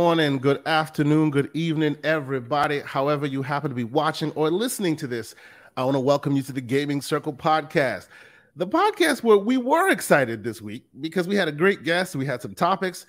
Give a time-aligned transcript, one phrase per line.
[0.00, 2.78] Morning, good afternoon, good evening, everybody.
[2.78, 5.34] However, you happen to be watching or listening to this,
[5.76, 8.06] I want to welcome you to the Gaming Circle podcast.
[8.54, 12.24] The podcast where we were excited this week because we had a great guest, we
[12.24, 13.06] had some topics,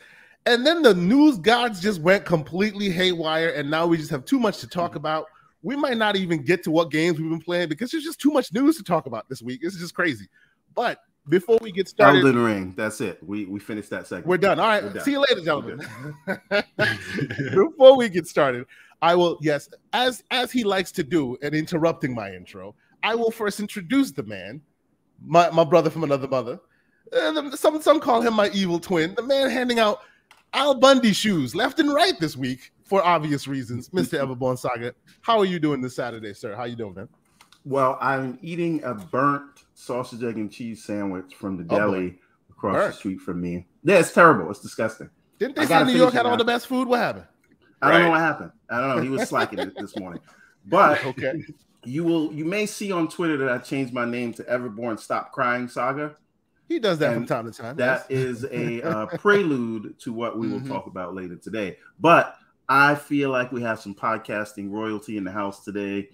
[0.48, 4.40] and then the news gods just went completely haywire, and now we just have too
[4.40, 5.28] much to talk about.
[5.62, 8.32] We might not even get to what games we've been playing because there's just too
[8.32, 9.60] much news to talk about this week.
[9.62, 10.28] It's just crazy.
[10.74, 12.74] But before we get started, Elden Ring.
[12.76, 13.20] That's it.
[13.24, 14.28] We we finished that segment.
[14.28, 14.60] we're done.
[14.60, 14.82] All right.
[14.82, 15.04] Done.
[15.04, 15.86] See you later, gentlemen.
[17.56, 18.66] before we get started,
[19.02, 23.32] I will yes, as as he likes to do, and interrupting my intro, I will
[23.32, 24.62] first introduce the man,
[25.26, 26.60] my, my brother from another mother.
[27.12, 29.14] Uh, some some call him my evil twin.
[29.16, 30.00] The man handing out
[30.54, 33.90] Al Bundy shoes left and right this week for obvious reasons.
[33.90, 34.20] Mr.
[34.24, 36.56] Everborn Saga, how are you doing this Saturday, sir?
[36.56, 37.10] How you doing, man?
[37.66, 42.76] Well, I'm eating a burnt sausage, egg, and cheese sandwich from the deli oh across
[42.76, 42.94] burnt.
[42.94, 43.66] the street from me.
[43.84, 44.50] Yeah, it's terrible.
[44.52, 45.10] It's disgusting.
[45.40, 46.88] Didn't they say New York had all the best food?
[46.88, 47.26] What happened?
[47.82, 48.52] I don't know what happened.
[48.70, 49.02] I don't know.
[49.02, 50.22] He was slacking it this morning.
[50.66, 51.42] But okay.
[51.86, 55.32] You will you may see on Twitter that I changed my name to Everborn Stop
[55.32, 56.16] Crying Saga.
[56.68, 57.78] He does that and from time to time.
[57.78, 58.20] That yes.
[58.20, 60.72] is a uh, prelude to what we will mm-hmm.
[60.72, 61.78] talk about later today.
[61.98, 62.36] But
[62.68, 66.10] I feel like we have some podcasting royalty in the house today.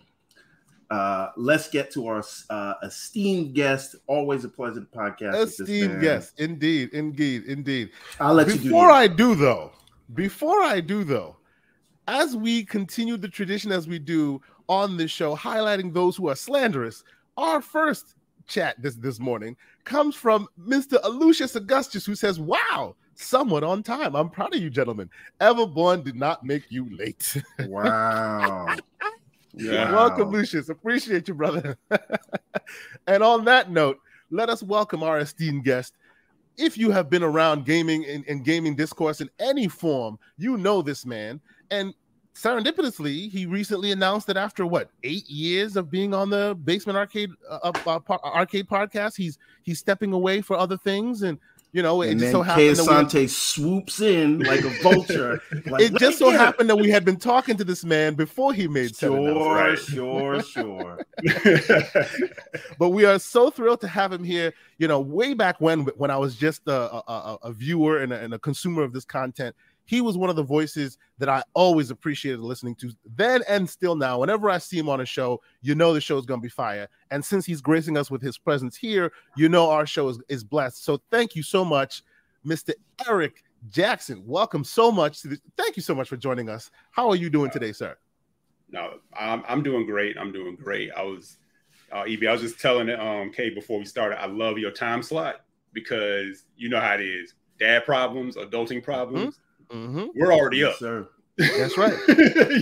[0.90, 3.96] Uh, let's get to our uh, esteemed guest.
[4.08, 5.36] Always a pleasant podcast.
[5.36, 7.90] Esteemed guest, indeed, indeed, indeed.
[8.20, 8.70] I'll let before you.
[8.70, 9.72] Before I do though,
[10.14, 11.38] before I do though,
[12.08, 16.36] as we continue the tradition as we do on this show, highlighting those who are
[16.36, 17.04] slanderous,
[17.38, 18.16] our first
[18.48, 21.02] chat this this morning comes from Mr.
[21.02, 24.14] Alucius Augustus, who says, "Wow." Somewhat on time.
[24.14, 25.10] I'm proud of you, gentlemen.
[25.40, 27.42] Everborn did not make you late.
[27.70, 28.76] Wow.
[29.58, 30.70] Welcome, Lucius.
[30.70, 31.78] Appreciate you, brother.
[33.08, 34.00] and on that note,
[34.32, 35.94] let us welcome our esteemed guest.
[36.58, 40.82] If you have been around gaming and, and gaming discourse in any form, you know
[40.82, 41.42] this man.
[41.70, 41.94] And
[42.34, 47.32] serendipitously, he recently announced that after what eight years of being on the Basement Arcade
[47.50, 51.40] uh, uh, Arcade podcast, he's he's stepping away for other things and
[51.76, 55.42] you know, it and just so happened that we swoops in like a vulture.
[55.66, 58.68] Like, it just so happened that we had been talking to this man before he
[58.68, 59.78] made sure, right?
[59.78, 61.00] sure, sure.
[62.80, 64.54] but we are so thrilled to have him here.
[64.78, 68.20] You know, way back when, when I was just a, a, a viewer and a,
[68.20, 71.92] and a consumer of this content, he was one of the voices that I always
[71.92, 74.20] appreciated listening to then and still now.
[74.20, 76.50] Whenever I see him on a show, you know the show is going to be
[76.50, 76.88] fire.
[77.12, 80.44] And since he's gracing us with his presence here, you know our show is, is
[80.44, 80.84] blessed.
[80.84, 82.04] So thank you so much,
[82.46, 82.72] Mr.
[83.08, 84.24] Eric Jackson.
[84.26, 85.22] Welcome so much.
[85.22, 86.72] To the, thank you so much for joining us.
[86.92, 87.96] How are you doing today, sir?
[88.72, 90.18] No, I'm, I'm doing great.
[90.18, 90.92] I'm doing great.
[90.98, 91.38] I was,
[91.92, 95.04] uh, Evie, I was just telling um, Kay before we started, I love your time
[95.04, 95.42] slot
[95.74, 97.36] because you know how it is.
[97.60, 99.36] Dad problems, adulting problems.
[99.36, 100.06] Mm-hmm Mm-hmm.
[100.16, 100.76] We're already up.
[100.76, 101.08] sir.
[101.38, 101.98] That's right.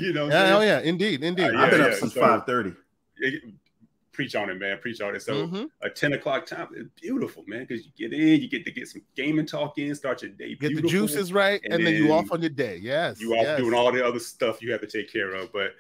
[0.02, 1.46] you know, yeah, oh yeah, indeed, indeed.
[1.46, 2.74] Uh, yeah, I've been yeah, up since so, five thirty.
[4.12, 4.78] Preach on it, man.
[4.80, 5.22] Preach on it.
[5.22, 5.64] So mm-hmm.
[5.82, 8.88] a ten o'clock time is beautiful, man, because you get in, you get to get
[8.88, 10.56] some gaming talk in, start your day.
[10.56, 12.78] Get the juices right, and, and then, then, you off on your day.
[12.82, 13.60] Yes, you off yes.
[13.60, 15.54] doing all the other stuff you have to take care of.
[15.54, 15.74] But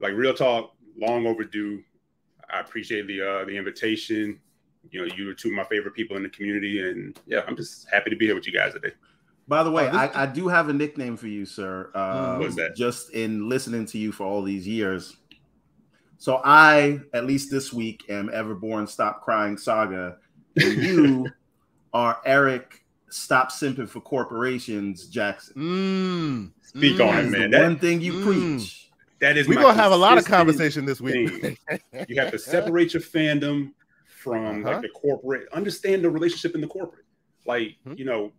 [0.00, 1.82] like real talk, long overdue.
[2.50, 4.40] I appreciate the uh, the invitation.
[4.90, 7.56] You know, you are two of my favorite people in the community, and yeah, I'm
[7.56, 8.92] just happy to be here with you guys today.
[9.48, 11.90] By the way, oh, I, I, do have a nickname for you, sir.
[12.38, 12.76] What's that?
[12.76, 15.16] Just in listening to you for all these years.
[16.18, 20.18] So I, at least this week, am Everborn Stop Crying Saga,
[20.56, 21.28] and you
[21.94, 25.54] are Eric Stop Simping for Corporations Jackson.
[25.54, 27.50] Mm, Speak mm, on it, man.
[27.50, 28.90] That, one thing you mm, preach.
[29.20, 31.58] That is we're gonna have a lot of conversation this week.
[32.08, 33.72] you have to separate your fandom
[34.06, 34.74] from uh-huh.
[34.74, 35.48] like the corporate.
[35.52, 37.04] Understand the relationship in the corporate.
[37.46, 37.94] Like mm-hmm.
[37.96, 38.32] you know,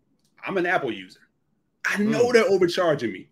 [0.45, 1.19] I'm an Apple user.
[1.85, 2.11] I hmm.
[2.11, 2.33] know mm.
[2.33, 3.29] they're overcharging me.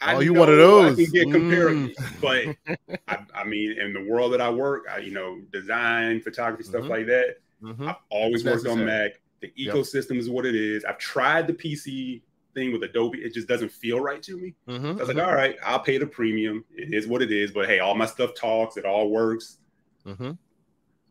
[0.00, 0.92] I oh, you one of those?
[0.92, 2.56] I can get comparable, mm.
[2.66, 6.64] but I, I, mean, in the world that I work, I, you know, design, photography,
[6.64, 6.90] stuff mm-hmm.
[6.90, 7.36] like that.
[7.62, 7.88] Mm-hmm.
[7.88, 9.20] I've always worked on Mac.
[9.40, 10.20] The ecosystem yep.
[10.20, 10.84] is what it is.
[10.84, 12.22] I've tried the PC
[12.54, 13.18] thing with Adobe.
[13.18, 14.54] It just doesn't feel right to me.
[14.68, 14.86] Mm-hmm.
[14.86, 15.26] I was like, mm-hmm.
[15.26, 16.64] all right, I'll pay the premium.
[16.74, 17.50] It is what it is.
[17.50, 18.76] But hey, all my stuff talks.
[18.76, 19.58] It all works.
[20.06, 20.32] Mm-hmm.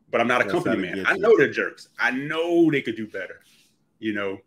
[0.10, 1.06] But I'm not a That's company man.
[1.08, 1.90] I know they're jerks.
[2.00, 3.42] I know they could do better.
[4.00, 4.38] You know,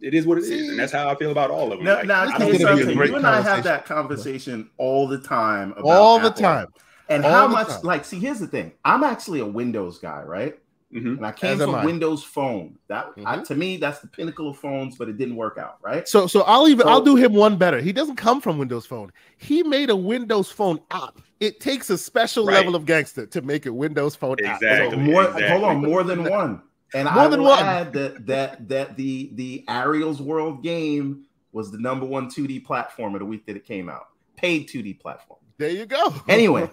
[0.00, 1.84] it is what it is, and that's how I feel about all of them.
[1.84, 5.74] Now, like, now I think you and I have that conversation all the time.
[5.82, 6.68] all the time,
[7.08, 7.68] and all how much?
[7.68, 7.82] Time.
[7.82, 8.72] Like, see, here's the thing.
[8.84, 10.58] I'm actually a Windows guy, right?
[10.92, 11.16] Mm-hmm.
[11.18, 12.78] And I came As from Windows Phone.
[12.88, 13.26] That mm-hmm.
[13.26, 16.08] I, to me, that's the pinnacle of phones, but it didn't work out, right?
[16.08, 17.78] So, so I'll even so, I'll do him one better.
[17.80, 19.12] He doesn't come from Windows Phone.
[19.36, 21.18] He made a Windows Phone app.
[21.40, 22.54] It takes a special right.
[22.54, 24.68] level of gangster to make a Windows Phone exactly.
[24.68, 24.90] app.
[24.92, 25.48] So more, exactly.
[25.48, 26.62] Hold on, more than one.
[26.94, 27.64] And More I than will one.
[27.64, 33.14] add that that that the the Ariel's World game was the number one 2D platform
[33.14, 34.08] of the week that it came out.
[34.36, 35.40] Paid 2D platform.
[35.58, 36.14] There you go.
[36.28, 36.70] Anyway,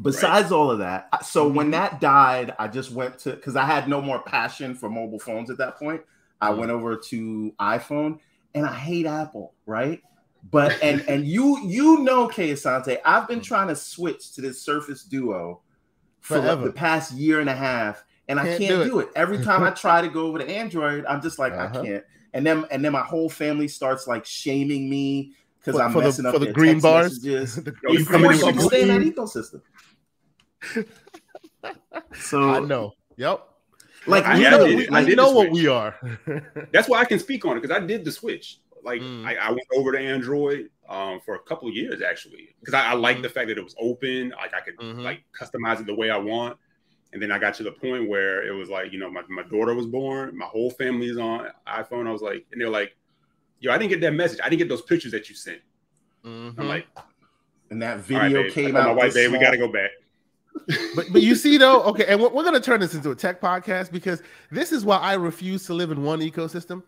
[0.00, 0.56] besides right.
[0.56, 1.56] all of that, so mm-hmm.
[1.56, 5.18] when that died, I just went to because I had no more passion for mobile
[5.18, 6.00] phones at that point.
[6.40, 6.60] I mm-hmm.
[6.60, 8.20] went over to iPhone,
[8.54, 10.00] and I hate Apple, right?
[10.50, 13.44] But and and you you know, Kay Asante, I've been mm.
[13.44, 15.60] trying to switch to this Surface Duo
[16.20, 18.84] for like the past year and a half, and can't I can't do it.
[18.84, 19.08] do it.
[19.16, 21.80] Every time I try to go over to Android, I'm just like uh-huh.
[21.80, 22.04] I can't.
[22.34, 26.28] And then and then my whole family starts like shaming me because I'm messing the,
[26.28, 27.18] up for the green bars.
[27.20, 29.62] the, you force you stay in that ecosystem.
[32.14, 32.92] so I know.
[33.16, 33.44] Yep.
[34.06, 35.94] Like I, know, we, I know what we are.
[36.72, 38.60] That's why I can speak on it because I did the switch.
[38.82, 39.26] Like mm.
[39.26, 42.92] I, I, went over to Android um, for a couple of years actually because I,
[42.92, 43.22] I like mm.
[43.22, 44.30] the fact that it was open.
[44.30, 45.00] Like I could mm-hmm.
[45.00, 46.56] like customize it the way I want.
[47.12, 49.42] And then I got to the point where it was like, you know, my, my
[49.44, 52.06] daughter was born, my whole family is on iPhone.
[52.06, 52.94] I was like, and they're like,
[53.60, 54.40] yo, I didn't get that message.
[54.44, 55.60] I didn't get those pictures that you sent.
[56.24, 56.60] Mm-hmm.
[56.60, 56.86] I'm like,
[57.70, 58.88] and that video right, came out.
[58.88, 59.90] My wife, babe, we got to go back.
[60.96, 63.14] but but you see though, okay, and we're, we're going to turn this into a
[63.14, 66.82] tech podcast because this is why I refuse to live in one ecosystem.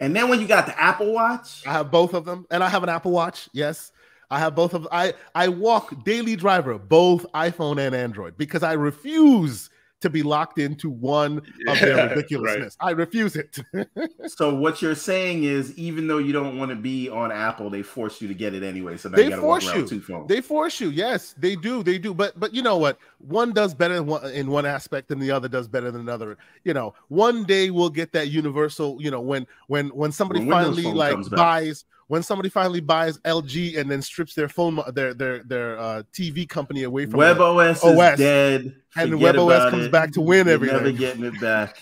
[0.00, 2.68] And then when you got the Apple Watch, I have both of them, and I
[2.68, 3.48] have an Apple Watch.
[3.52, 3.92] Yes,
[4.30, 4.86] I have both of.
[4.92, 9.70] I I walk daily driver both iPhone and Android because I refuse
[10.00, 12.76] to be locked into one yeah, of their ridiculousness.
[12.80, 12.88] Right.
[12.88, 13.58] I refuse it.
[14.26, 17.82] so what you're saying is, even though you don't want to be on Apple, they
[17.82, 18.96] force you to get it anyway.
[18.96, 19.86] So they force you.
[19.86, 20.28] Two phones.
[20.28, 20.90] They force you.
[20.90, 21.82] Yes, they do.
[21.82, 22.14] They do.
[22.14, 22.98] But but you know what?
[23.18, 26.38] One does better in one, in one aspect, and the other does better than another.
[26.64, 28.98] You know, one day we'll get that universal.
[29.00, 31.82] You know, when when when somebody when finally like buys.
[31.82, 36.02] Back when somebody finally buys LG and then strips their phone their their their uh,
[36.12, 39.92] TV company away from WebOS OS, is dead, and WebOS comes it.
[39.92, 40.76] back to win everything.
[40.76, 41.18] They're everything.
[41.20, 41.80] Never getting it back.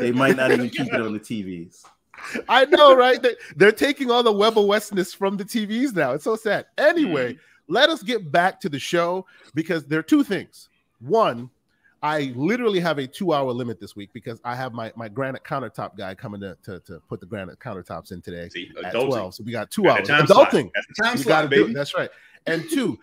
[0.00, 1.84] they might not even keep it on the TVs.
[2.48, 3.20] I know, right?
[3.20, 6.12] They, they're taking all the WebOSness from the TVs now.
[6.12, 6.66] It's so sad.
[6.78, 7.38] Anyway, mm.
[7.68, 10.68] let us get back to the show because there are two things.
[11.00, 11.50] One,
[12.04, 15.42] I literally have a two hour limit this week because I have my, my granite
[15.42, 19.36] countertop guy coming to, to, to put the granite countertops in today See, at 12.
[19.36, 20.06] So we got two hours.
[20.08, 20.70] Adulting.
[21.02, 21.50] Time slot.
[21.72, 22.10] That's right.
[22.46, 22.98] And two,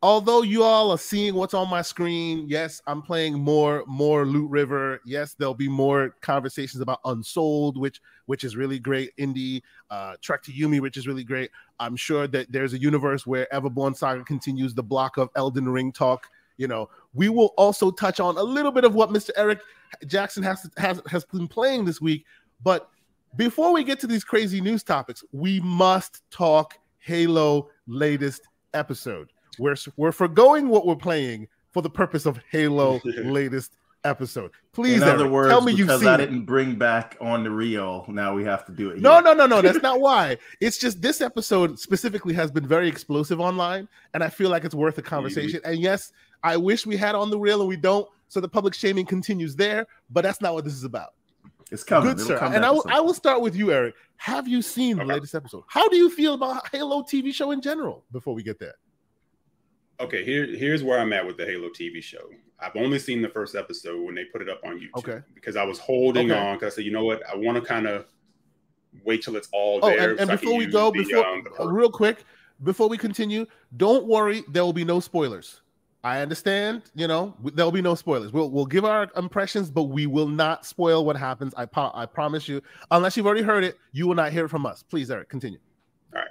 [0.00, 4.48] although you all are seeing what's on my screen, yes, I'm playing more more Loot
[4.48, 5.00] River.
[5.04, 9.10] Yes, there'll be more conversations about Unsouled, which which is really great.
[9.16, 9.60] Indie,
[9.90, 11.50] uh, Trek to Yomi, which is really great.
[11.80, 15.90] I'm sure that there's a universe where Everborn Saga continues the block of Elden Ring
[15.90, 19.30] talk you know, we will also touch on a little bit of what Mr.
[19.36, 19.60] Eric
[20.06, 22.24] Jackson has has has been playing this week.
[22.62, 22.88] But
[23.36, 28.42] before we get to these crazy news topics, we must talk Halo latest
[28.74, 29.32] episode.
[29.58, 34.50] We're we're forgoing what we're playing for the purpose of Halo latest episode.
[34.72, 36.46] Please, in other words, tell me you've seen I didn't it.
[36.46, 38.06] bring back Onryo.
[38.08, 39.00] Now we have to do it.
[39.00, 39.22] No, here.
[39.22, 39.62] no, no, no.
[39.62, 40.36] That's not why.
[40.60, 44.74] It's just this episode specifically has been very explosive online, and I feel like it's
[44.74, 45.60] worth a conversation.
[45.64, 46.12] And yes,
[46.46, 48.08] I wish we had on the real and we don't.
[48.28, 51.14] So the public shaming continues there, but that's not what this is about.
[51.72, 52.10] It's coming.
[52.10, 52.54] Good, It'll sir.
[52.54, 53.96] and I will, I will start with you, Eric.
[54.18, 55.06] Have you seen okay.
[55.06, 55.64] the latest episode?
[55.66, 58.74] How do you feel about Halo TV show in general before we get there?
[59.98, 62.30] Okay, here, here's where I'm at with the Halo TV show.
[62.60, 64.98] I've only seen the first episode when they put it up on YouTube.
[64.98, 65.18] Okay.
[65.34, 66.40] Because I was holding okay.
[66.40, 68.06] on because I said, you know what, I want to kind of
[69.04, 70.12] wait till it's all oh, there.
[70.12, 72.24] And, and so before we go, the, before um, uh, real quick,
[72.62, 75.62] before we continue, don't worry, there will be no spoilers.
[76.06, 78.32] I understand, you know, there'll be no spoilers.
[78.32, 81.52] We'll we'll give our impressions, but we will not spoil what happens.
[81.56, 82.62] I po- I promise you.
[82.92, 84.84] Unless you've already heard it, you will not hear it from us.
[84.84, 85.58] Please, Eric, continue.
[86.14, 86.30] All right.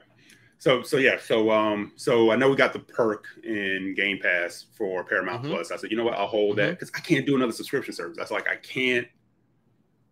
[0.59, 4.67] So so yeah, so um so I know we got the perk in Game Pass
[4.77, 5.51] for Paramount mm-hmm.
[5.51, 5.71] Plus.
[5.71, 6.67] I said, you know what, I'll hold mm-hmm.
[6.67, 8.15] that because I can't do another subscription service.
[8.17, 9.09] That's like I can't.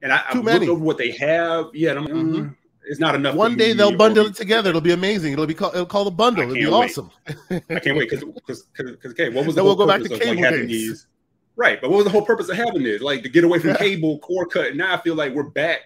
[0.02, 0.60] And I, Too I many.
[0.66, 1.68] looked over what they have.
[1.74, 2.50] Yeah, I'm like, mm-hmm.
[2.86, 3.36] It's not enough.
[3.36, 4.70] One day they'll bundle it together.
[4.70, 5.34] It'll be amazing.
[5.34, 6.44] It'll be called it'll call a bundle.
[6.44, 6.74] It'll be wait.
[6.74, 7.12] awesome.
[7.50, 10.42] I can't wait because because because okay, what was the we'll go back to cable
[10.42, 11.08] like these?
[11.56, 13.02] Right, but what was the whole purpose of having this?
[13.02, 13.78] Like to get away from yeah.
[13.78, 14.68] cable core cut.
[14.70, 15.82] And now I feel like we're back.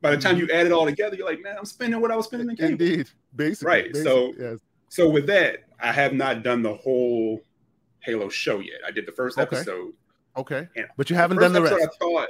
[0.00, 0.46] By the time mm-hmm.
[0.46, 2.56] you add it all together, you're like, man, I'm spending what I was spending in
[2.56, 2.70] cable.
[2.72, 3.66] Indeed, basically.
[3.66, 3.96] Right.
[3.96, 4.58] so yes.
[4.88, 7.40] so with that, I have not done the whole
[8.00, 8.80] Halo show yet.
[8.86, 9.56] I did the first okay.
[9.56, 9.92] episode.
[10.36, 10.68] Okay.
[10.96, 11.74] but you haven't the done the rest.
[11.74, 12.28] I thought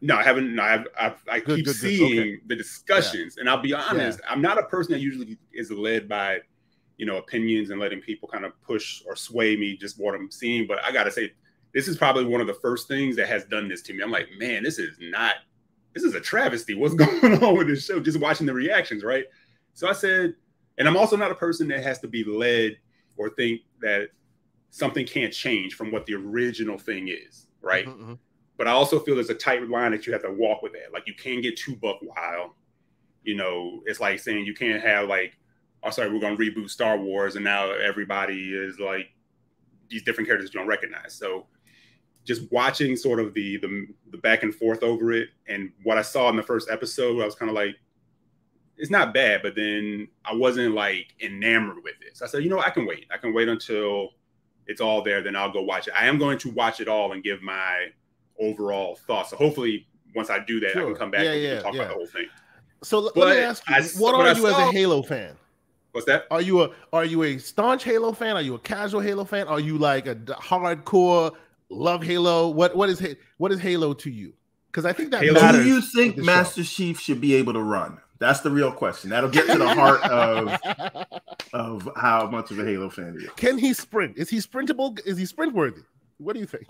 [0.00, 0.54] no, I haven't.
[0.54, 2.20] No, I've, I've i good, keep good, seeing good.
[2.20, 2.40] Okay.
[2.46, 3.40] the discussions, yeah.
[3.40, 4.20] and I'll be honest.
[4.22, 4.30] Yeah.
[4.30, 6.40] I'm not a person that usually is led by,
[6.98, 10.30] you know, opinions and letting people kind of push or sway me just what I'm
[10.30, 10.66] seeing.
[10.66, 11.32] But I gotta say,
[11.72, 14.02] this is probably one of the first things that has done this to me.
[14.02, 15.36] I'm like, man, this is not.
[15.94, 16.74] This is a travesty.
[16.74, 17.98] What's going on with this show?
[18.00, 19.24] Just watching the reactions, right?
[19.72, 20.34] So I said,
[20.78, 22.76] and I'm also not a person that has to be led
[23.16, 24.08] or think that
[24.70, 27.86] something can't change from what the original thing is, right?
[27.86, 28.14] Mm-hmm.
[28.56, 30.92] But I also feel there's a tight line that you have to walk with that.
[30.92, 32.52] Like you can't get too buck wild.
[33.26, 35.36] you know, it's like saying you can't have like,
[35.82, 39.08] oh, sorry, we're gonna reboot Star Wars, and now everybody is like
[39.90, 41.12] these different characters you don't recognize.
[41.14, 41.46] So
[42.24, 46.02] just watching sort of the, the the back and forth over it, and what I
[46.02, 47.76] saw in the first episode, I was kind of like,
[48.76, 52.16] it's not bad, but then I wasn't like enamored with it.
[52.16, 53.06] So I said, you know, I can wait.
[53.12, 54.10] I can wait until
[54.66, 55.22] it's all there.
[55.22, 55.94] Then I'll go watch it.
[55.98, 57.86] I am going to watch it all and give my
[58.40, 59.30] overall thoughts.
[59.30, 60.82] So hopefully, once I do that, sure.
[60.82, 61.82] I can come back yeah, and yeah, talk yeah.
[61.82, 62.26] about the whole thing.
[62.82, 65.36] So but let me ask you, I, what are you saw, as a Halo fan?
[65.92, 66.26] What's that?
[66.30, 68.36] Are you a are you a staunch Halo fan?
[68.36, 69.48] Are you a casual Halo fan?
[69.48, 71.34] Are you like a hardcore
[71.70, 72.48] love Halo?
[72.48, 74.34] What what is what is Halo to you?
[74.66, 75.64] Because I think that Halo, matters.
[75.64, 76.68] Do you think Master show.
[76.68, 77.98] Chief should be able to run?
[78.18, 79.10] That's the real question.
[79.10, 80.58] That'll get to the heart of
[81.52, 83.30] of how much of a Halo fan he is.
[83.36, 84.18] Can he sprint?
[84.18, 85.00] Is he sprintable?
[85.06, 85.82] Is he sprint worthy?
[86.18, 86.66] What do you think?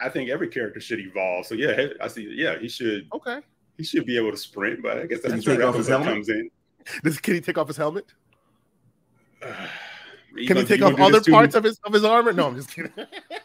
[0.00, 1.46] I think every character should evolve.
[1.46, 2.32] So yeah, I see.
[2.36, 3.08] Yeah, he should.
[3.14, 3.40] Okay.
[3.76, 6.50] He should be able to sprint, but I guess that's where that comes in.
[7.02, 8.06] Does can he take off his helmet?
[9.42, 9.66] Uh,
[10.46, 12.32] can he take off other parts of his of his armor?
[12.32, 12.92] No, I'm just kidding.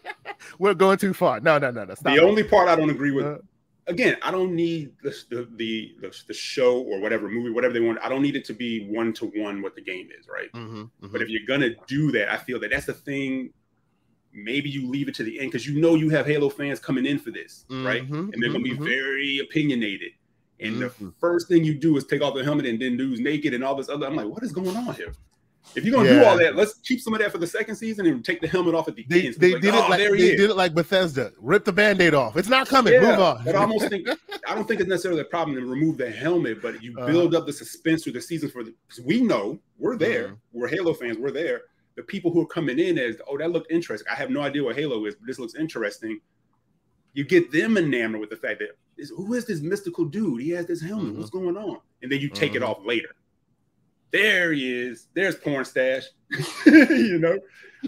[0.59, 1.39] We're going too far.
[1.39, 1.95] No, no, no, no.
[1.95, 3.25] Stop the only part I don't agree with.
[3.25, 3.37] Uh,
[3.87, 5.95] again, I don't need the the, the
[6.27, 7.99] the show or whatever movie, whatever they want.
[8.01, 10.51] I don't need it to be one to one what the game is, right?
[10.53, 11.07] Mm-hmm, mm-hmm.
[11.11, 13.53] But if you're gonna do that, I feel that that's the thing.
[14.33, 17.05] Maybe you leave it to the end because you know you have Halo fans coming
[17.05, 18.01] in for this, mm-hmm, right?
[18.01, 18.83] And they're gonna be mm-hmm.
[18.83, 20.11] very opinionated.
[20.59, 21.09] And the mm-hmm.
[21.19, 23.75] first thing you do is take off the helmet and then dude's naked and all
[23.75, 24.05] this other.
[24.05, 25.13] I'm like, what is going on here?
[25.75, 26.19] If you're gonna yeah.
[26.19, 28.47] do all that, let's keep some of that for the second season and take the
[28.47, 29.35] helmet off at the they, end.
[29.35, 31.31] They, like, did, oh, it like, they did it like Bethesda.
[31.39, 32.35] Rip the band-aid off.
[32.35, 32.93] It's not coming.
[32.93, 33.43] Yeah, Move on.
[33.45, 34.07] but I almost think
[34.47, 37.07] I don't think it's necessarily a problem to remove the helmet, but you uh-huh.
[37.07, 38.73] build uh, up the suspense through the season for the
[39.05, 40.25] we know we're there.
[40.25, 40.35] Uh-huh.
[40.51, 41.61] We're Halo fans, we're there.
[42.01, 44.07] The people who are coming in as oh, that looked interesting.
[44.11, 46.19] I have no idea what Halo is, but this looks interesting.
[47.13, 50.41] You get them enamored with the fact that who is this mystical dude?
[50.41, 51.07] He has this helmet.
[51.07, 51.19] Mm-hmm.
[51.19, 51.79] What's going on?
[52.01, 53.15] And then you take it off later
[54.11, 55.07] there he is.
[55.13, 56.03] There's porn stash.
[56.65, 57.39] you know,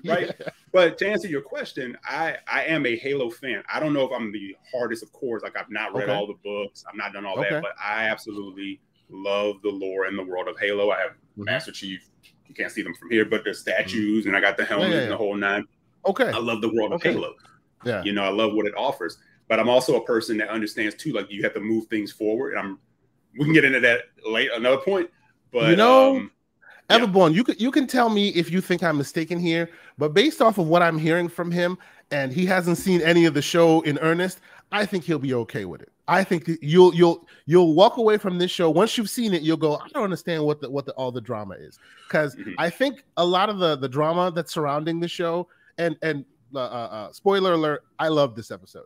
[0.06, 0.34] right?
[0.74, 3.62] But to answer your question, I I am a Halo fan.
[3.72, 5.44] I don't know if I'm the hardest of cores.
[5.44, 6.14] Like I've not read okay.
[6.14, 6.84] all the books.
[6.90, 7.52] I've not done all okay.
[7.52, 10.90] that, but I absolutely love the lore and the world of Halo.
[10.90, 11.44] I have mm-hmm.
[11.44, 12.10] Master Chief.
[12.48, 14.96] You can't see them from here, but the statues, and I got the helmet yeah,
[14.96, 15.66] yeah, and the whole nine.
[16.06, 16.30] Okay.
[16.30, 17.10] I love the world okay.
[17.10, 17.34] of Halo.
[17.86, 18.04] Yeah.
[18.04, 19.18] You know, I love what it offers.
[19.48, 22.54] But I'm also a person that understands too, like you have to move things forward.
[22.54, 22.80] And I'm
[23.38, 25.10] we can get into that late another point.
[25.52, 26.32] But you know, um,
[26.90, 27.36] Everborn, yeah.
[27.38, 30.58] you can you can tell me if you think I'm mistaken here, but based off
[30.58, 31.78] of what I'm hearing from him,
[32.12, 34.40] and he hasn't seen any of the show in earnest,
[34.72, 35.92] I think he'll be okay with it.
[36.08, 39.42] I think you'll you'll you'll walk away from this show once you've seen it.
[39.42, 42.54] You'll go, I don't understand what the what the, all the drama is, because mm-hmm.
[42.58, 46.60] I think a lot of the the drama that's surrounding the show, and and uh,
[46.60, 48.86] uh, uh spoiler alert, I love this episode.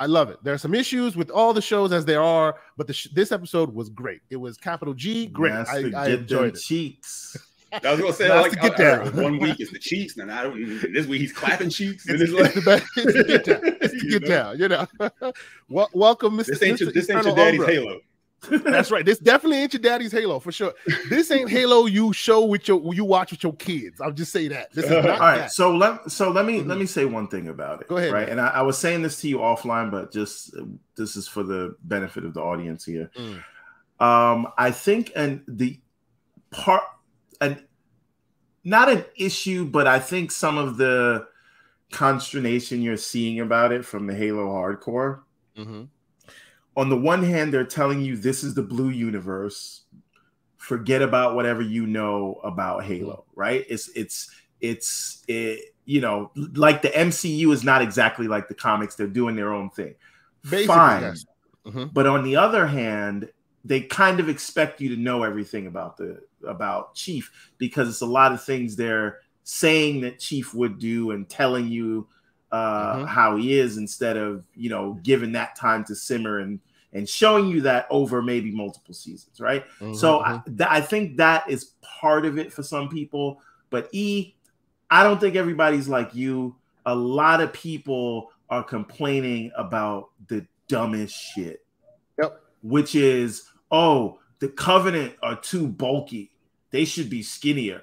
[0.00, 0.38] I love it.
[0.42, 3.32] There are some issues with all the shows as they are, but the sh- this
[3.32, 4.20] episode was great.
[4.30, 5.52] It was capital G, great.
[5.52, 6.60] I, I enjoyed it.
[6.60, 7.36] Cheeks.
[7.72, 9.14] I was gonna say like to get down.
[9.16, 10.92] one week is the cheeks, and I don't.
[10.92, 12.08] This week he's clapping cheeks.
[12.08, 13.60] it's, it's, like, the best, it's to get down.
[13.80, 14.28] It's to get know?
[14.28, 14.58] down.
[14.58, 14.86] You know.
[15.68, 16.46] well, welcome, Mr.
[16.46, 17.74] This ain't, your, this ain't your daddy's Umbra.
[17.74, 18.00] Halo.
[18.50, 19.04] That's right.
[19.04, 20.72] This definitely ain't your daddy's Halo for sure.
[21.10, 24.00] This ain't Halo you show with your you watch with your kids.
[24.00, 24.72] I'll just say that.
[24.72, 25.38] This is not All right.
[25.38, 25.52] That.
[25.52, 26.68] So let so let me mm-hmm.
[26.68, 27.88] let me say one thing about it.
[27.88, 28.12] Go ahead.
[28.12, 28.28] Right.
[28.28, 28.38] Man.
[28.38, 30.54] And I, I, was saying this to you offline, but just
[30.96, 33.10] this is for the benefit of the audience here.
[33.16, 33.42] Mm.
[34.00, 35.80] Um, I think and the
[36.52, 36.84] part
[37.40, 37.62] and
[38.64, 41.26] not an issue, but I think some of the
[41.90, 45.20] consternation you're seeing about it from the Halo hardcore.
[45.56, 45.84] Mm-hmm
[46.78, 49.82] on the one hand, they're telling you this is the blue universe.
[50.58, 53.64] Forget about whatever you know about Halo, right?
[53.68, 54.30] It's it's
[54.60, 58.94] it's it, you know, like the MCU is not exactly like the comics.
[58.94, 59.96] They're doing their own thing.
[60.44, 61.02] Basically, Fine.
[61.02, 61.26] Yes.
[61.66, 61.86] Mm-hmm.
[61.92, 63.28] But on the other hand,
[63.64, 68.06] they kind of expect you to know everything about the about Chief because it's a
[68.06, 72.06] lot of things they're saying that Chief would do and telling you
[72.52, 73.04] uh, mm-hmm.
[73.06, 76.60] how he is instead of you know giving that time to simmer and
[76.92, 79.64] and showing you that over maybe multiple seasons, right?
[79.80, 79.94] Mm-hmm.
[79.94, 80.56] So I, mm-hmm.
[80.56, 83.40] th- I think that is part of it for some people.
[83.70, 84.34] But E,
[84.90, 86.56] I don't think everybody's like you.
[86.86, 91.64] A lot of people are complaining about the dumbest shit.
[92.18, 92.40] Yep.
[92.62, 96.32] Which is, oh, the Covenant are too bulky.
[96.70, 97.82] They should be skinnier,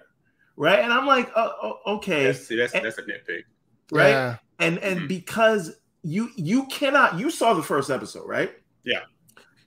[0.56, 0.80] right?
[0.80, 2.26] And I'm like, oh, okay.
[2.26, 3.44] That's, see, that's, and, that's a nitpick,
[3.92, 4.10] right?
[4.10, 4.38] Yeah.
[4.60, 5.08] And and mm-hmm.
[5.08, 8.54] because you you cannot, you saw the first episode, right?
[8.84, 9.02] Yeah.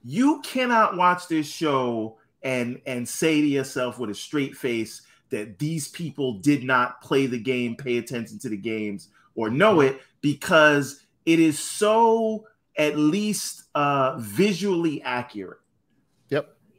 [0.04, 5.59] You cannot watch this show and and say to yourself with a straight face that
[5.59, 10.00] these people did not play the game, pay attention to the games, or know it
[10.21, 15.59] because it is so at least uh, visually accurate.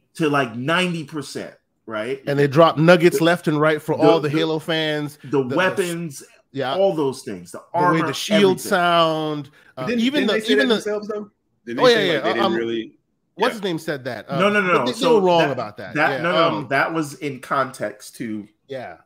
[0.09, 0.15] Yep.
[0.15, 1.53] to like 90%,
[1.85, 2.21] right?
[2.27, 5.17] And they drop nuggets left and right for the, all the, the, Halo fans.
[5.23, 7.51] The, the weapons, yeah, all those things.
[7.51, 8.69] The armor, the, way the shield everything.
[8.69, 11.29] sound, uh, didn't, even didn't the even the themselves though.
[11.77, 12.19] oh yeah, yeah.
[12.19, 12.95] Like um, really.
[13.35, 13.55] What's yeah.
[13.55, 14.29] his name said that?
[14.29, 14.85] Uh, no, no, no.
[14.85, 15.95] They, so wrong that, about that.
[15.95, 16.21] That yeah.
[16.21, 18.97] no, no, um, that was in context to yeah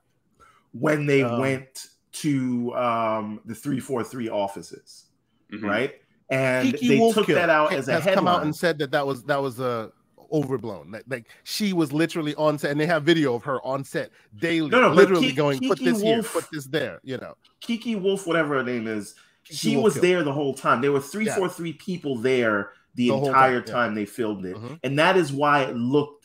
[0.71, 5.05] when they um, went to um the three four three offices,
[5.51, 5.65] mm-hmm.
[5.65, 5.93] right?
[6.29, 8.15] And Kiki they Wolf took that out as a has headline.
[8.15, 9.89] come out and said that that was that was a uh,
[10.33, 10.91] overblown.
[10.91, 14.11] Like, like, she was literally on set, and they have video of her on set
[14.37, 17.35] daily, no, no, literally Kiki, going, "Put this Wolf, here, put this there." You know,
[17.61, 20.03] Kiki Wolf, whatever her name is, Kiki she Wolf was killed.
[20.03, 20.81] there the whole time.
[20.81, 21.35] There were three, yeah.
[21.35, 23.95] four, three people there the, the entire time, time yeah.
[23.95, 24.75] they filmed it, mm-hmm.
[24.83, 26.23] and that is why it looked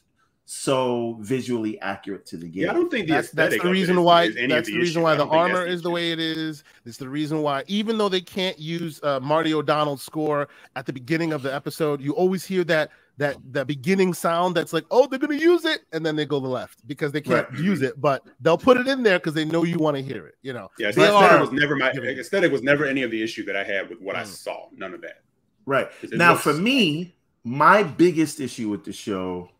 [0.51, 2.63] so visually accurate to the game.
[2.63, 5.15] Yeah, I don't think the that's, that's the reason why that's the, the reason why
[5.15, 6.65] the armor is the way it is.
[6.87, 10.93] It's the reason why even though they can't use uh, Marty O'Donnell's score at the
[10.95, 15.07] beginning of the episode, you always hear that that that beginning sound that's like, oh,
[15.07, 17.61] they're gonna use it, and then they go to the left because they can't right.
[17.61, 20.27] use it, but they'll put it in there because they know you want to hear
[20.27, 20.37] it.
[20.43, 20.91] You know, yeah.
[20.93, 23.91] So aesthetic was never my aesthetic was never any of the issue that I had
[23.91, 24.21] with what mm.
[24.21, 24.69] I saw.
[24.73, 25.23] None of that.
[25.67, 29.51] Right now, looks- for me, my biggest issue with the show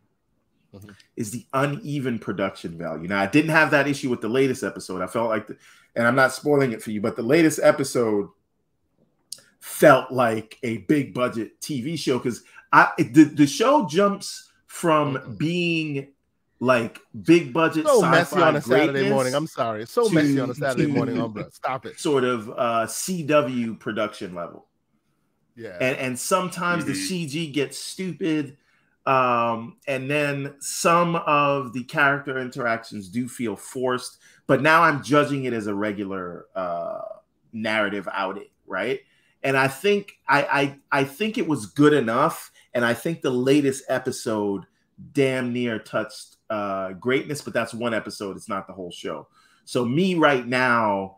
[0.75, 0.91] mm-hmm.
[1.17, 3.09] is the uneven production value.
[3.09, 5.03] Now, I didn't have that issue with the latest episode.
[5.03, 5.57] I felt like, the,
[5.97, 8.31] and I'm not spoiling it for you, but the latest episode
[9.61, 16.09] felt like a big budget TV show because I the, the show jumps from being
[16.61, 19.35] like big budget so messy on a Saturday morning.
[19.35, 21.21] I'm sorry, it's so to, messy on a Saturday morning.
[21.21, 21.99] Oh, stop it.
[22.01, 24.67] Sort of uh, CW production level.
[25.57, 26.93] Yeah, and and sometimes mm-hmm.
[26.93, 28.57] the CG gets stupid.
[29.07, 35.45] Um, and then some of the character interactions do feel forced, but now I'm judging
[35.45, 37.01] it as a regular uh,
[37.55, 39.01] narrative outing, right?
[39.43, 43.31] And I think I, I I think it was good enough, and I think the
[43.31, 44.65] latest episode
[45.13, 48.37] damn near touched uh, greatness, but that's one episode.
[48.37, 49.27] It's not the whole show.
[49.65, 51.17] So me right now,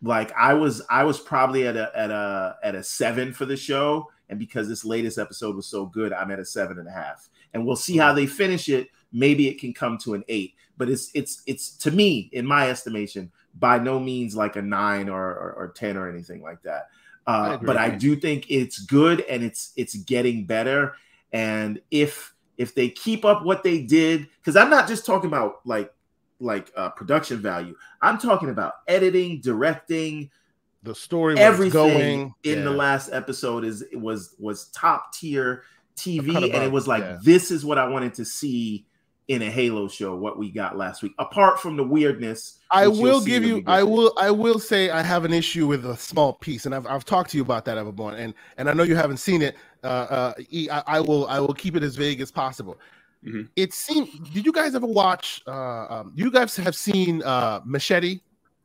[0.00, 3.58] like I was I was probably at a at a at a seven for the
[3.58, 6.92] show and because this latest episode was so good, I'm at a seven and a
[6.92, 7.28] half.
[7.52, 8.88] And we'll see how they finish it.
[9.12, 12.70] Maybe it can come to an eight, but it's it's it's to me, in my
[12.70, 16.88] estimation, by no means like a nine or or, or ten or anything like that.
[17.26, 20.94] Uh, I but I do think it's good and it's it's getting better.
[21.32, 25.60] And if if they keep up what they did, because I'm not just talking about
[25.64, 25.92] like
[26.40, 27.74] like uh, production value.
[28.00, 30.30] I'm talking about editing, directing,
[30.82, 32.64] the story everything going, in yeah.
[32.64, 35.64] the last episode is was was top tier
[35.96, 37.18] TV, and it was like yeah.
[37.22, 38.86] this is what I wanted to see
[39.28, 40.14] in a Halo show.
[40.14, 42.58] What we got last week, apart from the weirdness.
[42.70, 43.62] I will give you.
[43.66, 44.12] I will.
[44.18, 47.30] I will say I have an issue with a small piece, and I've, I've talked
[47.30, 49.56] to you about that, Everborn, and and I know you haven't seen it.
[49.82, 50.34] Uh, uh,
[50.70, 51.26] I, I will.
[51.26, 52.78] I will keep it as vague as possible.
[53.24, 53.42] Mm-hmm.
[53.56, 54.32] It seemed.
[54.32, 55.42] Did you guys ever watch?
[55.46, 58.20] Uh, um, you guys have seen uh, Machete.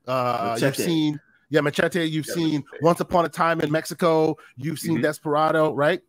[0.08, 0.66] Uh, Machete.
[0.66, 1.20] You've seen
[1.50, 2.06] yeah, Machete.
[2.06, 2.84] You've yeah, seen Machete.
[2.84, 4.38] Once Upon a Time in Mexico.
[4.58, 5.04] You've seen mm-hmm.
[5.04, 6.02] Desperado, right?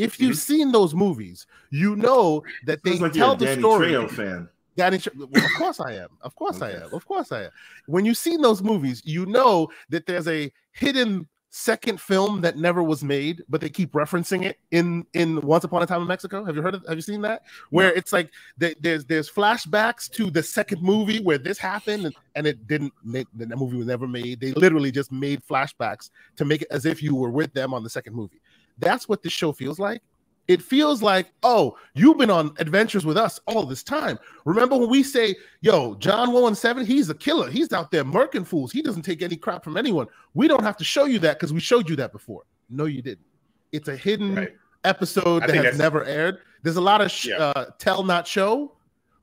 [0.00, 0.54] If you've mm-hmm.
[0.54, 3.88] seen those movies, you know that they like tell the Danny story.
[3.88, 4.48] Trejo fan.
[4.76, 6.08] Danny, well, of course I am.
[6.22, 6.76] Of course okay.
[6.78, 6.94] I am.
[6.94, 7.50] Of course I am.
[7.86, 12.82] When you've seen those movies, you know that there's a hidden second film that never
[12.82, 16.44] was made, but they keep referencing it in in Once Upon a Time in Mexico.
[16.44, 16.86] Have you heard of?
[16.86, 17.42] Have you seen that?
[17.70, 22.14] Where it's like they, there's there's flashbacks to the second movie where this happened and,
[22.36, 22.92] and it didn't.
[23.04, 24.40] Make, the movie was never made.
[24.40, 27.82] They literally just made flashbacks to make it as if you were with them on
[27.82, 28.40] the second movie.
[28.80, 30.02] That's what this show feels like.
[30.48, 34.18] It feels like, oh, you've been on adventures with us all this time.
[34.44, 37.48] Remember when we say, yo, John 117, he's a killer.
[37.48, 38.72] He's out there murking fools.
[38.72, 40.08] He doesn't take any crap from anyone.
[40.34, 42.42] We don't have to show you that because we showed you that before.
[42.68, 43.26] No, you didn't.
[43.70, 44.52] It's a hidden right.
[44.82, 46.38] episode that has never aired.
[46.64, 47.36] There's a lot of sh- yeah.
[47.36, 48.76] uh, tell not show,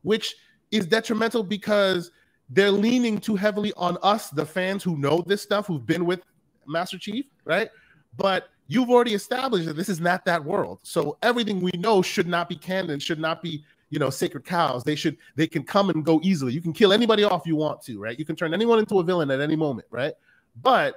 [0.04, 0.34] which
[0.72, 2.12] is detrimental because
[2.50, 6.22] they're leaning too heavily on us, the fans who know this stuff, who've been with
[6.66, 7.70] Master Chief, right?
[8.16, 10.80] But you've already established that this is not that world.
[10.84, 14.84] So everything we know should not be canon, should not be, you know, sacred cows.
[14.84, 16.54] They should they can come and go easily.
[16.54, 18.18] You can kill anybody off you want to, right?
[18.18, 20.14] You can turn anyone into a villain at any moment, right?
[20.62, 20.96] But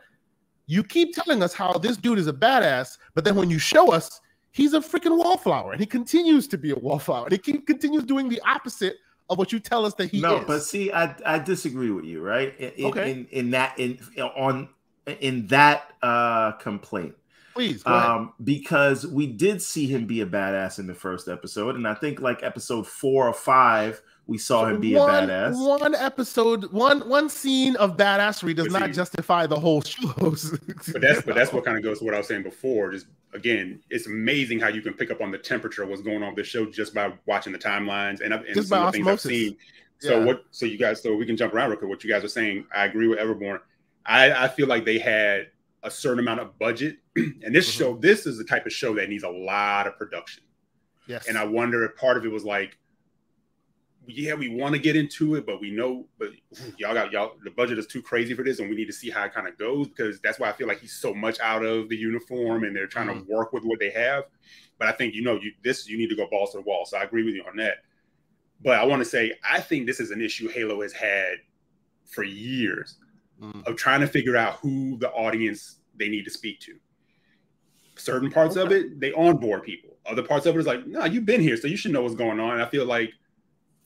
[0.66, 3.92] you keep telling us how this dude is a badass, but then when you show
[3.92, 4.20] us
[4.52, 7.24] he's a freaking wallflower and he continues to be a wallflower.
[7.24, 8.96] And he keep, continues doing the opposite
[9.28, 10.44] of what you tell us that he no, is.
[10.44, 12.58] but see, I I disagree with you, right?
[12.58, 13.12] In, okay.
[13.12, 14.68] in, in that in on
[15.20, 17.14] in that uh complaint
[17.54, 21.86] Please, um, because we did see him be a badass in the first episode, and
[21.86, 25.80] I think like episode four or five we saw him be one, a badass.
[25.80, 30.06] One episode, one one scene of badassery does not justify the whole show.
[30.18, 32.92] but that's but that's what kind of goes to what I was saying before.
[32.92, 36.22] Just again, it's amazing how you can pick up on the temperature of what's going
[36.22, 38.98] on with the show just by watching the timelines and, and just some of the
[38.98, 39.56] things I've seen.
[39.98, 40.24] So yeah.
[40.24, 40.44] what?
[40.52, 41.90] So you guys, so we can jump around real quick.
[41.90, 43.58] What you guys are saying, I agree with Everborn.
[44.06, 45.48] I, I feel like they had
[45.82, 47.78] a certain amount of budget, and this mm-hmm.
[47.78, 50.42] show, this is the type of show that needs a lot of production.
[51.06, 51.26] Yes.
[51.26, 52.76] And I wonder if part of it was like,
[54.06, 56.30] yeah, we want to get into it, but we know, but
[56.78, 59.10] y'all got y'all the budget is too crazy for this, and we need to see
[59.10, 61.64] how it kind of goes because that's why I feel like he's so much out
[61.64, 63.26] of the uniform, and they're trying mm-hmm.
[63.26, 64.24] to work with what they have.
[64.78, 66.86] But I think you know, you this you need to go balls to the wall.
[66.86, 67.78] So I agree with you on that.
[68.62, 71.34] But I want to say I think this is an issue Halo has had
[72.06, 72.96] for years
[73.40, 73.66] mm.
[73.66, 76.76] of trying to figure out who the audience they need to speak to.
[77.96, 78.66] Certain parts okay.
[78.66, 79.96] of it, they onboard people.
[80.06, 82.14] Other parts of it is like, no, you've been here, so you should know what's
[82.14, 82.54] going on.
[82.54, 83.12] And I feel like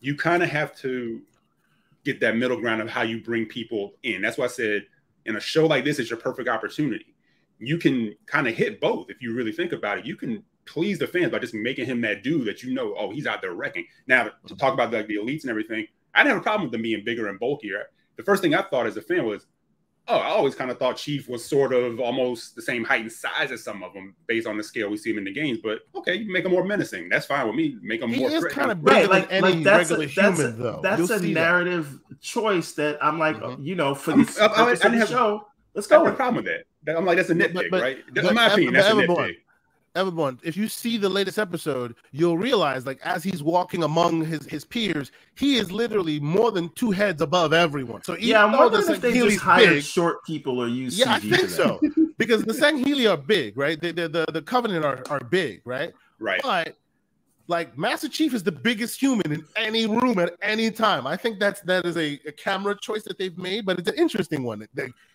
[0.00, 1.20] you kind of have to
[2.04, 4.22] get that middle ground of how you bring people in.
[4.22, 4.86] That's why I said
[5.24, 7.14] in a show like this, it's your perfect opportunity.
[7.58, 10.06] You can kind of hit both if you really think about it.
[10.06, 13.10] You can please the fans by just making him that dude that you know, oh,
[13.10, 13.86] he's out there wrecking.
[14.06, 16.72] Now, to talk about like the elites and everything, I didn't have a problem with
[16.72, 17.86] them being bigger and bulkier.
[18.16, 19.46] The first thing I thought as a fan was,
[20.06, 23.10] oh, I always kind of thought Chief was sort of almost the same height and
[23.10, 25.58] size as some of them based on the scale we see him in the games.
[25.62, 27.08] But okay, you make him more menacing.
[27.08, 27.76] That's fine with me.
[27.82, 28.28] Make him he more.
[28.28, 30.62] He is kind of bigger right, like, any like that's regular a, that's human, a,
[30.62, 30.80] though.
[30.82, 32.20] That's You'll a narrative that.
[32.20, 33.64] choice that I'm like, mm-hmm.
[33.64, 35.48] you know, for this I, I, I, I have, show.
[35.74, 36.02] Let's go.
[36.02, 36.52] I have a problem with
[36.84, 36.96] that.
[36.96, 37.98] I'm like, that's a nitpick, but, but, right?
[38.12, 39.36] But, my opinion, that's a nitpick.
[39.94, 44.44] Everyone, if you see the latest episode, you'll realize, like, as he's walking among his
[44.46, 48.02] his peers, he is literally more than two heads above everyone.
[48.02, 50.98] So yeah, I'm wondering if they just hired big, short people or use.
[50.98, 51.80] Yeah, CG I think so
[52.18, 53.80] because the Sangheili are big, right?
[53.80, 55.92] The the the, the Covenant are, are big, right?
[56.18, 56.40] Right.
[56.42, 56.76] But
[57.46, 61.06] like Master Chief is the biggest human in any room at any time.
[61.06, 63.96] I think that's that is a, a camera choice that they've made, but it's an
[63.96, 64.66] interesting one.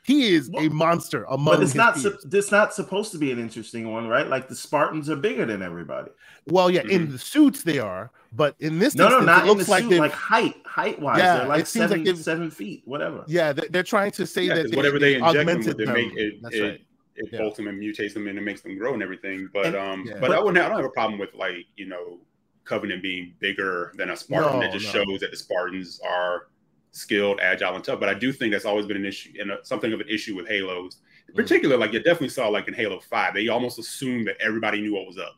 [0.04, 1.56] he is well, a monster among.
[1.56, 1.98] But it's not.
[1.98, 4.28] Su- it's not supposed to be an interesting one, right?
[4.28, 6.12] Like the Spartans are bigger than everybody.
[6.46, 6.92] Well, yeah, mm-hmm.
[6.92, 9.84] in the suits they are, but in this, no, instance, no, not it looks like
[9.86, 13.24] suit, like height, height wise, yeah, they're like seven, like seven feet, whatever.
[13.28, 16.14] Yeah, they're, trying to say yeah, that they, whatever they, they inject them they make
[16.16, 16.42] it.
[16.42, 16.82] That's it, right
[17.20, 17.50] it yeah.
[17.56, 19.50] them and mutates them and it makes them grow and everything.
[19.54, 20.14] But and, um, yeah.
[20.14, 20.64] but, but I wouldn't.
[20.64, 22.20] I don't have a problem with like you know
[22.64, 24.60] Covenant being bigger than a Spartan.
[24.60, 25.04] No, that just no.
[25.04, 26.48] shows that the Spartans are
[26.92, 28.00] skilled, agile, and tough.
[28.00, 30.48] But I do think that's always been an issue and something of an issue with
[30.48, 30.98] Halos.
[31.28, 31.38] In mm.
[31.38, 34.94] particular, like you definitely saw like in Halo 5, they almost assumed that everybody knew
[34.94, 35.36] what was up.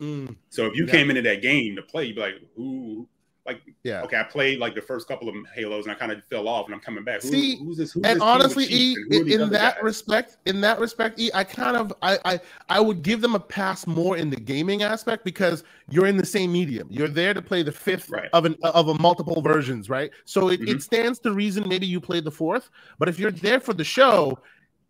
[0.00, 0.36] Mm.
[0.50, 0.92] So if you yeah.
[0.92, 3.08] came into that game to play, you'd be like, who
[3.46, 6.22] like yeah okay i played like the first couple of halos and i kind of
[6.30, 8.96] fell off and i'm coming back Who, See, who's this who's and this honestly e,
[9.10, 9.82] in, in that guys?
[9.82, 13.40] respect in that respect e i kind of I, I i would give them a
[13.40, 17.42] pass more in the gaming aspect because you're in the same medium you're there to
[17.42, 18.28] play the fifth right.
[18.32, 20.76] of an of a multiple versions right so it, mm-hmm.
[20.76, 23.84] it stands to reason maybe you played the fourth but if you're there for the
[23.84, 24.38] show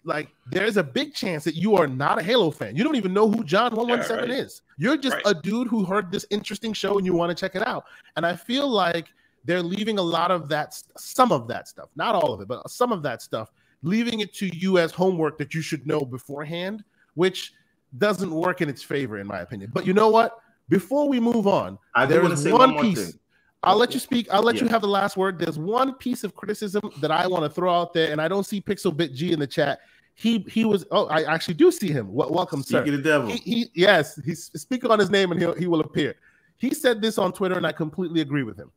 [0.07, 2.77] like there's a big chance that you are not a Halo fan.
[2.77, 4.45] You don't even know who John 117 yeah, right.
[4.45, 4.63] is.
[4.79, 5.23] You're just right.
[5.27, 7.85] a dude who heard this interesting show and you want to check it out.
[8.17, 9.09] And I feel like
[9.45, 12.69] they're leaving a lot of that, some of that stuff, not all of it, but
[12.71, 13.51] some of that stuff,
[13.83, 17.53] leaving it to you as homework that you should know beforehand, which
[17.99, 19.71] doesn't work in its favor, in my opinion.
[19.73, 20.39] But you know what?
[20.69, 23.11] Before we move on, I there is one, one piece.
[23.11, 23.21] Thing.
[23.63, 24.29] I'll let you speak.
[24.31, 24.65] I'll let yeah.
[24.65, 25.39] you have the last word.
[25.39, 28.45] There's one piece of criticism that I want to throw out there, and I don't
[28.45, 29.81] see Pixel Bit G in the chat
[30.19, 32.13] he he was oh I actually do see him.
[32.13, 32.97] welcome, Speaking sir.
[32.97, 33.29] the devil.
[33.29, 36.15] He, he, yes, he's speaking on his name and he he will appear.
[36.57, 38.73] He said this on Twitter, and I completely agree with him.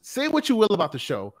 [0.00, 1.34] Say what you will about the show.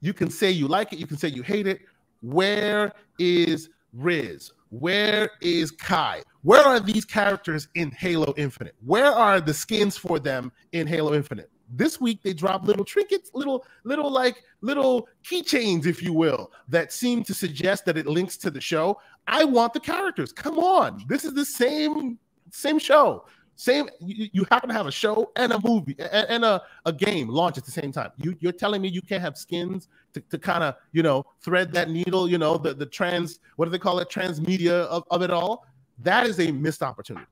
[0.00, 0.98] You can say you like it.
[0.98, 1.80] You can say you hate it.
[2.22, 4.52] Where is Riz?
[4.70, 6.22] Where is Kai?
[6.42, 8.74] Where are these characters in Halo Infinite?
[8.84, 11.50] Where are the skins for them in Halo Infinite?
[11.70, 16.92] This week they dropped little trinkets, little little like little keychains, if you will, that
[16.92, 19.00] seem to suggest that it links to the show.
[19.26, 20.32] I want the characters.
[20.32, 22.18] Come on, this is the same
[22.50, 23.24] same show.
[23.56, 26.92] Same, you, you happen to have a show and a movie and, and a, a
[26.92, 28.12] game launch at the same time.
[28.16, 31.72] You, you're telling me you can't have skins to, to kind of, you know, thread
[31.72, 35.22] that needle, you know, the, the trans, what do they call it, transmedia of, of
[35.22, 35.66] it all?
[35.98, 37.26] That is a missed opportunity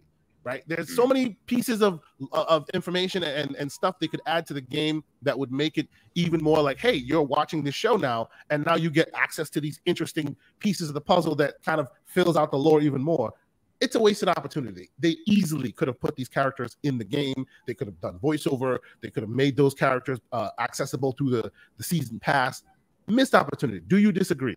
[0.47, 0.63] right?
[0.69, 4.61] There's so many pieces of of information and, and stuff they could add to the
[4.61, 8.65] game that would make it even more like, hey, you're watching this show now, and
[8.65, 12.37] now you get access to these interesting pieces of the puzzle that kind of fills
[12.37, 13.33] out the lore even more.
[13.81, 14.89] It's a wasted opportunity.
[15.01, 17.45] They easily could have put these characters in the game.
[17.67, 18.79] They could have done voiceover.
[19.03, 22.63] They could have made those characters uh, accessible through the, the season pass.
[23.09, 23.81] Missed opportunity.
[23.81, 24.57] Do you disagree?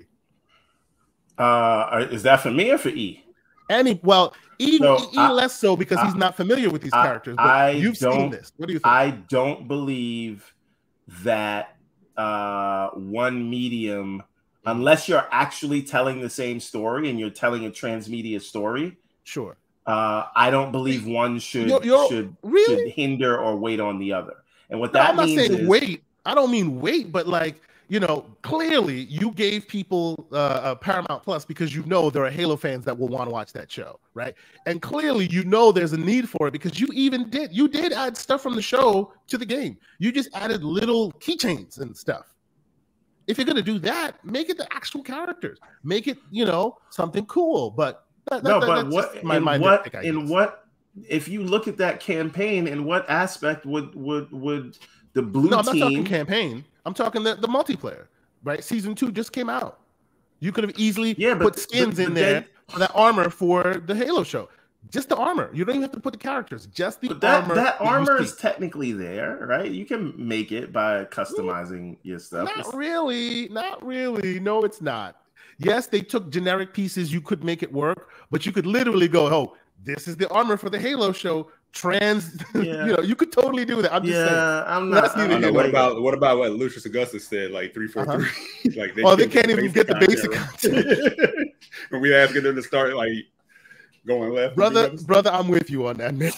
[1.37, 3.25] Uh, is that for me or for E?
[3.69, 6.93] Any well, E, so e, I, less so because I, he's not familiar with these
[6.93, 7.35] I, characters.
[7.37, 8.51] But I you've seen this.
[8.57, 8.87] What do you think?
[8.87, 10.53] I don't believe
[11.23, 11.77] that
[12.17, 14.21] uh, one medium,
[14.65, 18.97] unless you're actually telling the same story and you're telling a transmedia story.
[19.23, 19.55] Sure.
[19.87, 22.75] Uh, I don't believe one should you're, you're, should really?
[22.75, 24.35] should hinder or wait on the other.
[24.69, 26.03] And what no, that I'm means not saying is, wait.
[26.25, 31.43] I don't mean wait, but like you know, clearly you gave people uh, Paramount Plus
[31.43, 34.35] because you know there are Halo fans that will want to watch that show, right?
[34.67, 37.91] And clearly you know there's a need for it because you even did you did
[37.91, 39.77] add stuff from the show to the game.
[39.97, 42.35] You just added little keychains and stuff.
[43.25, 45.59] If you're gonna do that, make it the actual characters.
[45.83, 47.71] Make it you know something cool.
[47.71, 50.67] But that, no, that, but what my, in my what in what
[51.07, 54.77] if you look at that campaign in what aspect would would would
[55.13, 58.07] the blue no, I'm team not talking campaign I'm talking the, the multiplayer,
[58.43, 58.63] right?
[58.63, 59.79] Season two just came out.
[60.39, 63.29] You could have easily yeah, but, put skins but, but in there for that armor
[63.29, 64.49] for the Halo show.
[64.89, 65.51] Just the armor.
[65.53, 66.65] You don't even have to put the characters.
[66.65, 67.53] Just the that, armor.
[67.53, 69.69] That armor is technically there, right?
[69.69, 71.97] You can make it by customizing mm.
[72.01, 72.49] your stuff.
[72.55, 73.49] Not really.
[73.49, 74.39] Not really.
[74.39, 75.17] No, it's not.
[75.59, 77.13] Yes, they took generic pieces.
[77.13, 80.57] You could make it work, but you could literally go, "Oh, this is the armor
[80.57, 82.85] for the Halo show trans yeah.
[82.85, 83.93] you know you could totally do that.
[83.93, 87.27] I'm just yeah, saying i'm not, I'm not what about what about what lucius augustus
[87.27, 88.69] said like 343 uh-huh.
[88.81, 91.51] like they oh they can't even get the basic content.
[91.89, 93.13] When we asking them to start like
[94.07, 96.31] going left brother brother i'm with you on that man.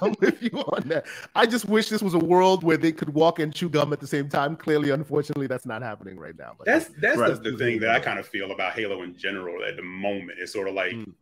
[0.00, 1.04] I'm with you on that.
[1.34, 4.00] I just wish this was a world where they could walk and chew gum at
[4.00, 4.56] the same time.
[4.56, 7.42] Clearly unfortunately that's not happening right now but that's that's right.
[7.42, 10.38] the, the thing that i kind of feel about halo in general at the moment.
[10.40, 11.12] It's sort of like mm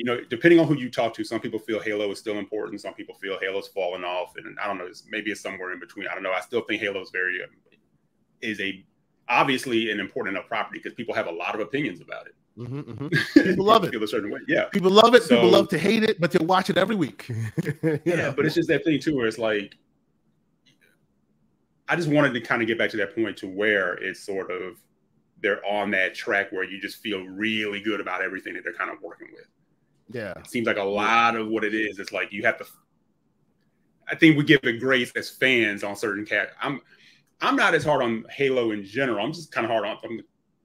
[0.00, 2.80] you know, depending on who you talk to, some people feel Halo is still important.
[2.80, 4.86] Some people feel Halo's fallen off, and I don't know.
[4.86, 6.08] It's, maybe it's somewhere in between.
[6.08, 6.32] I don't know.
[6.32, 7.50] I still think Halo is very um,
[8.40, 8.82] is a
[9.28, 12.34] obviously an important enough property because people have a lot of opinions about it.
[12.56, 13.42] Mm-hmm, mm-hmm.
[13.50, 13.90] People love it.
[13.90, 14.40] feel a certain way.
[14.48, 15.22] Yeah, people love it.
[15.22, 17.28] So, people love to hate it, but they watch it every week.
[17.82, 18.32] yeah, know?
[18.34, 19.76] but it's just that thing too, where it's like,
[21.90, 24.50] I just wanted to kind of get back to that point to where it's sort
[24.50, 24.78] of
[25.42, 28.90] they're on that track where you just feel really good about everything that they're kind
[28.90, 29.46] of working with.
[30.10, 30.32] Yeah.
[30.38, 31.98] It seems like a lot of what it is.
[31.98, 32.66] It's like you have to.
[34.08, 36.50] I think we give it grace as fans on certain cat.
[36.60, 36.80] I'm,
[37.40, 39.24] I'm not as hard on Halo in general.
[39.24, 39.98] I'm just kind of hard on.
[40.04, 40.20] I'm,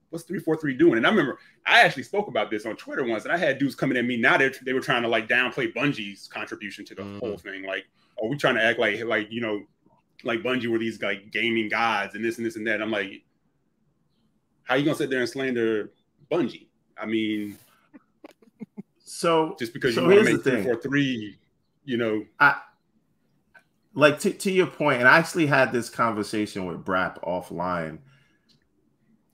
[0.09, 0.97] what's three four three doing?
[0.97, 3.75] And I remember I actually spoke about this on Twitter once, and I had dudes
[3.75, 4.17] coming at me.
[4.17, 7.19] Now they they were trying to like downplay Bungie's contribution to the mm.
[7.19, 7.63] whole thing.
[7.63, 7.85] Like,
[8.21, 9.61] are we trying to act like like you know,
[10.23, 12.81] like Bungie were these like gaming gods and this and this and that?
[12.81, 13.23] I'm like,
[14.63, 15.91] how you gonna sit there and slander
[16.31, 16.67] Bungie?
[16.97, 17.57] I mean,
[19.05, 21.37] so just because so you want to make three four three,
[21.85, 22.55] you know, I
[23.93, 27.99] like to, to your point, and I actually had this conversation with Brap offline.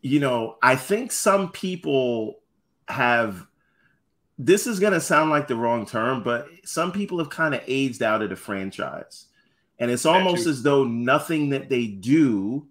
[0.01, 2.39] You know, I think some people
[2.87, 3.47] have
[4.37, 7.61] this is going to sound like the wrong term, but some people have kind of
[7.67, 9.27] aged out of the franchise.
[9.79, 12.67] And it's almost as though nothing that they do,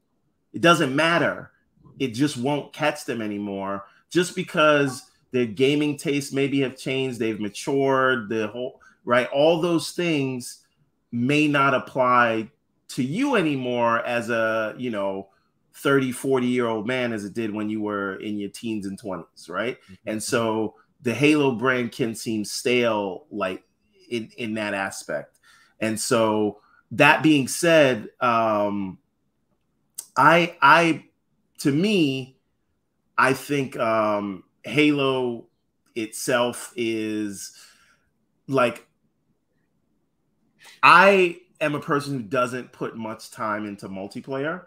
[0.53, 1.51] it doesn't matter.
[1.99, 7.41] It just won't catch them anymore just because their gaming tastes maybe have changed, they've
[7.41, 10.65] matured, the whole right, all those things
[11.13, 12.51] may not apply
[12.89, 15.29] to you anymore as a, you know,
[15.75, 19.01] 30, 40 year old man as it did when you were in your teens and
[19.01, 19.79] 20s, right?
[19.83, 19.95] Mm-hmm.
[20.07, 23.63] And so the Halo brand can seem stale like
[24.11, 25.39] in in that aspect.
[25.81, 26.61] And so
[26.93, 28.99] that being said, um
[30.17, 31.05] I I
[31.61, 32.37] to me
[33.17, 35.47] I think um Halo
[35.95, 37.57] itself is
[38.47, 38.87] like
[40.83, 44.65] I am a person who doesn't put much time into multiplayer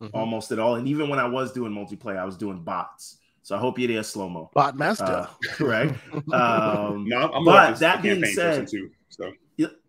[0.00, 0.16] mm-hmm.
[0.16, 0.76] almost at all.
[0.76, 3.18] And even when I was doing multiplayer, I was doing bots.
[3.42, 4.50] So I hope you're there, slow mo.
[4.54, 5.94] Bot master, uh, correct?
[6.32, 9.32] um, no, I'm but that being said, too, so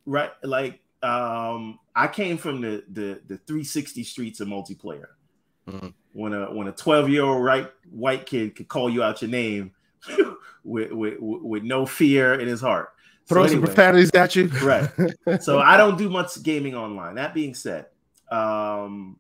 [0.06, 5.08] right, like um, I came from the the the 360 streets of multiplayer.
[5.68, 9.22] Mm-hmm when a when a 12 year old right white kid could call you out
[9.22, 9.72] your name
[10.64, 12.90] with, with with no fear in his heart.
[13.28, 14.48] Throw so anyway, some profanities at you.
[14.64, 14.90] right.
[15.42, 17.16] So I don't do much gaming online.
[17.16, 17.88] That being said,
[18.32, 19.18] um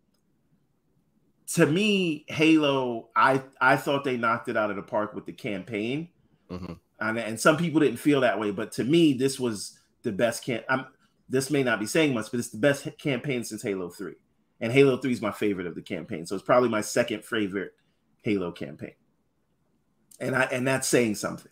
[1.53, 5.33] to me, Halo, I I thought they knocked it out of the park with the
[5.33, 6.09] campaign.
[6.49, 6.73] Mm-hmm.
[6.99, 10.43] And, and some people didn't feel that way, but to me, this was the best
[10.43, 10.65] camp.
[10.69, 10.85] I'm
[11.29, 14.13] this may not be saying much, but it's the best campaign since Halo 3
[14.61, 16.25] and Halo 3 is my favorite of the campaign.
[16.25, 17.73] So it's probably my second favorite
[18.21, 18.93] Halo campaign.
[20.19, 21.51] And I and that's saying something.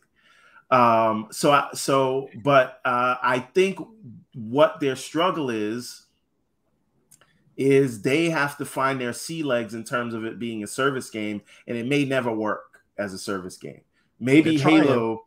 [0.69, 3.79] Um so I, so but uh I think
[4.35, 6.05] what their struggle is
[7.57, 11.09] is they have to find their sea legs in terms of it being a service
[11.09, 13.81] game and it may never work as a service game.
[14.19, 15.25] Maybe Halo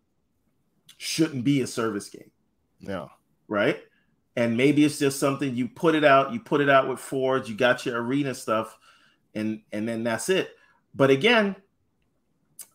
[0.97, 2.31] shouldn't be a service game.
[2.79, 3.09] Yeah.
[3.49, 3.83] Right?
[4.37, 7.49] And maybe it's just something you put it out, you put it out with Forge,
[7.49, 8.79] you got your arena stuff,
[9.35, 10.57] and and then that's it.
[10.95, 11.57] But again,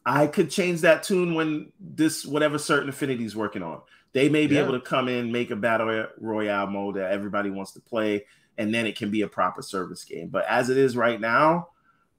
[0.06, 3.82] I could change that tune when this whatever certain affinity is working on.
[4.14, 4.64] They may be yeah.
[4.64, 8.26] able to come in, make a battle royale mode that everybody wants to play,
[8.58, 10.30] and then it can be a proper service game.
[10.30, 11.70] But as it is right now,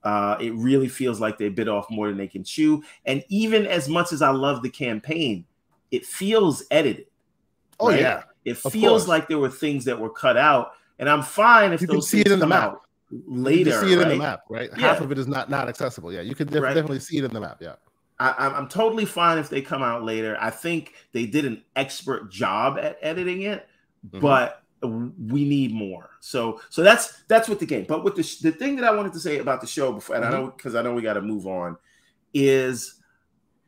[0.04, 2.82] uh, it really feels like they bit off more than they can chew.
[3.04, 5.44] And even as much as I love the campaign,
[5.90, 7.06] it feels edited.
[7.80, 8.00] Oh right?
[8.00, 11.80] yeah, it feels like there were things that were cut out, and I'm fine if
[11.80, 12.78] you those see it in the map
[13.10, 13.70] later.
[13.70, 14.02] You can see it right?
[14.02, 14.70] in the map, right?
[14.76, 14.80] Yeah.
[14.80, 16.12] Half of it is not not accessible.
[16.12, 16.74] Yeah, you can def- right.
[16.74, 17.58] definitely see it in the map.
[17.60, 17.74] Yeah.
[18.20, 20.36] I, am totally fine if they come out later.
[20.40, 23.68] I think they did an expert job at editing it,
[24.04, 24.18] mm-hmm.
[24.18, 26.10] but we need more.
[26.20, 27.86] So so that's that's what the game.
[27.88, 30.24] But with the the thing that I wanted to say about the show before, and
[30.24, 30.34] mm-hmm.
[30.34, 31.76] I know because I know we got to move on,
[32.34, 33.00] is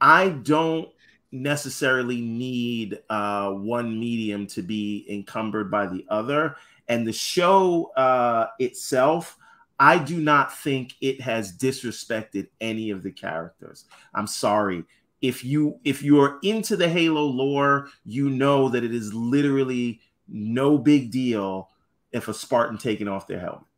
[0.01, 0.89] I don't
[1.33, 6.57] necessarily need uh, one medium to be encumbered by the other.
[6.89, 9.39] And the show uh, itself,
[9.79, 13.85] I do not think it has disrespected any of the characters.
[14.15, 14.85] I'm sorry.
[15.23, 20.79] If you if you're into the Halo lore, you know that it is literally no
[20.79, 21.71] big deal
[22.13, 23.70] if a Spartan taking off their helmet.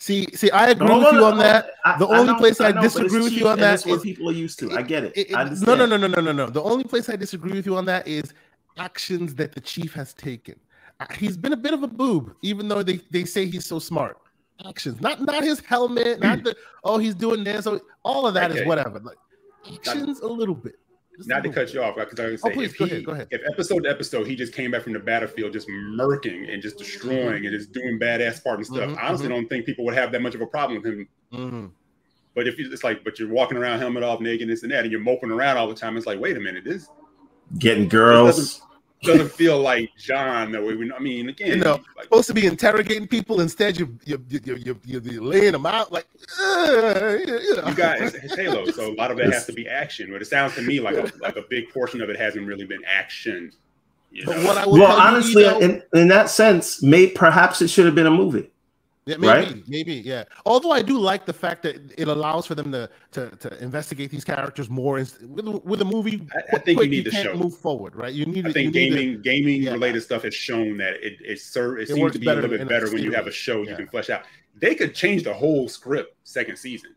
[0.00, 1.72] See, see, I agree no, with you on that.
[1.84, 4.30] I, the only know, place I, know, disagree with you on that is what people
[4.30, 4.72] are used to.
[4.72, 5.12] I get it.
[5.14, 6.46] it, it no, no, no, no, no, no, no.
[6.48, 8.32] The only place I disagree with you on that is
[8.78, 10.58] actions that the chief has taken.
[11.00, 13.78] Uh, he's been a bit of a boob, even though they, they say he's so
[13.78, 14.16] smart.
[14.66, 17.64] Actions, not not his helmet, not the oh he's doing this.
[17.64, 18.60] So all of that okay.
[18.60, 19.00] is whatever.
[19.00, 19.16] Like
[19.72, 20.76] actions, a little bit.
[21.26, 23.04] Not to cut you off, because I was say, oh, please, if, go he, ahead,
[23.06, 23.28] go ahead.
[23.30, 26.78] if episode to episode he just came back from the battlefield just murking and just
[26.78, 29.36] destroying and just doing badass Spartan stuff, mm-hmm, I honestly mm-hmm.
[29.36, 31.08] don't think people would have that much of a problem with him.
[31.32, 31.66] Mm-hmm.
[32.34, 34.92] But if it's like, but you're walking around helmet off, naked, this and that, and
[34.92, 36.88] you're moping around all the time, it's like, wait a minute, this
[37.58, 38.62] getting girls
[39.02, 40.74] doesn't feel like John that way.
[40.74, 44.22] We, I mean, again, you know, like, supposed to be interrogating people instead you you
[44.28, 46.06] you you you you're laying them out like
[46.38, 47.68] uh, you, know.
[47.68, 50.10] you got it's, it's, Halo, so a lot of it has to be action.
[50.12, 52.66] But it sounds to me like a like a big portion of it hasn't really
[52.66, 53.52] been action.
[54.12, 54.66] You know?
[54.66, 58.50] well, honestly, you, in, in that sense, may perhaps it should have been a movie.
[59.10, 59.68] Yeah, maybe, right?
[59.68, 60.24] maybe, yeah.
[60.46, 64.10] Although I do like the fact that it allows for them to to, to investigate
[64.12, 64.94] these characters more.
[64.94, 65.20] With,
[65.64, 68.14] with a movie, I, I think quick, you need you to show move forward, right?
[68.14, 68.46] You need.
[68.46, 69.72] I think gaming to, gaming yeah.
[69.72, 72.50] related stuff has shown that it it, ser- it, it seems to be a little
[72.50, 73.70] bit better when you have a show yeah.
[73.70, 74.22] you can flesh out.
[74.54, 76.94] They could change the whole script second season,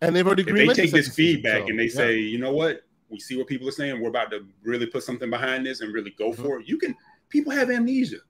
[0.00, 0.44] and they've already.
[0.44, 2.02] If they take this feedback so, and they yeah.
[2.02, 4.00] say, you know what, we see what people are saying.
[4.00, 6.42] We're about to really put something behind this and really go mm-hmm.
[6.42, 6.66] for it.
[6.66, 6.96] You can.
[7.28, 8.20] People have amnesia.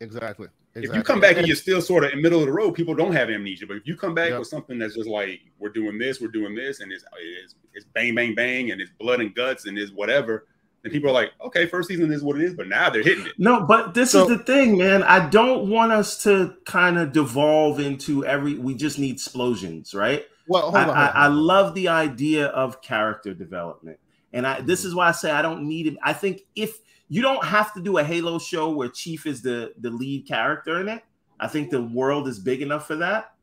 [0.00, 0.48] Exactly.
[0.74, 0.90] Exactly.
[0.90, 2.94] If you come back and you're still sort of in middle of the road, people
[2.94, 3.66] don't have amnesia.
[3.66, 4.38] But if you come back yep.
[4.38, 7.86] with something that's just like we're doing this, we're doing this, and it's, it's it's
[7.86, 10.46] bang bang bang, and it's blood and guts, and it's whatever,
[10.82, 12.54] then people are like, okay, first season is what it is.
[12.54, 13.32] But now they're hitting it.
[13.36, 15.02] No, but this so, is the thing, man.
[15.02, 18.54] I don't want us to kind of devolve into every.
[18.54, 20.24] We just need explosions, right?
[20.46, 23.98] Well, I, on, I, I love the idea of character development,
[24.32, 24.58] and I.
[24.58, 24.66] Mm-hmm.
[24.66, 25.96] This is why I say I don't need it.
[26.00, 26.78] I think if
[27.10, 30.80] you don't have to do a Halo show where Chief is the the lead character
[30.80, 31.02] in it.
[31.40, 33.34] I think the world is big enough for that.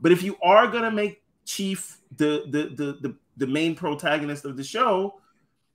[0.00, 4.56] But if you are gonna make Chief the the the the, the main protagonist of
[4.56, 5.20] the show,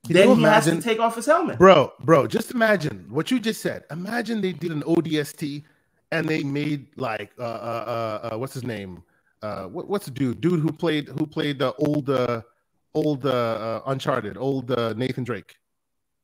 [0.06, 1.58] Can then he imagine, has to take off his helmet.
[1.58, 3.86] Bro, bro, just imagine what you just said.
[3.92, 5.64] Imagine they did an ODST
[6.12, 9.02] and they made like uh uh uh, uh what's his name?
[9.42, 10.42] Uh what, what's the dude?
[10.42, 12.42] Dude who played who played the old uh
[12.94, 15.56] old uh, uh Uncharted, old uh, Nathan Drake,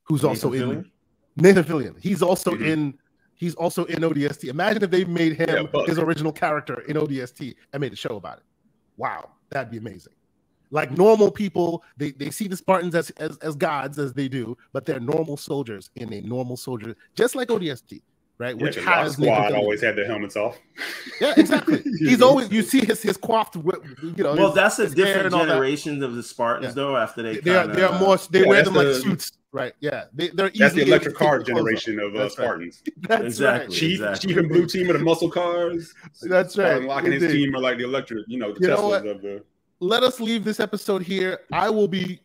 [0.04, 0.72] who's Nathan also Fillion?
[0.80, 0.92] in
[1.36, 1.96] Nathan Fillion.
[2.02, 2.66] He's also mm-hmm.
[2.66, 3.00] in.
[3.36, 4.48] He's also in ODST.
[4.48, 8.16] Imagine if they made him yeah, his original character in ODST and made a show
[8.16, 8.44] about it.
[8.96, 10.14] Wow, that'd be amazing.
[10.70, 14.56] Like normal people, they, they see the Spartans as, as, as gods as they do,
[14.72, 18.02] but they're normal soldiers in a normal soldier, just like ODST
[18.38, 18.58] right?
[18.58, 20.60] Yeah, Which has squad always had their helmets off.
[21.22, 21.82] Yeah, exactly.
[22.00, 24.36] He's always you see his his coiffed, you know.
[24.36, 26.84] Well, his, that's a different generation of the Spartans, yeah.
[26.84, 26.98] though.
[26.98, 29.74] After they, they are they are more they yeah, wear them the, like suits, right?
[29.80, 32.84] Yeah, they, they're that's the electric car generation of uh, Spartans.
[32.98, 33.68] That's exactly.
[33.68, 33.80] Right.
[33.80, 34.28] Chief, exactly.
[34.28, 35.94] Chief and Blue Team of the muscle cars.
[36.22, 36.84] That's right.
[36.84, 39.44] Locking his team are like the electric, you know, the you Teslas of the
[39.84, 41.42] let us leave this episode here.
[41.52, 42.20] I will be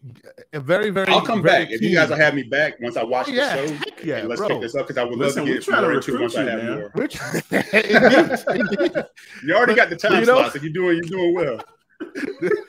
[0.53, 1.09] very, very.
[1.09, 3.33] I'll come very back if you guys will have me back once I watch oh,
[3.33, 3.75] yeah, the show.
[4.05, 4.49] Yeah, let's bro.
[4.49, 6.45] pick this up because I would Listen, love to get more into once you, I
[6.45, 6.79] have man.
[6.79, 6.93] more.
[9.45, 10.55] you already got the time you know, slots.
[10.55, 11.61] If you're doing, you're doing well.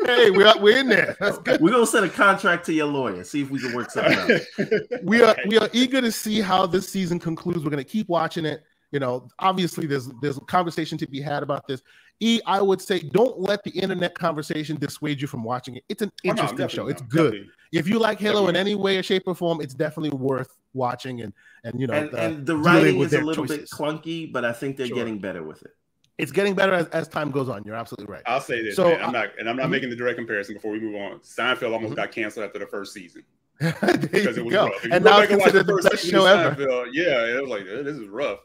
[0.06, 1.16] Hey, we're we're in there.
[1.20, 1.62] That's good.
[1.62, 3.24] We're gonna send a contract to your lawyer.
[3.24, 4.72] See if we can work something out.
[5.04, 7.64] we are we are eager to see how this season concludes.
[7.64, 11.44] We're gonna keep watching it You know, obviously there's there's a conversation to be had
[11.44, 11.84] about this.
[12.20, 15.84] E, I would say don't let the internet conversation dissuade you from watching it.
[15.88, 16.88] It's an interesting oh, no, show.
[16.88, 17.48] It's good.
[17.72, 18.50] If you like Halo definitely.
[18.50, 21.94] in any way or shape or form, it's definitely worth watching and and you know
[21.94, 23.58] and, uh, and the writing is a little choices.
[23.58, 24.96] bit clunky, but I think they're sure.
[24.96, 25.72] getting better with it.
[26.20, 27.64] It's getting better as, as time goes on.
[27.66, 28.22] You're absolutely right.
[28.26, 28.76] I'll say this.
[28.76, 29.72] So man, I'm not, and I'm not mm-hmm.
[29.72, 31.20] making the direct comparison before we move on.
[31.20, 31.94] Seinfeld almost mm-hmm.
[31.94, 33.24] got canceled after the first season
[33.60, 34.68] because it was go.
[34.68, 34.84] rough.
[34.92, 36.62] and now it's considered the best show ever.
[36.92, 38.40] yeah, it was like this is rough.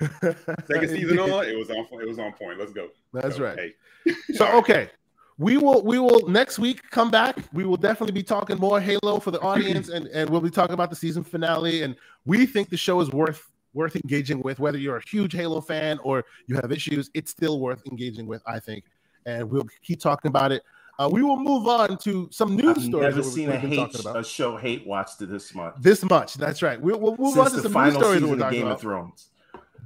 [0.00, 1.86] Second season on, it was on.
[2.00, 2.58] It was on point.
[2.58, 2.88] Let's go.
[3.12, 3.74] That's so, right.
[4.04, 4.14] Hey.
[4.32, 4.88] so okay,
[5.36, 7.36] we will we will next week come back.
[7.52, 10.74] We will definitely be talking more Halo for the audience, and and we'll be talking
[10.74, 11.82] about the season finale.
[11.82, 14.58] And we think the show is worth worth engaging with.
[14.58, 18.42] Whether you're a huge Halo fan or you have issues, it's still worth engaging with,
[18.46, 18.84] I think.
[19.26, 20.62] And we'll keep talking about it.
[20.98, 23.16] Uh, we will move on to some news I've stories.
[23.16, 25.74] Never seen a, hate, a show hate watched this much.
[25.80, 26.78] This much, that's right.
[26.78, 28.22] We'll, we'll move Since on to some news stories.
[28.22, 28.74] We're talking Game about.
[28.74, 29.30] of Thrones.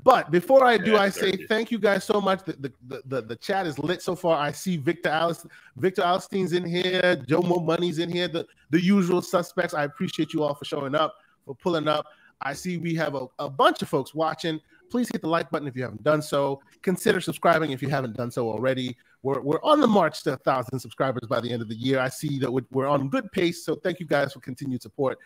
[0.04, 2.44] But before I do, yeah, I say thank you guys so much.
[2.44, 4.38] The, the, the, the, chat is lit so far.
[4.38, 8.80] I see Victor Alice, Victor Alstein's in here, Joe Mo Money's in here, the, the
[8.80, 9.72] usual suspects.
[9.72, 11.14] I appreciate you all for showing up,
[11.46, 12.06] for pulling up.
[12.44, 14.60] I see we have a, a bunch of folks watching.
[14.90, 16.60] Please hit the like button if you haven't done so.
[16.82, 18.96] Consider subscribing if you haven't done so already.
[19.22, 21.98] We're, we're on the march to thousand subscribers by the end of the year.
[21.98, 23.64] I see that we're on good pace.
[23.64, 25.18] So thank you guys for continued support.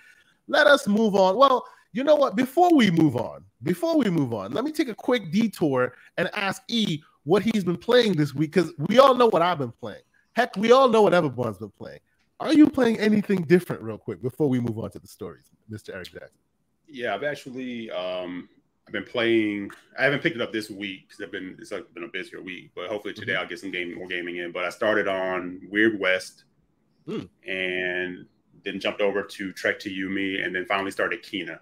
[0.47, 1.37] Let us move on.
[1.37, 2.37] Well, you know what?
[2.37, 6.31] Before we move on, before we move on, let me take a quick detour and
[6.35, 9.73] ask E what he's been playing this week because we all know what I've been
[9.73, 10.03] playing.
[10.35, 11.99] Heck, we all know what Everborn's been playing.
[12.41, 15.93] Are you playing anything different, real quick, before we move on to the stories, Mr.
[15.93, 16.39] Eric Jackson?
[16.91, 18.49] Yeah, I've actually um,
[18.89, 19.71] I've been playing.
[19.99, 22.71] I haven't picked it up this week because I've been it's been a busier week.
[22.75, 23.43] But hopefully today mm-hmm.
[23.43, 24.51] I'll get some game more gaming in.
[24.51, 26.45] But I started on Weird West,
[27.07, 27.29] mm.
[27.47, 28.25] and
[28.65, 31.59] then jumped over to Trek to Yomi, and then finally started Kena.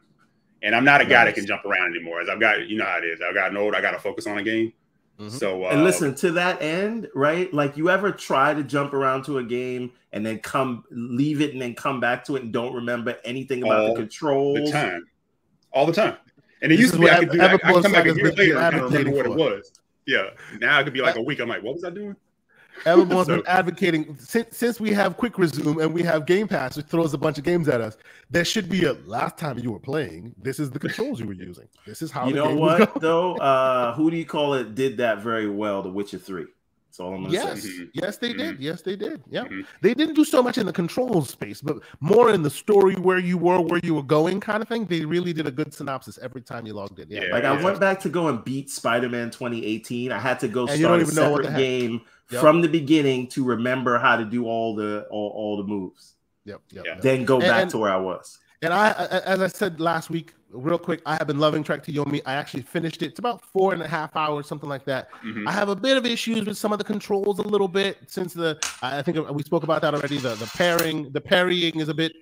[0.62, 2.20] And I'm not a guy that can jump around anymore.
[2.20, 3.20] As I've got, you know how it is.
[3.20, 3.74] I've gotten old.
[3.74, 4.72] I got to focus on a game.
[5.18, 5.30] Mm-hmm.
[5.30, 7.52] So uh, and listen to that end, right?
[7.52, 11.52] Like you ever try to jump around to a game and then come leave it
[11.52, 14.58] and then come back to it and don't remember anything about the controls.
[14.58, 15.06] The time
[15.76, 16.16] all the time.
[16.62, 18.32] And it this used to be I could do I, I come back a year
[18.32, 19.72] later and remember what it was.
[20.06, 20.30] Yeah.
[20.58, 21.38] Now it could be like a week.
[21.38, 22.16] I'm like, what was I doing?
[22.86, 26.76] Everyone's so, been advocating since, since we have quick resume and we have Game Pass,
[26.76, 27.98] which throws a bunch of games at us.
[28.30, 30.34] There should be a last time you were playing.
[30.40, 31.68] This is the controls you were using.
[31.86, 33.36] This is how you know what though.
[33.36, 34.74] Uh, who do you call it?
[34.74, 35.82] Did that very well.
[35.82, 36.46] The Witcher Three.
[36.96, 37.62] That's all I'm gonna yes.
[37.62, 37.88] say.
[37.92, 38.38] Yes, they mm-hmm.
[38.38, 38.60] did.
[38.60, 39.22] Yes, they did.
[39.28, 39.60] Yeah, mm-hmm.
[39.82, 43.18] they didn't do so much in the control space, but more in the story where
[43.18, 44.86] you were, where you were going, kind of thing.
[44.86, 47.10] They really did a good synopsis every time you logged in.
[47.10, 47.52] Yeah, yeah like yeah.
[47.52, 50.10] I went back to go and beat Spider-Man 2018.
[50.10, 52.40] I had to go and start a separate game yep.
[52.40, 56.14] from the beginning to remember how to do all the all, all the moves.
[56.46, 56.62] Yep.
[56.70, 57.00] yep, yep.
[57.02, 58.38] Then go back and, to where I was.
[58.62, 58.92] And I,
[59.26, 62.20] as I said last week, real quick, I have been loving Trek to Yomi.
[62.26, 63.06] I actually finished it.
[63.06, 65.10] It's about four and a half hours, something like that.
[65.24, 65.46] Mm-hmm.
[65.48, 68.32] I have a bit of issues with some of the controls a little bit since
[68.32, 70.18] the I think we spoke about that already.
[70.18, 72.12] The the pairing, the parrying is a bit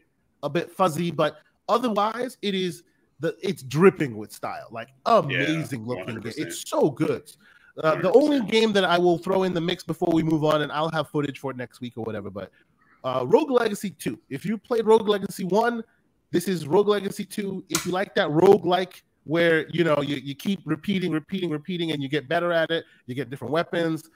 [0.43, 2.83] a bit fuzzy, but otherwise it is
[3.21, 6.23] the it's dripping with style, like amazing yeah, looking.
[6.25, 7.31] It's so good.
[7.83, 10.63] Uh, the only game that I will throw in the mix before we move on,
[10.63, 12.53] and I'll have footage for it next week or whatever, but
[13.03, 14.19] uh, Rogue Legacy 2.
[14.31, 15.83] If you played Rogue Legacy 1,
[16.35, 17.65] this is Rogue Legacy 2.
[17.69, 21.93] If you like that rogue like where you know you, you keep repeating, repeating, repeating,
[21.93, 24.11] and you get better at it, you get different weapons.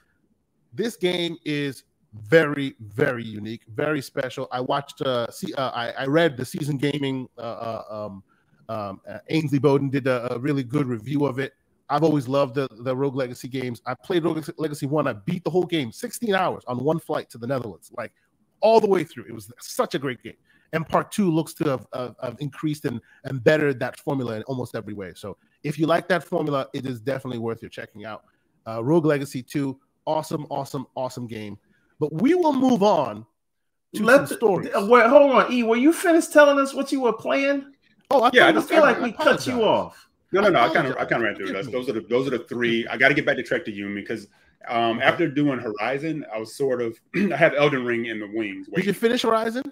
[0.73, 4.49] This game is very, very unique, very special.
[4.51, 7.29] I watched, uh, see, uh, I, I read the season gaming.
[7.37, 8.23] Uh, uh um,
[8.67, 11.53] um, uh, Ainsley Bowden did a, a, really good review of it.
[11.89, 13.81] I've always loved the, the Rogue Legacy games.
[13.87, 15.07] I played Rogue Legacy 1.
[15.07, 18.11] I beat the whole game 16 hours on one flight to the Netherlands, like
[18.59, 19.25] all the way through.
[19.27, 20.35] It was such a great game
[20.73, 24.43] and part two looks to have, have, have, increased and, and bettered that formula in
[24.43, 25.13] almost every way.
[25.15, 28.23] So if you like that formula, it is definitely worth your checking out.
[28.67, 31.57] Uh, Rogue Legacy 2, awesome, awesome, awesome game.
[31.99, 33.25] But we will move on
[33.95, 34.69] to Let some stories.
[34.71, 35.63] The, wait, hold on, E.
[35.63, 37.73] Were you finished telling us what you were playing?
[38.11, 38.47] Oh, I yeah.
[38.47, 40.07] I, just, feel I, like we cut you off.
[40.31, 40.59] No, no, no.
[40.59, 41.67] I kind of, I kind of ran through those.
[41.67, 42.87] Those are the, those are the three.
[42.87, 44.27] I got to get back to Trek to Yomi because
[44.67, 48.67] um, after doing Horizon, I was sort of, I have Elden Ring in the wings.
[48.69, 48.75] Waiting.
[48.75, 49.63] Did you finish Horizon?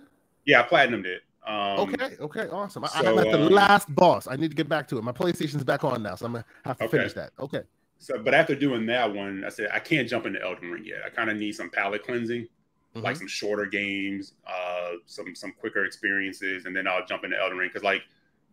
[0.48, 1.22] Yeah, platinum did.
[1.46, 2.86] Um, okay, okay, awesome.
[2.86, 4.28] So, I'm at the um, last boss.
[4.28, 5.04] I need to get back to it.
[5.04, 6.98] My PlayStation's back on now, so I'm gonna have to okay.
[6.98, 7.32] finish that.
[7.40, 7.62] Okay.
[8.00, 11.00] So, but after doing that one, I said I can't jump into Elden Ring yet.
[11.06, 13.02] I kind of need some palate cleansing, mm-hmm.
[13.02, 17.58] like some shorter games, uh, some some quicker experiences, and then I'll jump into Elden
[17.58, 18.04] Ring because, like,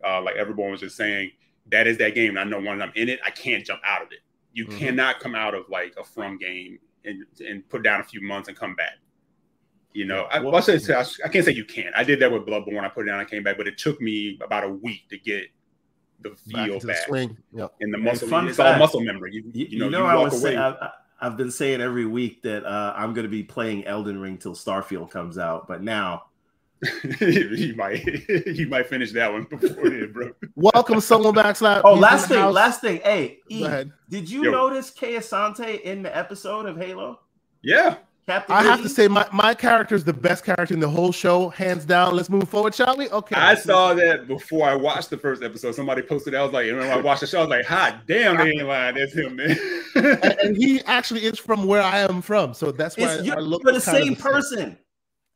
[0.05, 1.31] uh, like everyone was just saying,
[1.71, 2.37] that is that game.
[2.37, 4.19] And I know once I'm in it, I can't jump out of it.
[4.53, 4.77] You mm-hmm.
[4.77, 8.47] cannot come out of like a From game and and put down a few months
[8.47, 8.97] and come back.
[9.95, 11.95] You know, I, well, I, say, I can't say you can't.
[11.95, 12.83] I did that with Bloodborne.
[12.83, 15.17] I put it down, I came back, but it took me about a week to
[15.17, 15.45] get
[16.19, 17.07] the feel back, back.
[17.07, 17.37] swing.
[17.53, 17.75] Yep.
[17.79, 18.27] and the muscle.
[18.27, 19.33] Fun it's fact, all muscle memory.
[19.33, 20.89] You, you, you know, you know I was saying, I,
[21.21, 24.53] have been saying every week that uh, I'm going to be playing Elden Ring till
[24.53, 26.25] Starfield comes out, but now.
[27.21, 28.05] you might
[28.45, 30.31] you might finish that one before then, bro.
[30.55, 31.81] Welcome, someone backslap.
[31.85, 32.99] Oh, last thing, last thing.
[33.01, 33.65] Hey, e,
[34.09, 34.51] did you Yo.
[34.51, 37.21] notice Kay Asante in the episode of Halo?
[37.63, 37.95] Yeah,
[38.27, 41.11] Captain I have to say, my, my character is the best character in the whole
[41.11, 42.15] show, hands down.
[42.15, 43.07] Let's move forward, shall we?
[43.09, 43.35] Okay.
[43.35, 45.75] I saw that before I watched the first episode.
[45.75, 46.39] Somebody posted that.
[46.39, 48.49] I was like, and when I watched the show, I was like, hot damn, they
[48.49, 48.95] ain't lying.
[48.95, 49.55] That's him, man.
[49.95, 52.55] and, and, he actually is from where I am from.
[52.55, 54.75] So that's why I look for the same person.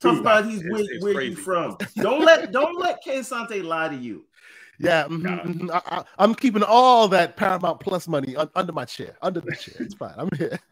[0.02, 1.78] Talk about he's where, where you from.
[1.98, 4.26] Don't let don't let Kay Asante lie to you.
[4.80, 5.70] Yeah, mm-hmm, mm-hmm.
[5.72, 9.76] I, am keeping all that Paramount Plus money un, under my chair, under the chair.
[9.80, 10.14] It's fine.
[10.18, 10.58] I'm here.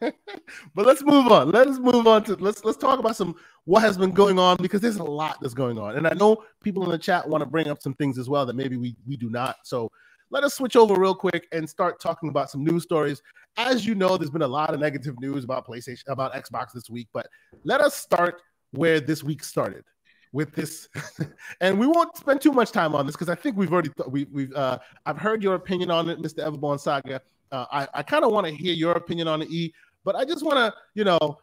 [0.74, 1.50] but let's move on.
[1.50, 3.36] Let us move on to let's let's talk about some
[3.66, 6.42] what has been going on because there's a lot that's going on, and I know
[6.64, 8.96] people in the chat want to bring up some things as well that maybe we
[9.06, 9.56] we do not.
[9.64, 9.90] So
[10.30, 13.22] let us switch over real quick and start talking about some news stories.
[13.58, 16.88] As you know, there's been a lot of negative news about PlayStation, about Xbox this
[16.88, 17.26] week, but
[17.64, 18.40] let us start
[18.70, 19.84] where this week started
[20.32, 20.88] with this,
[21.60, 24.08] and we won't spend too much time on this because I think we've already th-
[24.08, 26.44] we, we've uh, I've heard your opinion on it, Mr.
[26.44, 27.20] Everborn Saga.
[27.50, 29.72] Uh, I I kind of want to hear your opinion on it, E,
[30.04, 31.38] but I just want to you know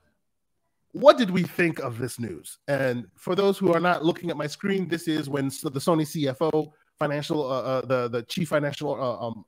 [0.96, 2.60] what did we think of this news?
[2.70, 6.06] And for those who are not looking at my screen, this is when the Sony
[6.06, 9.44] CFO, financial uh, uh, the the chief financial uh, um,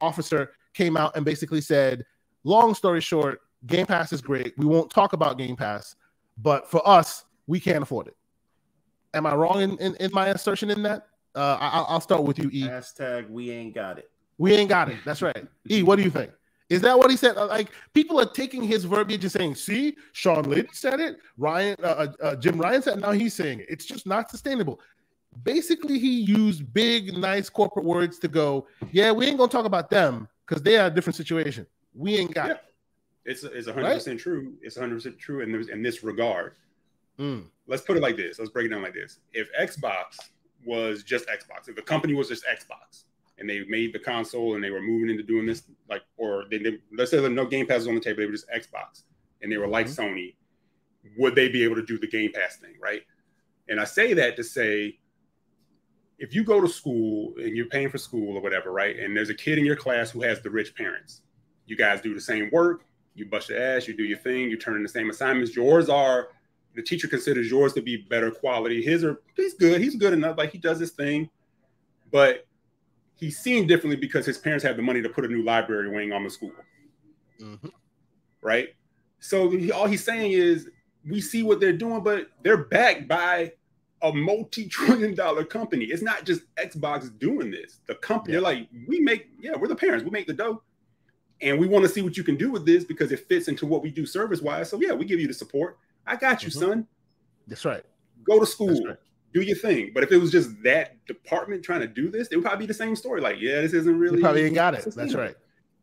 [0.00, 2.04] officer came out and basically said,
[2.44, 4.54] long story short, Game Pass is great.
[4.56, 5.96] We won't talk about Game Pass,
[6.38, 8.16] but for us, we can't afford it.
[9.14, 11.06] Am I wrong in, in, in my assertion in that?
[11.34, 12.64] Uh, I, will start with you, E.
[12.64, 14.10] Hashtag we ain't got it.
[14.38, 14.98] We ain't got it.
[15.04, 15.46] That's right.
[15.70, 16.30] E, what do you think?
[16.68, 17.36] Is that what he said?
[17.36, 21.18] Uh, like people are taking his verbiage and saying, "See, Shawn Layden said it.
[21.36, 22.98] Ryan, uh, uh, uh, Jim Ryan said.
[22.98, 23.66] It, now he's saying it.
[23.68, 24.80] It's just not sustainable."
[25.44, 29.90] Basically, he used big, nice corporate words to go, "Yeah, we ain't gonna talk about
[29.90, 31.66] them because they are a different situation.
[31.94, 32.54] We ain't got yeah.
[32.54, 32.60] it."
[33.24, 34.54] It's it's hundred percent true.
[34.62, 36.54] It's hundred percent true in this in this regard.
[37.18, 37.44] Mm.
[37.66, 38.38] Let's put it like this.
[38.38, 39.18] Let's break it down like this.
[39.32, 40.18] If Xbox
[40.64, 43.04] was just Xbox, if the company was just Xbox,
[43.38, 46.58] and they made the console and they were moving into doing this, like, or they,
[46.58, 49.02] they let's say no Game Pass was on the table, they were just Xbox,
[49.40, 50.02] and they were like mm-hmm.
[50.02, 50.34] Sony,
[51.18, 53.02] would they be able to do the Game Pass thing, right?
[53.68, 54.98] And I say that to say,
[56.18, 59.30] if you go to school and you're paying for school or whatever, right, and there's
[59.30, 61.22] a kid in your class who has the rich parents,
[61.66, 62.84] you guys do the same work,
[63.14, 65.56] you bust your ass, you do your thing, you turn in the same assignments.
[65.56, 66.28] Yours are
[66.74, 68.82] the teacher considers yours to be better quality.
[68.82, 71.28] His are he's good, he's good enough, like he does his thing,
[72.10, 72.46] but
[73.14, 76.12] he's seen differently because his parents have the money to put a new library wing
[76.12, 76.52] on the school,
[77.40, 77.68] mm-hmm.
[78.40, 78.68] right?
[79.20, 80.68] So he, all he's saying is
[81.08, 83.52] we see what they're doing, but they're backed by
[84.02, 85.84] a multi-trillion dollar company.
[85.84, 87.78] It's not just Xbox doing this.
[87.86, 88.40] The company, yeah.
[88.40, 90.62] they're like, we make, yeah, we're the parents, we make the dough.
[91.40, 93.66] And we want to see what you can do with this because it fits into
[93.66, 94.68] what we do service-wise.
[94.68, 95.78] So yeah, we give you the support.
[96.06, 96.60] I got you, mm-hmm.
[96.60, 96.86] son.
[97.46, 97.84] That's right.
[98.24, 98.84] Go to school.
[98.84, 98.96] Right.
[99.34, 99.92] Do your thing.
[99.94, 102.66] But if it was just that department trying to do this, it would probably be
[102.66, 103.20] the same story.
[103.20, 104.16] Like, yeah, this isn't really.
[104.16, 104.84] You probably ain't got it.
[104.94, 105.34] That's right.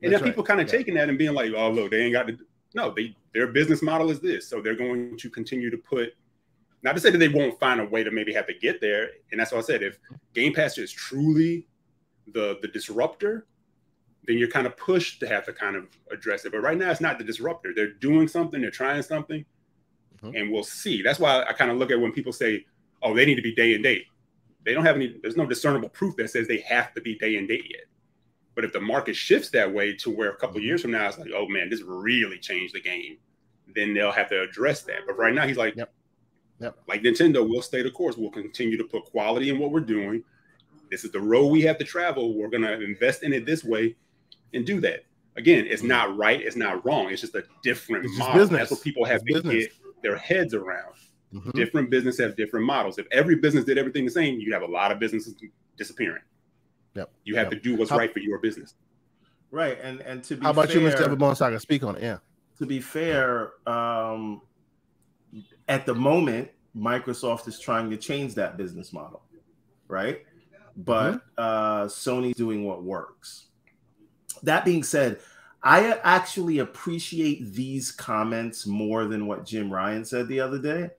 [0.01, 0.77] And then people kind of yeah.
[0.77, 2.37] taking that and being like, oh, look, they ain't got to.
[2.73, 6.09] No, they their business model is this, so they're going to continue to put.
[6.81, 9.09] Not to say that they won't find a way to maybe have to get there,
[9.31, 9.83] and that's what I said.
[9.83, 9.99] If
[10.33, 11.67] Game Pass is truly
[12.33, 13.47] the the disruptor,
[14.25, 16.51] then you're kind of pushed to have to kind of address it.
[16.51, 17.73] But right now, it's not the disruptor.
[17.75, 18.61] They're doing something.
[18.61, 19.43] They're trying something
[20.23, 20.35] mm-hmm.
[20.35, 21.01] and we'll see.
[21.01, 22.65] That's why I kind of look at when people say,
[23.01, 24.05] "Oh, they need to be day and date."
[24.65, 25.17] They don't have any.
[25.21, 27.85] There's no discernible proof that says they have to be day and date yet.
[28.55, 30.65] But if the market shifts that way to where a couple mm-hmm.
[30.65, 33.17] years from now it's like, "Oh man, this really changed the game,"
[33.75, 35.01] then they'll have to address that.
[35.05, 35.93] But right now, he's like, yep.
[36.59, 36.77] Yep.
[36.87, 38.17] like Nintendo, we'll stay the course.
[38.17, 40.23] We'll continue to put quality in what we're doing.
[40.91, 42.33] This is the road we have to travel.
[42.33, 43.95] We're going to invest in it this way
[44.53, 45.05] and do that.
[45.35, 45.89] Again, it's mm-hmm.
[45.89, 46.41] not right.
[46.41, 47.09] It's not wrong.
[47.09, 48.47] It's just a different it's model.
[48.47, 50.95] That's what people have to get their heads around.
[51.33, 51.51] Mm-hmm.
[51.51, 52.97] Different businesses have different models.
[52.97, 55.35] If every business did everything the same, you'd have a lot of businesses
[55.77, 56.23] disappearing.
[56.95, 57.11] Yep.
[57.23, 57.51] You have yep.
[57.51, 58.73] to do what's How, right for your business.
[59.51, 59.79] Right.
[59.81, 61.07] And and to be How about fair, you, Mr.
[61.07, 61.59] Everborn Saga?
[61.59, 62.03] Speak on it.
[62.03, 62.17] Yeah.
[62.57, 64.41] To be fair, um,
[65.67, 69.21] at the moment, Microsoft is trying to change that business model,
[69.87, 70.25] right?
[70.75, 71.17] But mm-hmm.
[71.37, 73.45] uh, Sony's doing what works.
[74.43, 75.19] That being said,
[75.61, 80.91] I actually appreciate these comments more than what Jim Ryan said the other day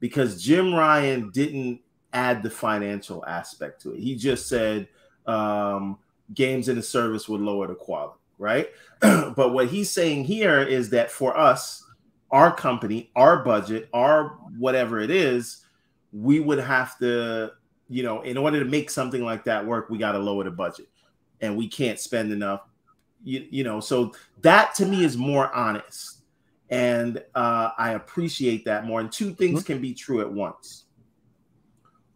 [0.00, 1.80] because Jim Ryan didn't
[2.12, 4.00] add the financial aspect to it.
[4.00, 4.88] He just said
[5.26, 5.98] um,
[6.34, 8.70] games in a service would lower the quality, right?
[9.00, 11.84] but what he's saying here is that for us,
[12.30, 15.64] our company, our budget, our whatever it is,
[16.12, 17.52] we would have to,
[17.88, 20.50] you know, in order to make something like that work, we got to lower the
[20.50, 20.88] budget
[21.40, 22.67] and we can't spend enough.
[23.24, 26.22] You, you know, so that to me is more honest.
[26.70, 29.00] And uh, I appreciate that more.
[29.00, 29.72] And two things mm-hmm.
[29.72, 30.84] can be true at once.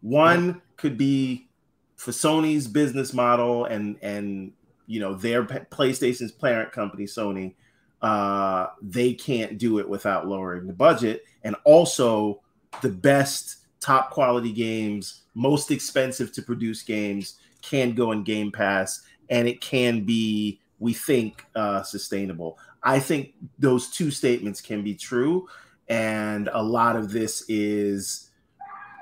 [0.01, 1.49] One could be
[1.95, 4.51] for Sony's business model and and
[4.85, 7.55] you know their PlayStation's parent company Sony,
[8.01, 12.41] uh, they can't do it without lowering the budget, and also
[12.81, 19.01] the best top quality games, most expensive to produce games can go in Game Pass,
[19.29, 22.59] and it can be we think uh, sustainable.
[22.83, 25.47] I think those two statements can be true,
[25.87, 28.29] and a lot of this is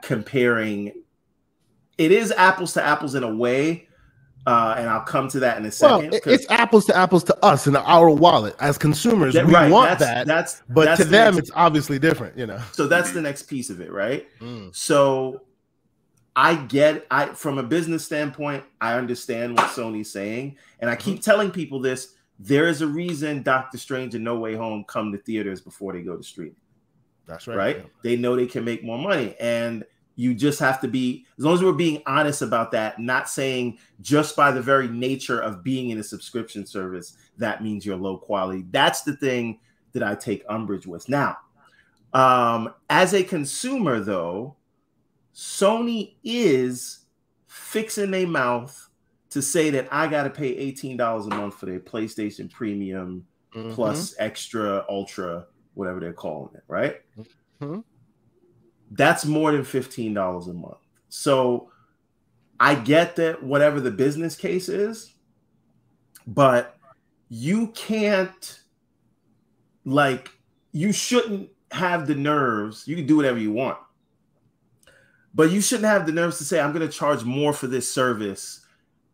[0.03, 0.93] comparing.
[1.97, 3.87] It is apples to apples in a way,
[4.45, 6.11] uh, and I'll come to that in a second.
[6.11, 9.33] Well, it's apples to apples to us in our wallet as consumers.
[9.33, 11.97] That, we right, want that's, that, that's but that's to the them, next, it's obviously
[11.97, 12.37] different.
[12.37, 12.61] You know.
[12.73, 14.27] So that's the next piece of it, right?
[14.39, 14.75] Mm.
[14.75, 15.41] So
[16.35, 21.15] I get, I from a business standpoint, I understand what Sony's saying, and I keep
[21.15, 21.21] mm-hmm.
[21.21, 22.15] telling people this.
[22.39, 26.01] There is a reason Doctor Strange and No Way Home come to theaters before they
[26.01, 26.55] go to streaming.
[27.27, 27.57] That's right.
[27.57, 27.77] Right?
[27.77, 27.83] Yeah.
[28.01, 29.83] They know they can make more money, and
[30.15, 33.77] you just have to be, as long as we're being honest about that, not saying
[34.01, 38.17] just by the very nature of being in a subscription service, that means you're low
[38.17, 38.65] quality.
[38.71, 39.59] That's the thing
[39.93, 41.07] that I take umbrage with.
[41.09, 41.37] Now,
[42.13, 44.55] um, as a consumer, though,
[45.33, 47.05] Sony is
[47.47, 48.89] fixing their mouth
[49.29, 53.25] to say that I got to pay $18 a month for their PlayStation Premium
[53.55, 53.71] mm-hmm.
[53.71, 56.97] plus extra, ultra, whatever they're calling it, right?
[57.17, 57.79] Mm-hmm
[58.91, 60.77] that's more than $15 a month.
[61.09, 61.71] So
[62.59, 65.13] I get that whatever the business case is,
[66.27, 66.77] but
[67.29, 68.59] you can't
[69.85, 70.29] like
[70.73, 72.87] you shouldn't have the nerves.
[72.87, 73.77] You can do whatever you want.
[75.33, 77.89] But you shouldn't have the nerves to say I'm going to charge more for this
[77.89, 78.61] service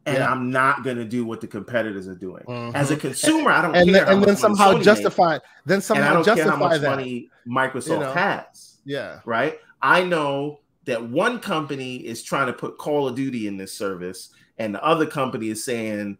[0.07, 0.32] and yeah.
[0.32, 2.43] I'm not going to do what the competitors are doing.
[2.45, 2.76] Mm-hmm.
[2.76, 4.05] As a consumer, I don't and care.
[4.05, 8.13] Then, and then somehow justify, then somehow justify that money Microsoft you know?
[8.13, 8.78] has.
[8.86, 9.20] Yeah.
[9.26, 9.59] Right.
[9.82, 14.30] I know that one company is trying to put Call of Duty in this service,
[14.57, 16.18] and the other company is saying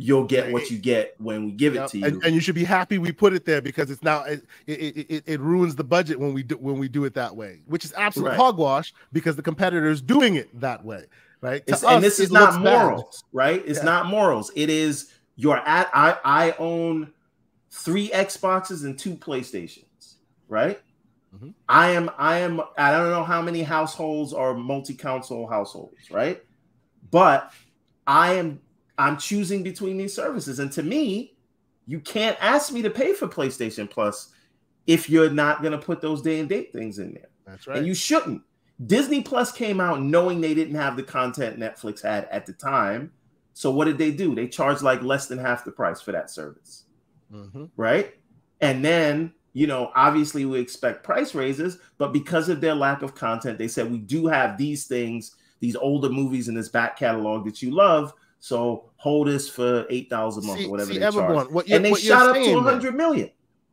[0.00, 1.90] you'll get what you get when we give it yep.
[1.90, 2.06] to you.
[2.06, 5.06] And, and, you should be happy we put it there because it's now it, it,
[5.10, 7.84] it, it, ruins the budget when we do when we do it that way, which
[7.84, 8.36] is absolute right.
[8.36, 11.04] hogwash because the competitor is doing it that way,
[11.40, 11.68] right?
[11.70, 13.36] Us, and this is not morals, bad.
[13.36, 13.62] right?
[13.66, 13.84] It's yeah.
[13.84, 14.52] not morals.
[14.54, 17.12] It is your at I I own
[17.70, 20.14] three Xboxes and two PlayStations,
[20.48, 20.80] right?
[21.34, 21.50] Mm-hmm.
[21.68, 26.42] I am, I am, I don't know how many households are multi-console households, right?
[27.10, 27.52] But
[28.06, 28.60] I am,
[28.98, 31.36] I'm choosing between these services, and to me,
[31.86, 34.32] you can't ask me to pay for PlayStation Plus
[34.86, 37.28] if you're not going to put those day and date things in there.
[37.46, 38.42] That's right, and you shouldn't.
[38.86, 43.12] Disney Plus came out knowing they didn't have the content Netflix had at the time.
[43.54, 44.34] So what did they do?
[44.34, 46.84] They charged like less than half the price for that service,
[47.32, 47.64] mm-hmm.
[47.76, 48.14] right?
[48.60, 53.16] And then you know, obviously we expect price raises, but because of their lack of
[53.16, 57.44] content, they said we do have these things, these older movies in this back catalog
[57.44, 58.12] that you love.
[58.40, 61.50] So hold this for eight dollars a month see, or whatever see, they charge.
[61.50, 63.30] What and they shot up to 100 million.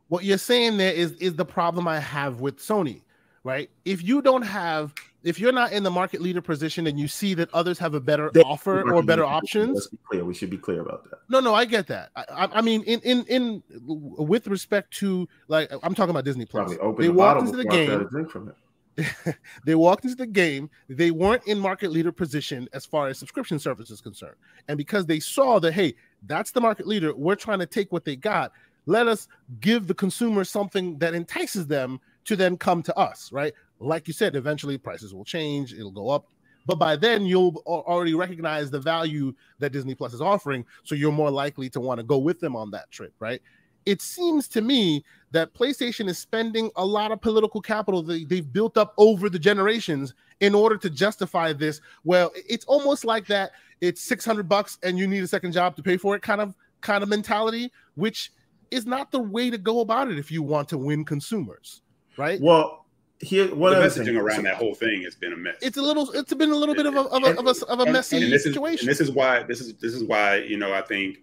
[0.08, 3.02] What you're saying there is is the problem I have with Sony,
[3.44, 3.70] right?
[3.84, 4.94] If you don't have
[5.26, 8.00] if you're not in the market leader position and you see that others have a
[8.00, 10.24] better they, offer or better options, let's be clear.
[10.24, 11.18] We should be clear about that.
[11.28, 12.10] No, no, I get that.
[12.14, 16.70] I, I mean, in in in with respect to like, I'm talking about Disney Plus.
[16.70, 18.06] they the walked into the game.
[18.08, 18.54] Drink from it.
[19.64, 20.70] they walked into the game.
[20.88, 24.36] They weren't in market leader position as far as subscription service is concerned,
[24.68, 25.94] and because they saw that, hey,
[26.26, 27.14] that's the market leader.
[27.14, 28.52] We're trying to take what they got.
[28.86, 29.28] Let us
[29.60, 33.52] give the consumer something that entices them to then come to us, right?
[33.80, 36.26] like you said, eventually prices will change, it'll go up.
[36.66, 40.64] But by then, you'll already recognize the value that Disney Plus is offering.
[40.82, 43.40] So you're more likely to want to go with them on that trip, right?
[43.86, 48.52] It seems to me that PlayStation is spending a lot of political capital that they've
[48.52, 51.80] built up over the generations in order to justify this.
[52.04, 55.82] Well, it's almost like that it's 600 bucks and you need a second job to
[55.82, 58.32] pay for it kind of kind of mentality, which
[58.70, 61.82] is not the way to go about it if you want to win consumers,
[62.16, 62.40] right?
[62.40, 62.86] Well,
[63.20, 64.16] here what the messaging thing?
[64.16, 65.56] around that whole thing has been a mess.
[65.62, 66.10] It's a little.
[66.12, 68.22] It's been a little bit of a of a, and, of a, of a messy
[68.22, 68.74] and, and situation.
[68.74, 71.18] Is, and this is why this is this is why you know I think,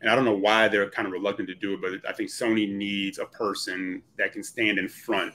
[0.00, 2.30] and I don't know why they're kind of reluctant to do it, but I think
[2.30, 5.34] Sony needs a person that can stand in front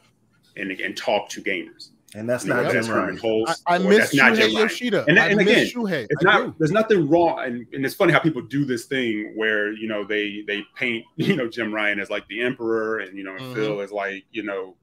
[0.58, 1.90] and and talk to gamers.
[2.14, 3.16] And that's not Jim Ryan.
[3.16, 5.06] Holst, I, I miss Shuhei Yoshida.
[5.08, 6.08] And, and again, Shuhei.
[6.10, 6.46] it's I not.
[6.46, 6.56] Do.
[6.60, 7.40] There's nothing wrong.
[7.40, 11.06] And, and it's funny how people do this thing where you know they they paint
[11.16, 13.56] you know Jim Ryan as like the emperor, and you know and mm-hmm.
[13.56, 14.76] Phil as like you know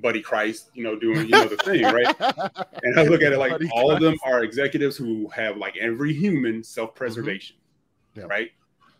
[0.00, 2.06] Buddy Christ, you know, doing you know the thing, right?
[2.82, 3.96] and I look at it like Buddy all Christ.
[3.96, 7.56] of them are executives who have like every human self-preservation.
[8.14, 8.24] yeah.
[8.24, 8.50] right?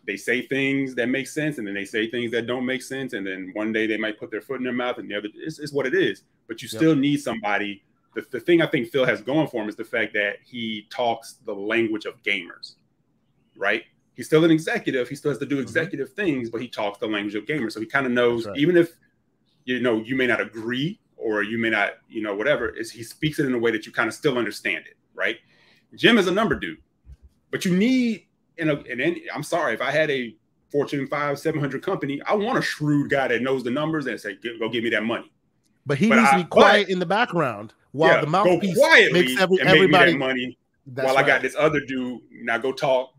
[0.05, 3.13] They say things that make sense, and then they say things that don't make sense,
[3.13, 5.29] and then one day they might put their foot in their mouth, and the other
[5.35, 6.23] it's, it's what it is.
[6.47, 7.83] But you still need somebody.
[8.15, 10.87] The, the thing I think Phil has going for him is the fact that he
[10.89, 12.75] talks the language of gamers,
[13.55, 13.83] right?
[14.15, 15.07] He's still an executive.
[15.07, 15.63] He still has to do mm-hmm.
[15.63, 16.21] executive mm-hmm.
[16.21, 17.73] things, but he talks the language of gamers.
[17.73, 18.57] So he kind of knows, right.
[18.57, 18.91] even if
[19.65, 23.03] you know you may not agree or you may not, you know, whatever, is he
[23.03, 25.37] speaks it in a way that you kind of still understand it, right?
[25.95, 26.79] Jim is a number dude,
[27.51, 28.25] but you need
[28.57, 30.35] in a and any, I'm sorry if I had a
[30.71, 34.19] Fortune five seven hundred company, I want a shrewd guy that knows the numbers and
[34.19, 35.31] say, go give me that money.
[35.85, 38.27] But he but needs I, to be quiet but, in the background while yeah, the
[38.27, 38.77] mouthpiece
[39.11, 40.57] makes every, and everybody make money.
[40.85, 41.17] while right.
[41.17, 42.21] I got this other dude.
[42.31, 43.13] Now go talk,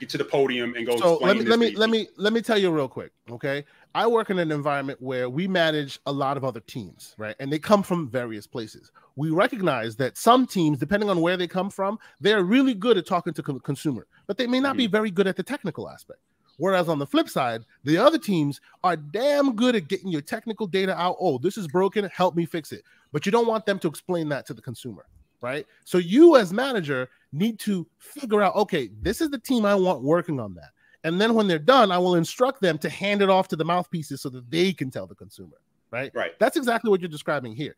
[0.00, 0.96] get to the podium, and go.
[0.96, 3.64] So let me let me let me let me tell you real quick, okay?
[3.94, 7.36] I work in an environment where we manage a lot of other teams, right?
[7.38, 8.90] And they come from various places.
[9.16, 13.06] We recognize that some teams, depending on where they come from, they're really good at
[13.06, 14.78] talking to the consumer, but they may not mm-hmm.
[14.78, 16.20] be very good at the technical aspect.
[16.58, 20.66] Whereas on the flip side, the other teams are damn good at getting your technical
[20.66, 21.16] data out.
[21.18, 22.08] Oh, this is broken.
[22.14, 22.84] Help me fix it.
[23.10, 25.06] But you don't want them to explain that to the consumer,
[25.40, 25.66] right?
[25.84, 30.02] So you, as manager, need to figure out okay, this is the team I want
[30.02, 30.70] working on that.
[31.04, 33.64] And then when they're done, I will instruct them to hand it off to the
[33.64, 35.56] mouthpieces so that they can tell the consumer.
[35.90, 36.10] Right.
[36.14, 36.38] Right.
[36.38, 37.76] That's exactly what you're describing here.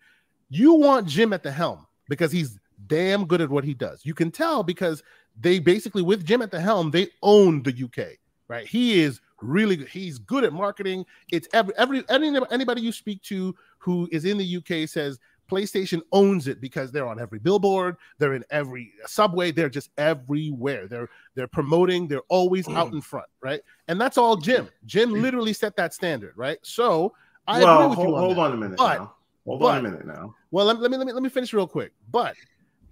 [0.49, 4.05] You want Jim at the helm because he's damn good at what he does.
[4.05, 5.03] You can tell because
[5.41, 8.19] they basically, with Jim at the helm, they own the UK.
[8.47, 8.67] Right.
[8.67, 9.89] He is really good.
[9.89, 11.07] He's good at marketing.
[11.33, 15.19] It's every every any, anybody you speak to who is in the UK says
[15.51, 20.87] PlayStation owns it because they're on every billboard, they're in every subway, they're just everywhere.
[20.87, 23.61] They're they're promoting, they're always out in front, right?
[23.89, 24.69] And that's all Jim.
[24.87, 26.59] Jim literally set that standard, right?
[26.63, 27.15] So
[27.47, 28.41] I well, agree with hold, you on hold that.
[28.41, 29.15] on a minute but, now.
[29.47, 30.35] Hold but, on a minute now.
[30.51, 31.93] Well, let, let, me let me let me finish real quick.
[32.11, 32.35] But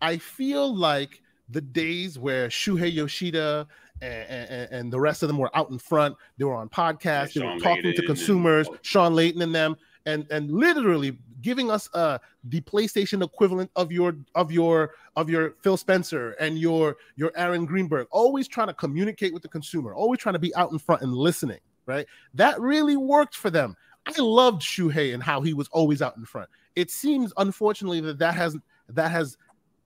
[0.00, 3.66] I feel like the days where Shuhei Yoshida
[4.00, 7.34] and, and, and, the rest of them were out in front, they were on podcasts,
[7.34, 9.76] they were talking to consumers, and, Shawn Layden and them,
[10.06, 15.54] and and literally giving us uh the PlayStation equivalent of your of your of your
[15.62, 20.18] Phil Spencer and your your Aaron Greenberg, always trying to communicate with the consumer, always
[20.18, 22.06] trying to be out in front and listening, right?
[22.34, 23.76] That really worked for them.
[24.06, 26.48] I loved Shuhei and how he was always out in front.
[26.74, 28.56] It seems unfortunately that that has
[28.88, 29.36] that has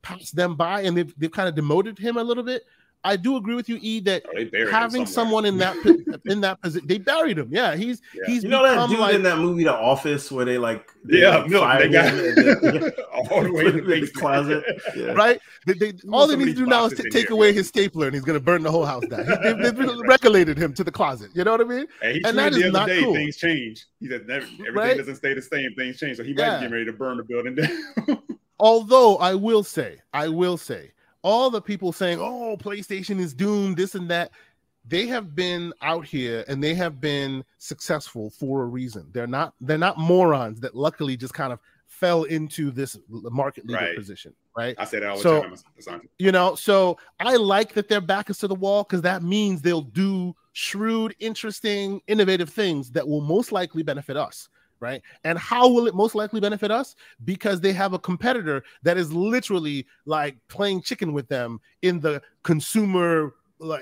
[0.02, 2.62] passed them by and they've, they've kind of demoted him a little bit
[3.04, 5.76] I do agree with you, E, that oh, having someone in that
[6.26, 7.48] in that position, they buried him.
[7.52, 8.22] Yeah, he's yeah.
[8.26, 11.20] he's you know that dude like, in that movie, The Office, where they like they
[11.20, 12.12] yeah, like no, they got
[13.30, 14.64] all the way in the, closet,
[14.96, 15.12] yeah.
[15.12, 15.40] right?
[15.66, 18.14] They, they, all they need to do now is t- take away his stapler, and
[18.14, 19.24] he's going to burn the whole house down.
[19.24, 21.30] They, have regulated him to the closet.
[21.32, 21.86] You know what I mean?
[22.02, 23.14] And, and that is not day, cool.
[23.14, 23.86] Things change.
[24.00, 24.96] He said everything right?
[24.96, 25.74] doesn't stay the same.
[25.76, 26.60] Things change, so he might yeah.
[26.60, 28.18] be ready to burn the building down.
[28.58, 30.92] Although I will say, I will say
[31.26, 34.30] all the people saying, "Oh, PlayStation is doomed," this and that,
[34.86, 39.08] they have been out here and they have been successful for a reason.
[39.12, 41.58] They're not they're not morons that luckily just kind of
[41.88, 43.96] fell into this market leader right.
[43.96, 44.76] position, right?
[44.78, 46.08] I said that all so, the time.
[46.20, 49.62] You know, so I like that their back is to the wall because that means
[49.62, 54.48] they'll do shrewd, interesting, innovative things that will most likely benefit us
[54.80, 55.02] right?
[55.24, 56.96] And how will it most likely benefit us?
[57.24, 62.22] Because they have a competitor that is literally like playing chicken with them in the
[62.42, 63.34] consumer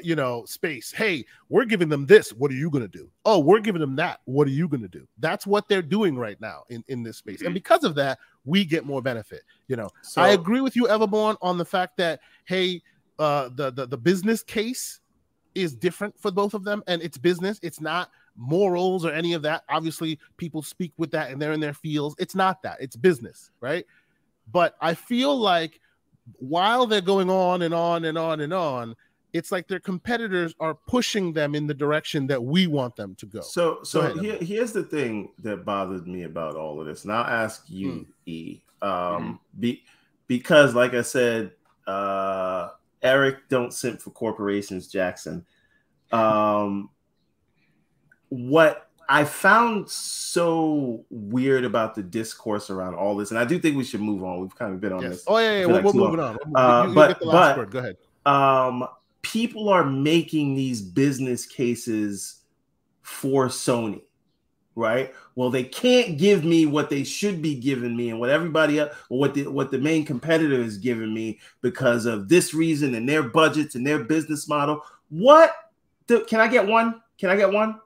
[0.03, 0.93] you know space.
[0.93, 2.33] Hey we're giving them this.
[2.33, 3.11] What are you going to do?
[3.25, 4.21] Oh we're giving them that.
[4.25, 5.07] What are you going to do?
[5.19, 7.41] That's what they're doing right now in in this space.
[7.41, 7.55] And mm-hmm.
[7.55, 9.89] because of that we get more benefit you know.
[10.03, 12.83] So, i agree with you everborn on the fact that hey
[13.19, 15.01] uh the, the the business case
[15.55, 17.59] is different for both of them and it's business.
[17.63, 19.65] It's not morals or any of that.
[19.69, 22.15] Obviously, people speak with that and they're in their fields.
[22.19, 23.87] It's not that, it's business, right?
[24.53, 25.81] But I feel like
[26.39, 28.97] while they're going on and on and on and on,
[29.33, 33.27] it's like their competitors are pushing them in the direction that we want them to
[33.27, 33.41] go.
[33.41, 37.03] So, so go ahead, here, here's the thing that bothered me about all of this,
[37.03, 38.07] and I'll ask you, mm.
[38.27, 39.33] E, um, mm-hmm.
[39.59, 39.83] be,
[40.29, 41.51] because, like I said,
[41.87, 42.71] uh,
[43.03, 45.45] Eric don't simp for corporations, Jackson.
[46.13, 46.91] Um,
[48.35, 53.77] what I found so weird about the discourse around all this, and I do think
[53.77, 54.41] we should move on.
[54.41, 55.11] We've kind of been on yes.
[55.13, 55.25] this.
[55.27, 55.67] Oh yeah, yeah.
[55.67, 56.39] We're, like we're moving on.
[56.55, 57.71] Uh, you, but but word.
[57.71, 57.97] go ahead.
[58.27, 58.87] Um,
[59.23, 62.43] people are making these business cases
[63.03, 64.03] for Sony,
[64.75, 65.13] right?
[65.35, 68.95] Well, they can't give me what they should be giving me, and what everybody else,
[69.09, 73.23] what the what the main competitor is giving me because of this reason and their
[73.23, 74.83] budgets and their business model.
[75.11, 75.55] What?
[76.07, 77.03] The, can I get one?
[77.19, 77.81] Can I get one?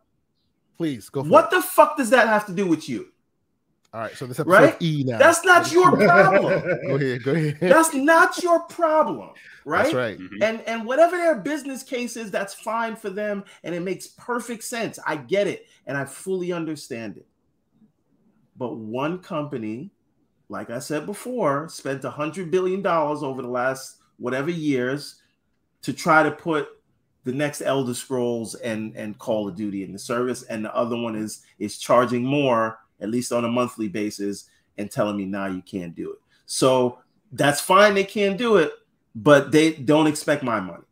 [0.79, 1.23] Please go.
[1.25, 1.51] what it.
[1.51, 3.09] the fuck does that have to do with you?
[3.93, 4.83] All right, so this episode right?
[4.83, 5.19] E now.
[5.19, 6.63] That's not your problem.
[6.87, 7.59] go ahead, go ahead.
[7.61, 9.31] That's not your problem,
[9.65, 9.85] right?
[9.85, 10.19] That's right.
[10.19, 10.43] Mhm.
[10.43, 14.63] And and whatever their business case is, that's fine for them, and it makes perfect
[14.65, 14.99] sense.
[15.07, 17.27] I get it, and I fully understand it.
[18.57, 19.91] But one company,
[20.49, 25.23] like I said before, spent a hundred billion dollars over the last whatever years
[25.83, 26.69] to try to put
[27.29, 30.97] the next Elder Scrolls and and Call of Duty in the service, and the other
[30.97, 34.49] one is is charging more, at least on a monthly basis,
[34.79, 36.19] and telling me now you can't do it.
[36.47, 36.99] So
[37.33, 38.73] that's fine, they can't do it,
[39.15, 40.85] but they don't expect my money,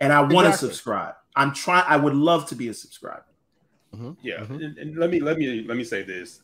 [0.00, 0.68] and I want to Exactly.
[0.70, 1.14] subscribe.
[1.36, 1.84] I'm trying.
[1.86, 3.24] I would love to be a subscriber.
[4.22, 4.64] Yeah, Mhm.
[4.64, 6.40] and, and let me let me let me say this.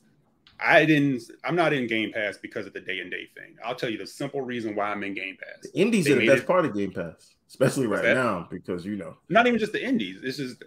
[0.62, 1.22] I didn't.
[1.42, 3.56] I'm not in Game Pass because of the day and day thing.
[3.64, 5.68] I'll tell you the simple reason why I'm in Game Pass.
[5.72, 8.14] The indies They are the best it- part of Game Pass, especially right that?
[8.14, 9.16] now because you know.
[9.28, 10.20] Not even just the indies.
[10.22, 10.62] It's just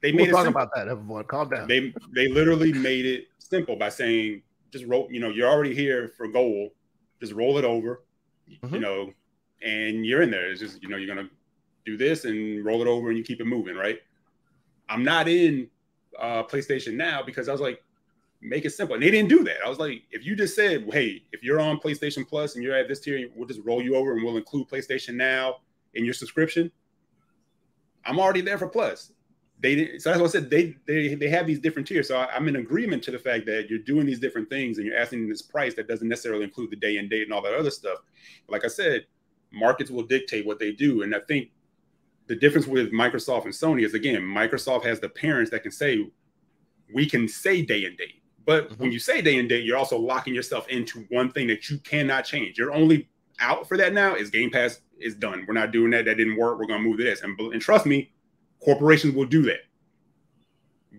[0.00, 0.62] they We'll made it talk simple.
[0.62, 1.24] about that, everyone.
[1.24, 1.68] Calm down.
[1.68, 5.08] They they literally made it simple by saying just roll.
[5.10, 6.70] You know, you're already here for goal.
[7.20, 8.02] Just roll it over.
[8.46, 8.80] You Mhm.
[8.80, 9.12] know,
[9.62, 10.50] and you're in there.
[10.50, 11.28] It's just you know you're gonna
[11.84, 14.00] do this and roll it over and you keep it moving, right?
[14.88, 15.68] I'm not in
[16.18, 17.82] uh, PlayStation now because I was like,
[18.40, 18.94] make it simple.
[18.94, 19.56] And they didn't do that.
[19.64, 22.74] I was like, if you just said, hey, if you're on PlayStation Plus and you're
[22.74, 25.58] at this tier, we'll just roll you over and we'll include PlayStation Now
[25.98, 26.70] in your subscription.
[28.04, 29.12] I'm already there for Plus.
[29.60, 30.00] They didn't.
[30.00, 30.50] So that's what I said.
[30.50, 32.06] They they they have these different tiers.
[32.08, 34.86] So I, I'm in agreement to the fact that you're doing these different things and
[34.86, 37.54] you're asking this price that doesn't necessarily include the day and date and all that
[37.54, 37.98] other stuff.
[38.48, 39.06] Like I said,
[39.50, 41.50] markets will dictate what they do, and I think
[42.28, 46.06] the difference with Microsoft and Sony is again, Microsoft has the parents that can say,
[46.94, 48.22] we can say day and date.
[48.44, 48.78] But Mhm.
[48.78, 51.78] when you say day and date, you're also locking yourself into one thing that you
[51.78, 52.58] cannot change.
[52.58, 53.08] You're only
[53.40, 55.44] out for that now is Game Pass is done.
[55.46, 56.04] We're not doing that.
[56.04, 56.58] That didn't work.
[56.58, 57.22] We're gonna move to this.
[57.22, 58.12] And, and trust me,
[58.60, 59.60] corporations will do that.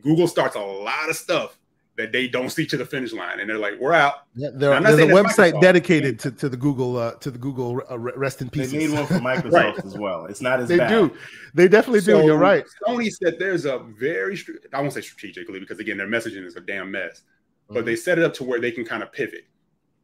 [0.02, 1.58] Google starts a lot of stuff
[1.98, 4.74] that they don't see to the finish line, and they're like, "We're out." Yeah, there,
[4.74, 5.62] I'm there's a website Microsoft.
[5.62, 8.72] dedicated to, to the Google uh, to the Google uh, rest in peace.
[8.72, 8.90] They peace.
[8.92, 9.86] made one for Microsoft Right.
[9.86, 10.26] as well.
[10.28, 10.88] It's not as They bad.
[10.90, 11.12] do.
[11.54, 12.24] They definitely do.
[12.24, 12.64] You're right.
[12.88, 14.40] Sony said there's a very,
[14.72, 17.24] I won't say strategically because again, their messaging is a damn mess,
[17.70, 19.46] but they set it up to where they can kind of pivot.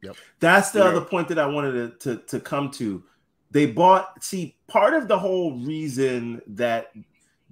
[0.02, 0.16] Yep.
[0.40, 1.06] That's the You other know.
[1.06, 3.02] point that I wanted to, to, to come to.
[3.50, 6.92] They bought, see, part of the whole reason that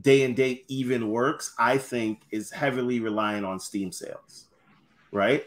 [0.01, 4.47] day and date even works, I think, is heavily relying on Steam sales,
[5.13, 5.47] right?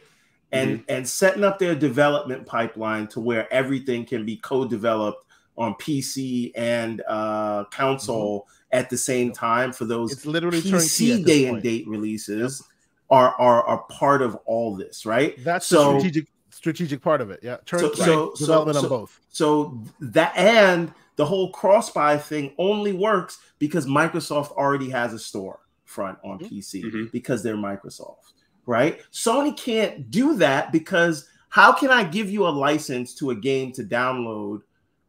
[0.53, 5.25] And and setting up their development pipeline to where everything can be co-developed
[5.57, 11.47] on PC and uh, console at the same time for those It's literally PC day
[11.47, 12.63] and date releases
[13.09, 15.35] are, are are part of all this, right?
[15.43, 16.27] That's So- strategic
[16.57, 17.39] strategic part of it.
[17.43, 19.19] Yeah, turnkey so- so- development so- on both.
[19.29, 25.19] So that and the whole cross buy thing only works because Microsoft already has a
[25.19, 26.49] store front on Mhm.
[26.49, 27.11] PC Mhm.
[27.11, 28.33] because they're Microsoft,
[28.65, 28.99] right?
[29.11, 33.71] Sony can't do that because how can I give you a license to a game
[33.73, 34.61] to download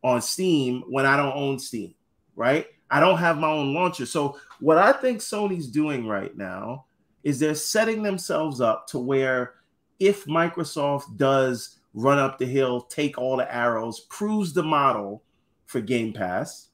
[0.05, 1.94] on Steam when I don't own Steam,
[2.36, 2.66] right?
[2.90, 4.07] I don't have my own launcher.
[4.07, 6.84] So what I think Sony's doing right now
[7.24, 9.55] is they're setting themselves up to where
[9.99, 15.22] if Microsoft does run up the hill, take all the arrows, proves the model
[15.66, 16.68] for Game Pass,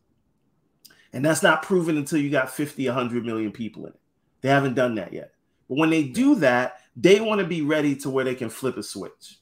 [1.13, 4.01] and that's not proven until you got 50, 100 million people in it.
[4.41, 5.33] They haven't done that yet.
[5.69, 8.77] But when they do that, they want to be ready to where they can flip
[8.77, 9.39] a switch.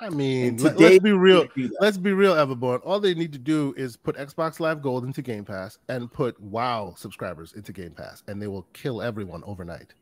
[0.00, 1.42] I mean, And today- us be real.
[1.42, 1.78] they do that.
[1.80, 2.80] Let's be real, Everborn.
[2.84, 6.40] All they need to do is put Xbox Live Gold into Game Pass and put
[6.40, 9.94] WoW subscribers into Game Pass, and they will kill everyone overnight.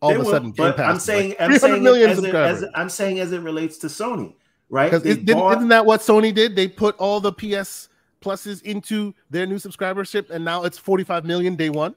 [0.00, 2.10] All They of a will, sudden, Game but Pass I'm saying, like I'm saying, million
[2.10, 4.34] as it, as, I'm saying as it relates to Sony,
[4.70, 4.86] right?
[4.90, 6.54] Because They it, didn't, bought- isn't that what Sony did?
[6.54, 7.88] They put all the PS
[8.20, 11.94] pluses into their new subscribership, and now it's 45 million day one.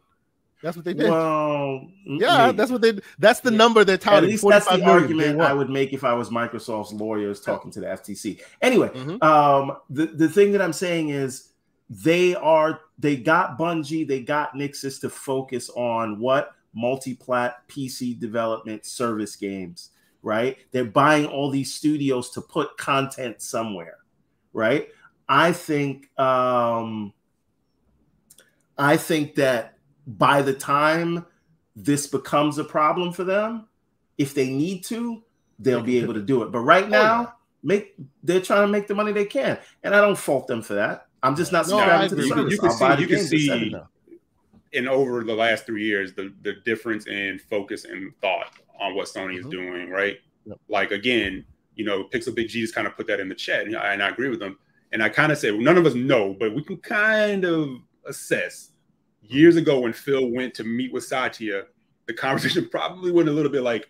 [0.64, 1.10] That's what they did.
[1.10, 2.58] well, yeah, maybe.
[2.58, 3.00] that's what they.
[3.18, 3.58] That's the Yeah.
[3.58, 7.42] number they're At least that's the argument I would make if I was Microsoft's lawyers
[7.42, 8.40] talking to the FTC.
[8.62, 9.24] Anyway, Mhm.
[9.24, 11.50] um, the, the thing that I'm saying is
[11.90, 18.86] they are they got Bungie, they got Nixxes to focus on what multi-plat PC development
[18.86, 19.92] service games,
[20.24, 20.58] right?
[20.72, 23.98] They're buying all these studios to put content somewhere,
[24.54, 24.88] right?
[25.28, 27.14] I think um
[28.78, 29.76] I think that
[30.08, 31.26] by the time
[31.76, 33.68] this becomes a problem for them,
[34.18, 35.22] if they need to,
[35.60, 36.52] they'll be able to do it.
[36.52, 37.30] But right Oh, now, yeah.
[37.64, 40.74] make they're trying to make the money they can, and I don't fault them for
[40.76, 41.08] that.
[41.24, 42.22] I'm just not No, subscribing to the.
[42.24, 42.60] You service.
[42.60, 43.70] can I'll see- you can see-.
[43.70, 43.88] No.
[44.74, 49.08] And over the last three years, the the difference in focus and thought on what
[49.08, 49.52] Sony is Mhm.
[49.52, 50.18] doing, right?
[50.46, 50.60] Yep.
[50.70, 51.46] Like again,
[51.76, 53.94] you know, Pixel Big G just kind of put that in the chat, and I,
[53.94, 54.58] and I agree with them.
[54.92, 57.70] And I kind of say well, none of us know, but we can kind of
[58.06, 58.72] assess.
[59.22, 61.66] Years ago, when Phil went to meet with Satya,
[62.08, 63.88] the conversation probably went a little bit like,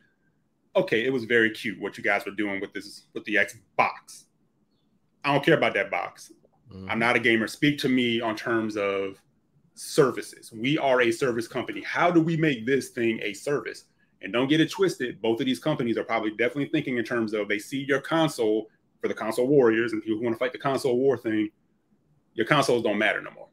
[0.75, 4.25] okay, it was very cute what you guys were doing with this with the Xbox.
[5.23, 6.31] I don't care about that box.
[6.71, 6.89] Mm-hmm.
[6.89, 7.47] I'm not a gamer.
[7.47, 9.21] Speak to me on terms of
[9.81, 10.51] services.
[10.51, 11.81] We are a service company.
[11.81, 13.85] How do we make this thing a service?
[14.21, 15.21] And don't get it twisted.
[15.21, 18.67] Both of these companies are probably definitely thinking in terms of they see your console
[19.01, 21.49] for the console warriors and people who want to fight the console war thing.
[22.35, 23.47] Your consoles don't matter no more.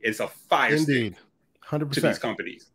[0.00, 1.16] It's a fire indeed,
[1.60, 2.70] hundred percent to these companies.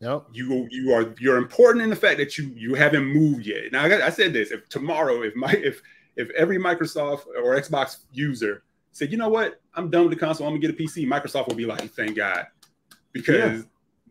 [0.00, 0.26] Yep.
[0.32, 3.72] You you are you're important in the fact that you you haven't moved yet.
[3.72, 5.82] Now I, I said this: if tomorrow, if my if
[6.16, 8.62] if every Microsoft or Xbox user
[8.94, 11.48] said, you know what, I'm done with the console, I'm gonna get a PC, Microsoft
[11.48, 12.46] will be like, thank God,
[13.12, 13.62] because yeah.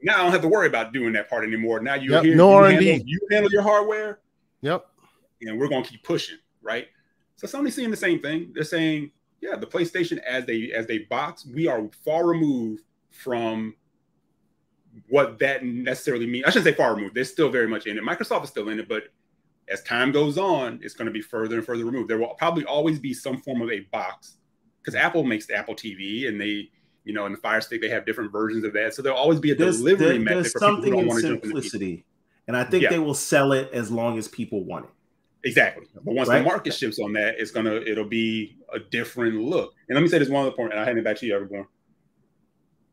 [0.02, 1.80] now I don't have to worry about doing that part anymore.
[1.80, 2.24] Now you're yep.
[2.24, 2.88] here, no you, R&D.
[2.88, 4.20] handle, you handle your hardware.
[4.62, 4.86] Yep.
[5.42, 6.88] And we're gonna keep pushing, right?
[7.38, 8.52] So Sony's saying the same thing.
[8.54, 9.12] They're saying,
[9.42, 13.76] yeah, the PlayStation as they as they box, we are far removed from
[15.10, 16.46] what that necessarily means.
[16.46, 17.16] I shouldn't say far removed.
[17.16, 18.04] They're still very much in it.
[18.04, 19.06] Microsoft is still in it, but
[19.70, 22.10] as time goes on, it's going to be further and further removed.
[22.10, 24.38] There will probably always be some form of a box
[24.84, 26.70] because Apple makes the Apple TV and they,
[27.04, 28.94] you know, in the Fire Stick, they have different versions of that.
[28.94, 31.22] So there'll always be a there's, delivery there, method for something people who don't want
[31.22, 32.06] to simplicity.
[32.48, 32.90] And I think yeah.
[32.90, 34.92] they will sell it as long as people want it.
[35.46, 35.86] Exactly.
[35.94, 36.40] But once Right?
[36.40, 39.74] the market shifts on that, it's gonna it'll be a different look.
[39.88, 41.36] And let me say this one other point, and I hand it back to you,
[41.36, 41.68] everyone.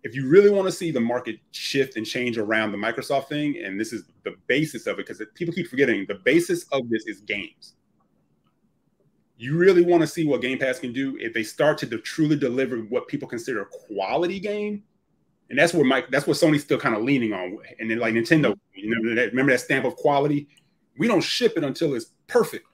[0.03, 3.63] If you really want to see the market shift and change around the Microsoft thing,
[3.63, 7.07] and this is the basis of it, because people keep forgetting the basis of this
[7.07, 7.75] is games.
[9.41, 12.37] You really want to see what Game Pass can do if they start to truly
[12.37, 14.83] deliver what people consider a quality game,
[15.49, 17.57] and that's where Mike, that's what Sony's still kind of leaning on.
[17.79, 20.47] And then like Nintendo, you remember that, remember that stamp of quality?
[20.99, 22.67] We don't ship it until it's perfect.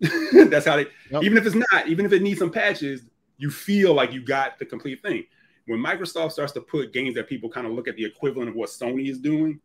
[0.32, 0.86] that's how they.
[1.10, 1.24] Yep.
[1.24, 3.02] Even if it's not, even if it needs some patches,
[3.36, 5.26] you feel like you got the complete thing.
[5.66, 8.54] When Microsoft starts to put games that people kind of look at the equivalent of
[8.54, 9.60] what Sony is doing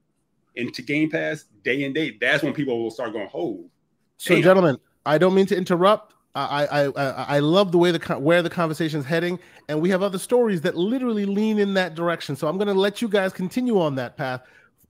[0.55, 3.69] into Game Pass day and day, that's when people will start going, hold.
[4.17, 4.43] So, Damn.
[4.43, 6.15] gentlemen, I don't mean to interrupt.
[6.45, 10.01] I, I I love the way the where the conversation is heading, and we have
[10.03, 12.35] other stories that literally lean in that direction.
[12.35, 14.41] So I'm going to let you guys continue on that path.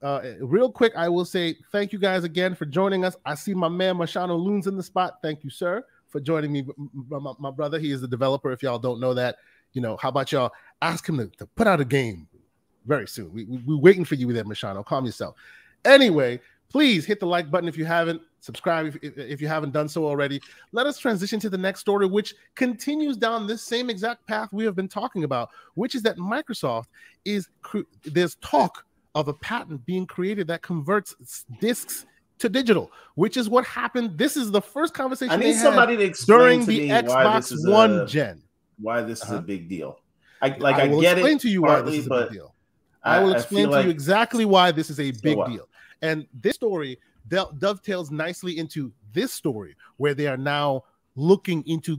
[0.02, 3.16] Uh, real quick, I will say thank you guys again for joining us.
[3.24, 5.18] I see my man Mashano Loons in the spot.
[5.22, 6.64] Thank you, sir, for joining me,
[7.08, 7.78] my, my- my brother.
[7.78, 8.52] He is the developer.
[8.52, 9.36] If y'all don't know that,
[9.72, 12.28] you know, how about y'all ask him to, to put out a game
[12.86, 13.32] very soon?
[13.32, 14.84] We, we, we're waiting for you there, Mashano.
[14.84, 15.34] Calm yourself.
[15.84, 16.40] Anyway,
[16.70, 18.20] please hit the like button if you haven't.
[18.40, 20.40] Subscribe if, if, you haven't done so already.
[20.72, 24.64] Let us transition to the next story, which continues down this same exact path we
[24.64, 26.86] have been talking about, which is that Microsoft
[27.24, 27.48] is
[28.04, 28.84] there's talk
[29.14, 32.06] of a patent being created that converts discs
[32.38, 34.16] to digital, which is what happened.
[34.16, 37.70] This is the first conversation I need had somebody to explain during to the Xbox
[37.70, 38.42] One a, gen.
[38.80, 39.38] why this is Uh-huh.
[39.38, 39.98] a big deal.
[40.40, 42.54] I like I, will get explain it to you why this is a big deal.
[43.02, 45.68] I will explain to like- you exactly why this is a big deal.
[46.00, 50.84] And this story del- dovetails nicely into this story, where they are now
[51.16, 51.98] looking into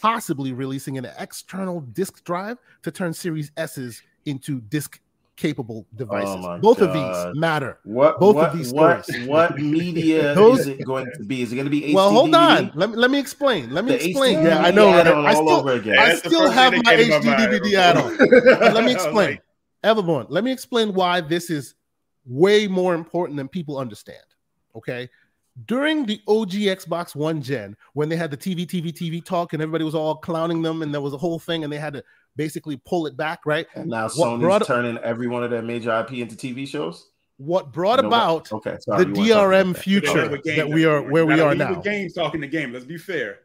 [0.00, 5.00] possibly releasing an external disk drive to turn Series S's into disk
[5.36, 6.34] capable devices.
[6.36, 7.78] Oh my Both of these matter.
[7.84, 9.26] What Both of these what, stories.
[9.26, 11.40] what media Those- is it going to be?
[11.42, 12.58] Is it going to be HD well, hold DVD?
[12.58, 12.72] on.
[12.74, 13.70] Let me let me explain.
[13.70, 14.38] Let me The explain.
[14.38, 14.86] HD Yeah, I know.
[14.88, 15.06] Right?
[15.06, 15.98] add-on I still over again.
[15.98, 17.60] I still have my that HD.
[17.62, 18.16] DVD add-on.
[18.74, 19.30] Let me explain.
[19.30, 19.42] like,
[19.82, 21.74] Everborn, let me explain why this is
[22.26, 24.18] way more important than people understand.
[24.76, 25.08] Okay.
[25.66, 29.60] During the OG Xbox One gen, when they had the TV, TV, TV talk, and
[29.62, 32.04] everybody was all clowning them, and there was a whole thing, and they had to
[32.36, 33.66] basically pull it back, right?
[33.74, 37.08] And now What Sony's brought- turning every one of their major IP into TV shows.
[37.36, 39.82] What brought No, about okay, sorry, the you weren't talking DRM about that.
[39.82, 41.74] future They're with games, that we are where we are leave now?
[41.74, 42.72] with Games talking to game.
[42.72, 43.40] Let's be fair.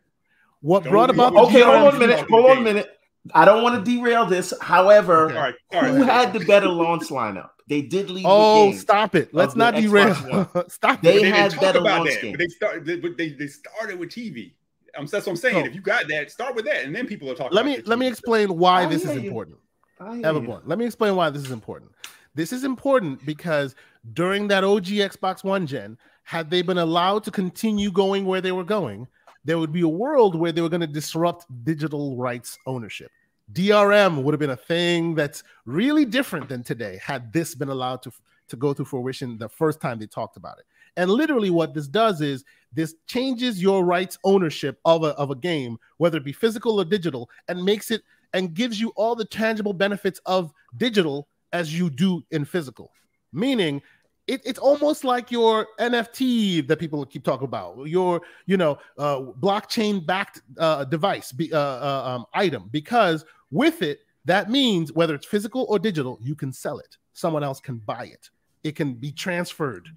[0.62, 2.30] What Don't brought about the Okay, DRM hold on a minute.
[2.30, 2.90] Hold on a minute.
[3.34, 4.54] I don't want to derail this.
[4.62, 5.92] However, All right, all right.
[5.92, 7.50] who had the better launch lineup?
[7.68, 8.82] They did lead Oh, with games.
[8.82, 9.34] stop it!
[9.34, 10.14] Let's not derail.
[10.68, 11.22] stop They it.
[11.24, 12.34] They had didn't better about launch that, games.
[12.34, 13.02] but they started.
[13.02, 14.54] But they, they started with TV.
[14.96, 15.56] Um, that's what I'm saying.
[15.60, 15.66] No.
[15.66, 17.56] If you got that, start with that, and then people are talking.
[17.56, 19.28] Let about me let me explain why I this is you.
[19.28, 19.58] important.
[20.00, 20.22] I hear you.
[20.24, 20.62] Everborn.
[20.66, 21.92] Let me explain why this is important.
[22.36, 23.76] This is important because
[24.14, 28.52] during that OG Xbox One gen, had they been allowed to continue going where they
[28.52, 29.08] were going,
[29.46, 33.12] there would be a world where they were going to disrupt digital rights ownership.
[33.54, 38.02] DRM would have been a thing that's really different than today had this been allowed
[38.02, 38.12] to,
[38.50, 40.66] to go to fruition the first time they talked about it.
[40.98, 42.44] And literally, what this does is
[42.74, 46.86] this changes your rights ownership of a, of a game, whether it be physical or
[46.86, 48.02] digital, and makes it
[48.34, 52.92] and gives you all the tangible benefits of digital as you do in physical.
[53.32, 53.82] Meaning,
[54.28, 59.20] it, it's almost like your NFT that people keep talking about, your you know uh,
[59.20, 65.14] blockchain backed uh, device be, uh, uh, um, item, because with it, that means whether
[65.14, 66.98] it's physical or digital, you can sell it.
[67.14, 68.30] Someone else can buy it.
[68.64, 69.90] It can be transferred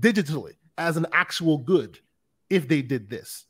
[0.00, 0.54] digitally.
[0.78, 1.98] as an actual good
[2.50, 3.46] if they did this.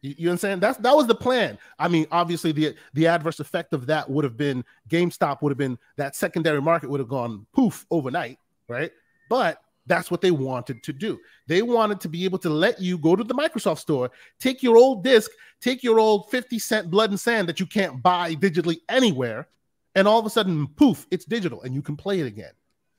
[0.00, 0.60] You, you understand?
[0.60, 1.58] That's that was the plan.
[1.78, 5.58] I mean, obviously the the adverse effect of that would have been GameStop would have
[5.58, 8.92] been that secondary market would have gone poof overnight, right?
[9.28, 11.18] But that's what they wanted to do.
[11.46, 14.10] They wanted to be able to let you go to the Microsoft store,
[14.40, 15.30] take your old disc,
[15.60, 19.48] take your old 50 cent blood and sand that you can't buy digitally anywhere,
[19.94, 22.52] and all of a sudden, poof, it's digital and you can play it again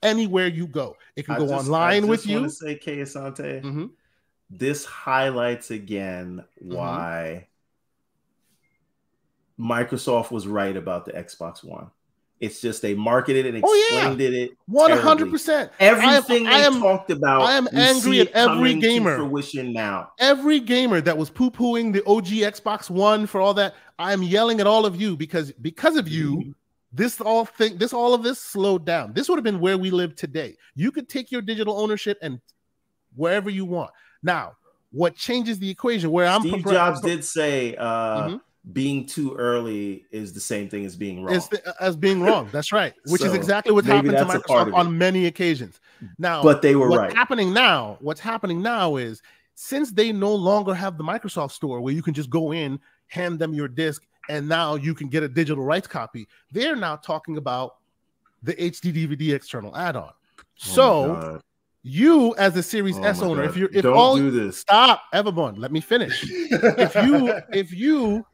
[0.06, 0.96] anywhere you go.
[1.16, 2.48] It can I go just, online with you.
[2.50, 3.86] say, K Asante, mm-hmm.
[4.50, 6.76] this highlights again mm-hmm.
[6.76, 7.48] why
[9.60, 9.72] mm-hmm.
[9.72, 11.90] Microsoft was right about the Xbox One.
[12.42, 14.44] It's just they marketed it and explained oh, yeah.
[14.44, 14.58] it.
[14.68, 15.72] One hundred percent.
[15.80, 17.44] Everything I am, they talked about.
[17.44, 19.16] I am angry at every gamer.
[19.16, 20.12] fruition now.
[20.20, 23.76] Every gamer that was poo pooing the OG Xbox One for all that.
[23.98, 26.38] I am yelling at all of you because because of you.
[26.38, 26.52] Mm-hmm.
[26.92, 29.12] This all thing, this all of this slowed down.
[29.12, 30.56] This would have been where we live today.
[30.76, 32.40] You could take your digital ownership and
[33.18, 33.92] wherever you want.
[34.24, 34.54] Now,
[34.94, 36.10] what changes the equation?
[36.10, 38.38] Where I'm Steve Jobs did say, uh, mm-hmm
[38.74, 41.40] being too early is the same thing as being wrong.
[41.52, 42.50] The, uh, as being wrong.
[42.52, 42.94] That's right.
[43.06, 45.80] Which so is exactly what happened to Microsoft on many occasions.
[46.18, 47.14] Now, but they were what's right.
[47.14, 47.98] Happening now.
[48.02, 49.22] What's happening now is
[49.54, 53.40] since they no longer have the Microsoft Store where you can just go in, hand
[53.40, 56.28] them your disc, and now you can get a digital rights copy.
[56.52, 57.76] They're now talking about
[58.42, 60.10] the HD DVD external add-on.
[60.10, 60.14] Oh
[60.56, 61.42] so.
[61.88, 63.52] You as a Series oh S owner, God.
[63.52, 64.58] if you're if Don't all do this.
[64.58, 66.24] stop, Everborn, let me finish.
[66.24, 68.26] if you if you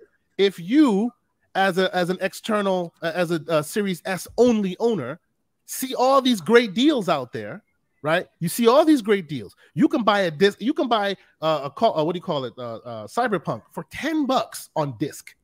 [0.42, 1.12] if you
[1.56, 5.20] as a as an external uh, as a, a, series s only owner
[5.66, 7.64] see all these great deals out there
[8.04, 8.28] right?
[8.40, 9.56] You see all these great deals.
[9.76, 12.24] You can buy a disc you can buy uh, a call uh, what do you
[12.24, 12.54] call it?
[12.58, 15.36] Uh, cyberpunk for 10 bucks on disc.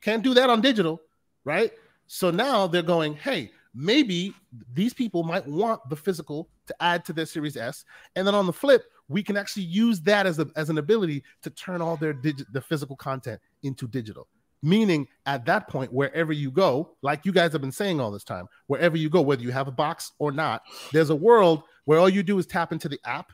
[0.00, 1.00] Can't do that on digital
[1.44, 1.72] right?
[2.06, 4.34] So now they're going hey maybe
[4.74, 7.84] these people might want the physical to add to their series s.
[8.16, 11.22] And then on the flip we can actually use that as, a, as an ability
[11.42, 14.28] to turn all their digit the physical content into digital.
[14.62, 18.24] Meaning at that point wherever you go like you guys have been saying all this
[18.24, 22.00] time wherever you go whether you have a box or not there's a world where
[22.00, 23.30] all you do is tap into the app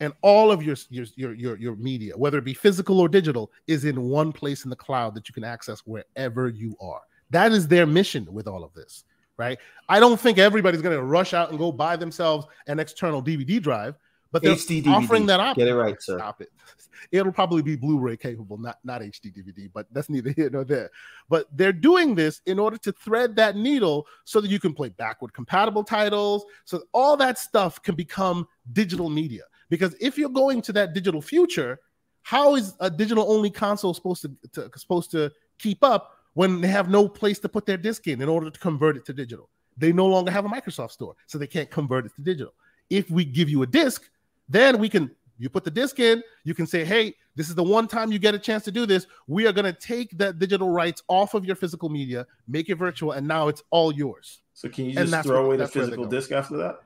[0.00, 3.50] and all of your your your your, your media whether it be physical or digital
[3.66, 7.00] is in one place in the cloud that you can access wherever you are.
[7.30, 9.04] That is their mission with all of this
[9.38, 9.58] right?
[9.88, 13.62] I don't think everybody's going to rush out and go buy themselves an external dvd
[13.62, 13.94] drive
[14.32, 15.64] but they're HD offering that option.
[15.64, 16.18] Get it right, sir.
[16.18, 16.50] Stop it.
[17.12, 20.90] It'll probably be Blu-ray capable, not not HD DVD, but that's neither here nor there.
[21.28, 24.90] But they're doing this in order to thread that needle so that you can play
[24.90, 29.44] backward compatible titles, so all that stuff can become digital media.
[29.70, 31.78] Because if you're going to that digital future,
[32.22, 36.68] how is a digital only console supposed to, to supposed to keep up when they
[36.68, 39.48] have no place to put their disc in in order to convert it to digital?
[39.76, 42.52] They no longer have a Microsoft store, so they can't convert it to digital.
[42.90, 44.10] If we give you a disc,
[44.48, 47.62] then we can you put the disc in, you can say, hey, this is the
[47.62, 49.06] one time you get a chance to do this.
[49.28, 52.74] We are going to take that digital rights off of your physical media, make it
[52.74, 54.40] virtual, and now it's all yours.
[54.54, 56.80] So can you just throw away the physical disc after that?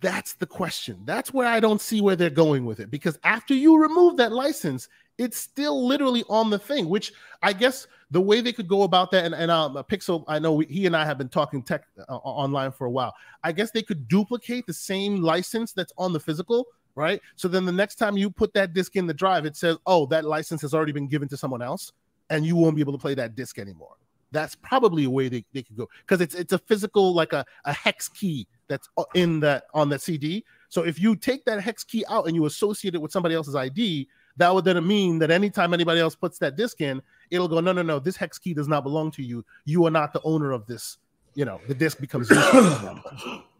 [0.00, 1.00] That's the question.
[1.04, 4.32] That's where I don't see where they're going with it because after you remove that
[4.32, 4.88] license,
[5.18, 7.12] it's still literally on the thing, which
[7.42, 10.54] I guess the way they could go about that, and, and um, Pixel, I know
[10.54, 13.14] we, he and I have been talking tech uh, online for a while.
[13.44, 17.20] I guess they could duplicate the same license that's on the physical right?
[17.36, 20.06] So then the next time you put that disc in the drive, it says, oh,
[20.06, 21.92] that license has already been given to someone else,
[22.30, 23.96] and you won't be able to play that disc anymore.
[24.30, 27.44] That's probably a way they, they could go because it's it's a physical like a,
[27.66, 30.42] a hex key that's uh, in that on that CD.
[30.70, 33.54] So if you take that hex key out and you associate it with somebody else's
[33.54, 34.08] ID,
[34.38, 37.72] that would then mean that anytime anybody else puts that disc in, it'll go, no,
[37.72, 39.44] no, no, this hex key does not belong to you.
[39.66, 40.96] You are not the owner of this.
[41.34, 42.30] You know, the disc becomes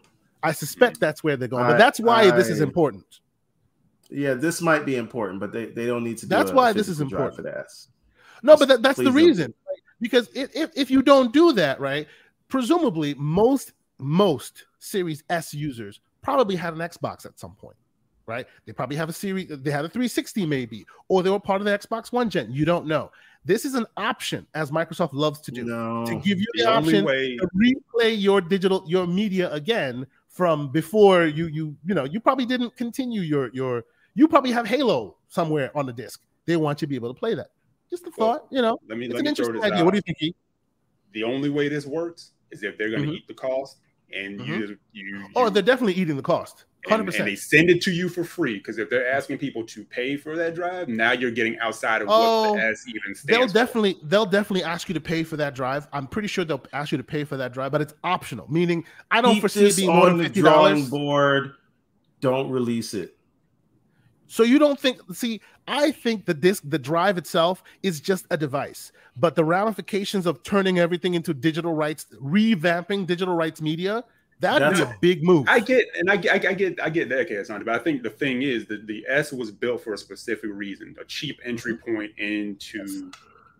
[0.42, 3.20] I suspect that's where they're going, but that's why I, this is important.
[4.10, 6.26] Yeah, this might be important, but they, they don't need to.
[6.26, 7.66] that's why this is important for that.
[8.42, 9.78] No, but that, that's the reason right?
[10.00, 12.06] because if if you don't do that, right?
[12.48, 17.76] Presumably, most most Series S users probably had an Xbox at some point,
[18.26, 18.46] right?
[18.66, 21.64] They probably have a series, they had a 360 maybe, or they were part of
[21.64, 22.50] the Xbox One gen.
[22.52, 23.10] You don't know.
[23.44, 26.70] This is an option, as Microsoft loves to do, no, to give you the, the
[26.70, 27.36] option way...
[27.36, 32.46] to replay your digital your media again from before you you you know you probably
[32.46, 33.84] didn't continue your your
[34.14, 36.20] you probably have Halo somewhere on the disc.
[36.46, 37.48] They want you to be able to play that.
[37.88, 38.78] Just a thought, you know.
[38.88, 39.78] Let me it's let an me interesting idea.
[39.78, 39.84] Out.
[39.84, 40.18] What do you think?
[40.18, 40.34] He?
[41.12, 43.16] The only way this works is if they're going to mm-hmm.
[43.16, 43.78] eat the cost,
[44.14, 44.52] and mm-hmm.
[44.52, 46.64] you, you, you, oh, they're definitely eating the cost.
[46.88, 47.28] Hundred percent.
[47.28, 50.16] And they send it to you for free because if they're asking people to pay
[50.16, 53.22] for that drive, now you're getting outside of oh, what the oh, S even stands.
[53.22, 53.54] They'll for.
[53.54, 55.86] definitely they'll definitely ask you to pay for that drive.
[55.92, 58.50] I'm pretty sure they'll ask you to pay for that drive, but it's optional.
[58.50, 60.90] Meaning, I don't Keep foresee it being more than fifty dollars.
[60.90, 61.52] Board,
[62.20, 63.16] don't release it.
[64.26, 64.98] So you don't think?
[65.12, 70.26] See, I think the disc, the drive itself, is just a device, but the ramifications
[70.26, 74.02] of turning everything into digital rights, revamping digital rights media,
[74.42, 75.46] that'd be a big move.
[75.48, 78.10] I get, and I, I, I get, I get that, case but I think the
[78.10, 81.96] thing is that the S was built for a specific reason, a cheap entry mm-hmm.
[81.96, 83.10] point into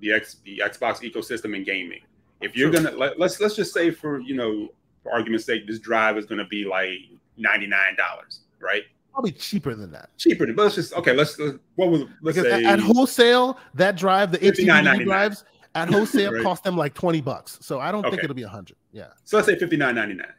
[0.00, 2.00] the X, the Xbox ecosystem and gaming.
[2.40, 4.68] If you're gonna let, let's let's just say for you know
[5.04, 6.98] for argument's sake, this drive is gonna be like
[7.36, 8.82] ninety nine dollars, right?
[9.12, 10.10] Probably cheaper than that.
[10.18, 11.12] Cheaper, but let's just okay.
[11.12, 15.44] Let's, let's what was let's because say at wholesale that drive the HD drives
[15.76, 16.42] at wholesale right.
[16.42, 17.58] cost them like twenty bucks.
[17.60, 18.16] So I don't okay.
[18.16, 18.76] think it'll be a hundred.
[18.90, 19.08] Yeah.
[19.22, 20.32] So let's say fifty nine ninety nine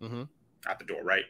[0.00, 0.22] mm-hmm.
[0.66, 1.24] out the door, right?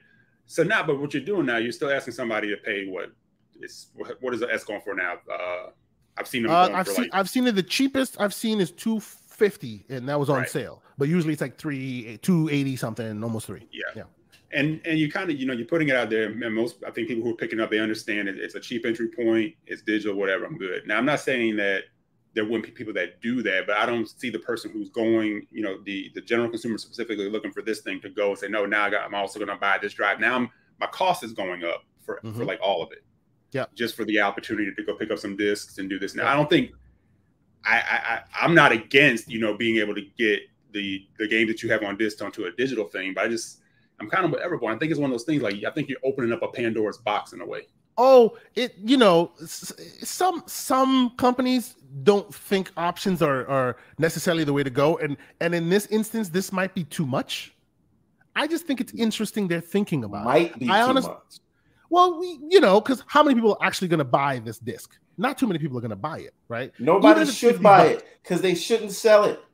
[0.46, 3.12] So now, but what you're doing now, you're still asking somebody to pay what
[3.60, 3.88] is
[4.20, 5.18] what is the S going for now?
[5.32, 5.70] Uh,
[6.16, 6.52] I've seen them.
[6.52, 7.54] Uh, I've seen like, I've seen it.
[7.54, 10.48] The cheapest I've seen is two fifty, and that was on right.
[10.48, 10.82] sale.
[10.98, 13.68] But usually it's like three two eighty something, almost three.
[13.72, 13.82] Yeah.
[13.94, 14.02] Yeah
[14.52, 16.90] and and you kind of you know you're putting it out there and most i
[16.90, 19.82] think people who are picking up they understand it, it's a cheap entry point it's
[19.82, 21.84] digital whatever i'm good now i'm not saying that
[22.34, 25.46] there wouldn't be people that do that but i don't see the person who's going
[25.50, 28.48] you know the the general consumer specifically looking for this thing to go and say
[28.48, 31.24] no now I got, i'm also going to buy this drive now I'm, my cost
[31.24, 32.38] is going up for mm-hmm.
[32.38, 33.04] for like all of it
[33.52, 36.30] yeah just for the opportunity to go pick up some discs and do this now
[36.30, 36.70] i don't think
[37.64, 40.42] I, I i'm not against you know being able to get
[40.72, 43.60] the the game that you have on disc onto a digital thing but i just
[44.00, 44.74] I'm kind of with Everborn.
[44.74, 46.98] I think it's one of those things like I think you're opening up a Pandora's
[46.98, 47.66] box in a way.
[48.02, 54.62] Oh, it you know some some companies don't think options are are necessarily the way
[54.62, 57.54] to go, and and in this instance, this might be too much.
[58.34, 60.24] I just think it's interesting they're thinking about.
[60.24, 60.58] Might it.
[60.60, 61.40] be I too honest, much.
[61.90, 64.96] Well, we, you know, because how many people are actually going to buy this disc?
[65.18, 66.72] Not too many people are going to buy it, right?
[66.78, 69.44] Nobody should buy it because they shouldn't sell it.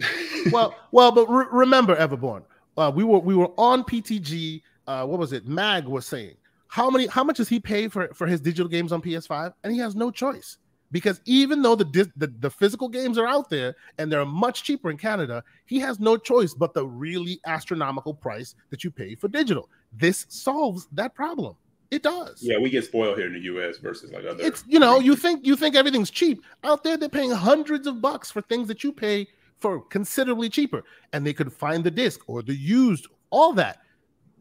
[0.52, 2.44] well, well, but re- remember, Everborn,
[2.78, 4.62] uh, we were we were on PTG.
[4.86, 5.46] Uh, what was it?
[5.46, 6.36] Mag was saying
[6.70, 9.52] how many how much does he pay for for his digital games on PS5?
[9.64, 10.58] And he has no choice
[10.92, 14.88] because even though the, the the physical games are out there and they're much cheaper
[14.88, 19.26] in Canada, he has no choice but the really astronomical price that you pay for
[19.26, 19.68] digital.
[19.92, 21.56] This solves that problem.
[21.90, 22.40] It does.
[22.40, 23.78] Yeah, we get spoiled here in the U.S.
[23.78, 24.44] versus like other.
[24.44, 26.96] It's you know you think you think everything's cheap out there.
[26.96, 29.26] They're paying hundreds of bucks for things that you pay
[29.58, 33.80] for considerably cheaper and they could find the disc or the used all that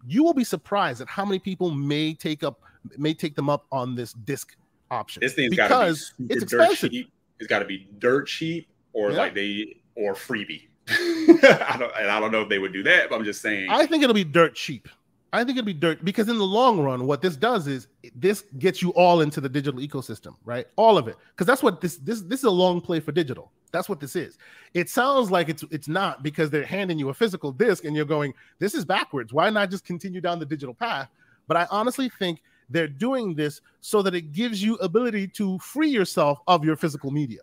[0.07, 2.61] you will be surprised at how many people may take up
[2.97, 4.55] may take them up on this disc
[4.91, 7.11] option this thing's because be it's expensive cheap.
[7.39, 9.17] it's got to be dirt cheap or yeah.
[9.17, 13.09] like they or freebie I don't, and I don't know if they would do that,
[13.09, 13.69] but I'm just saying.
[13.69, 14.87] I think it'll be dirt cheap.
[15.31, 18.43] I think it'll be dirt because in the long run, what this does is this
[18.57, 20.65] gets you all into the digital ecosystem, right?
[20.75, 23.51] All of it, because that's what this this this is a long play for digital.
[23.71, 24.37] That's what this is.
[24.73, 28.05] It sounds like it's it's not because they're handing you a physical disc and you're
[28.05, 29.31] going, this is backwards.
[29.31, 31.09] Why not just continue down the digital path?
[31.47, 35.89] But I honestly think they're doing this so that it gives you ability to free
[35.89, 37.41] yourself of your physical media.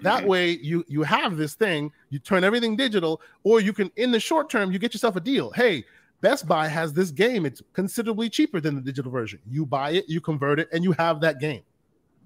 [0.00, 0.28] That mm-hmm.
[0.28, 4.20] way you you have this thing, you turn everything digital, or you can in the
[4.20, 5.50] short term you get yourself a deal.
[5.52, 5.84] Hey,
[6.20, 7.46] Best Buy has this game.
[7.46, 9.40] It's considerably cheaper than the digital version.
[9.48, 11.62] You buy it, you convert it, and you have that game,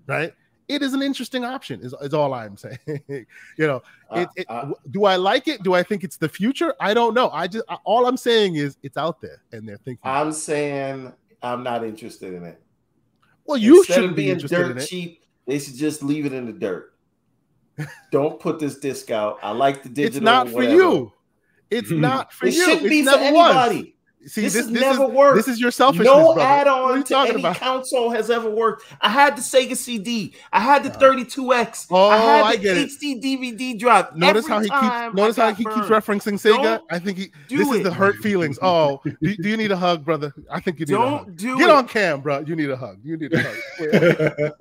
[0.07, 0.33] right?
[0.69, 1.81] It is an interesting option.
[1.81, 2.79] Is, is all I'm saying.
[3.09, 3.27] you
[3.59, 5.63] know, uh, it, it, uh, do I like it?
[5.63, 6.75] Do I think it's the future?
[6.81, 7.31] I don't know.
[7.31, 10.01] I just all I'm saying is it's out there, and they're thinking.
[10.05, 11.13] I'm saying
[11.43, 12.63] I'm not interested in it.
[13.45, 14.87] Well, you shouldn't be interested dirt in it.
[14.87, 15.23] cheap.
[15.47, 16.93] They should just leave it in the dirt.
[18.13, 19.39] don't put this disc out.
[19.43, 20.17] I like the digital.
[20.19, 21.13] It's not for you.
[21.71, 22.01] It's mm-hmm.
[22.01, 22.65] not for it you.
[22.65, 23.77] Shouldn't be for anybody.
[23.77, 23.87] Was.
[24.27, 25.37] See, this, this, this never is, worked.
[25.37, 26.07] This is your selfishness.
[26.07, 26.41] No brother.
[26.41, 27.57] add-on to any about?
[27.57, 28.85] console has ever worked.
[29.01, 30.35] I had the Sega CD.
[30.53, 31.87] I had the 32X.
[31.91, 34.17] Oh, I had I the HD DVD drive.
[34.17, 35.17] Notice Every how he keeps.
[35.17, 35.77] Notice how he burned.
[35.77, 36.63] keeps referencing Sega.
[36.63, 37.31] Don't I think he.
[37.49, 37.77] This it.
[37.77, 38.59] is the hurt feelings.
[38.61, 40.35] Oh, do, do, you need a hug, brother?
[40.51, 41.37] I think you need Don't a hug.
[41.37, 41.75] Do Get it.
[41.75, 42.41] on cam, bro.
[42.41, 42.99] You need a hug.
[43.05, 44.53] You need a hug.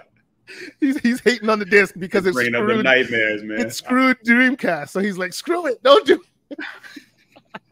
[0.80, 3.60] he's he's hating on the disc because it's bringing screwed, up the nightmares, man.
[3.60, 6.22] It's screwed Dreamcast, so he's like, screw it, don't do.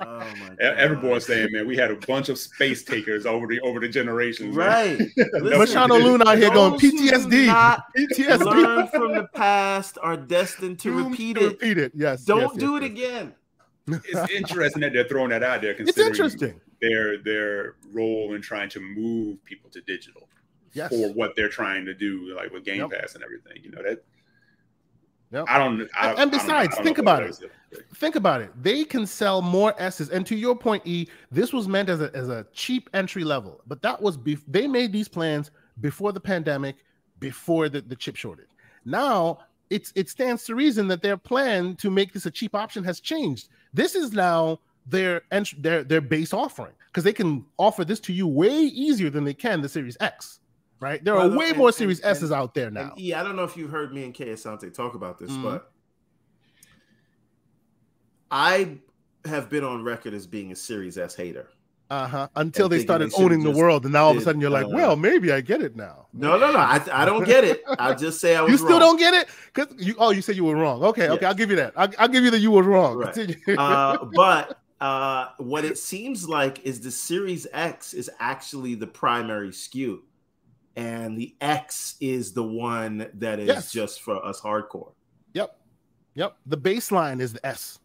[0.00, 3.88] Oh Everyone's saying, man, we had a bunch of space takers over the over the
[3.88, 4.54] generations.
[4.54, 4.98] Right.
[5.18, 7.46] Machano Loon out here going PTSD.
[7.96, 8.44] PTSD.
[8.44, 11.48] Learn from the past are destined to repeat to it.
[11.48, 11.92] Repeat it.
[11.94, 12.24] Yes.
[12.24, 13.08] Don't yes, do yes, it yes.
[13.10, 13.34] again.
[14.04, 15.72] It's interesting that they're throwing that out there.
[15.72, 16.60] It's interesting.
[16.80, 20.28] Their their role in trying to move people to digital
[20.72, 20.90] yes.
[20.90, 22.90] for what they're trying to do, like with Game yep.
[22.90, 23.62] Pass and everything.
[23.62, 24.04] You know that
[25.30, 25.44] Yep.
[25.48, 25.88] I don't.
[25.98, 27.38] I, and besides, don't, don't think about it.
[27.96, 28.50] Think about it.
[28.62, 30.08] They can sell more S's.
[30.08, 33.60] And to your point, E, this was meant as a as a cheap entry level,
[33.66, 35.50] but that was be- they made these plans
[35.80, 36.76] before the pandemic,
[37.20, 38.48] before the, the chip shortage.
[38.84, 39.40] Now
[39.70, 43.00] it's it stands to reason that their plan to make this a cheap option has
[43.00, 43.48] changed.
[43.74, 48.12] This is now their ent- their their base offering because they can offer this to
[48.12, 50.40] you way easier than they can the Series X,
[50.80, 51.02] right?
[51.02, 52.94] There are way and, more Series and, S's out there now.
[52.96, 55.42] yeah, I don't know if you heard me and Kay Asante talk about this, mm-hmm.
[55.42, 55.72] but
[58.30, 58.78] I
[59.24, 61.48] have been on record as being a Series S hater.
[61.90, 62.28] Uh huh.
[62.36, 64.66] Until they started they owning the world, and now all of a sudden you're like,
[64.66, 66.06] uh, well, maybe I get it now.
[66.12, 66.58] No, no, no.
[66.58, 67.62] I, I don't get it.
[67.78, 68.52] I just say I was.
[68.52, 68.80] You still wrong.
[68.80, 69.94] don't get it because you.
[69.98, 70.84] Oh, you said you were wrong.
[70.84, 71.24] Okay, okay.
[71.24, 71.72] I'll give you that.
[71.76, 72.98] I'll, I'll give you that you were wrong.
[72.98, 73.36] Right.
[73.56, 79.48] uh, but uh, what it seems like is the Series X is actually the primary
[79.48, 80.00] SKU,
[80.78, 83.72] and the X is the one that is yes.
[83.72, 84.92] just for us hardcore.
[85.34, 85.58] Yep,
[86.14, 86.36] yep.
[86.46, 87.80] The baseline is the S.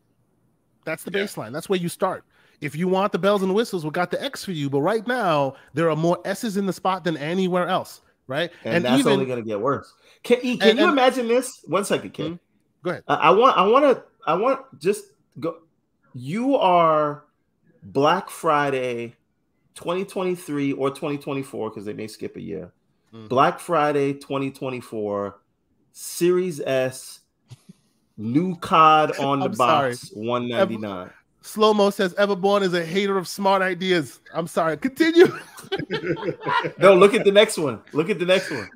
[0.86, 1.24] That's the yeah.
[1.24, 1.52] baseline.
[1.52, 2.24] That's where you start.
[2.62, 4.70] If you want the bells and whistles, we got the X for you.
[4.70, 8.52] But right now, there are more S's in the spot than anywhere else, right?
[8.64, 9.92] And, and that's even, only going to get worse.
[10.22, 11.66] Can, can and, you and, imagine this?
[11.66, 12.26] One second, Ken.
[12.26, 12.36] Mm-hmm.
[12.84, 13.04] Go ahead.
[13.08, 15.06] I want, I want to, I want just
[15.40, 15.58] go.
[16.14, 17.24] You are
[17.82, 19.16] Black Friday
[19.74, 22.72] 2023 or 2024 because they may skip a year.
[23.14, 23.28] Mm-hmm.
[23.28, 25.40] Black Friday 2024
[25.92, 27.20] Series S
[28.18, 31.12] new COD on the box 199
[31.42, 34.22] Slow Mo says Everborn is a hater of smart ideas.
[34.34, 34.78] I'm sorry.
[34.78, 35.28] Continue.
[36.80, 37.82] no, look at the next one.
[37.92, 38.70] Look at the next one.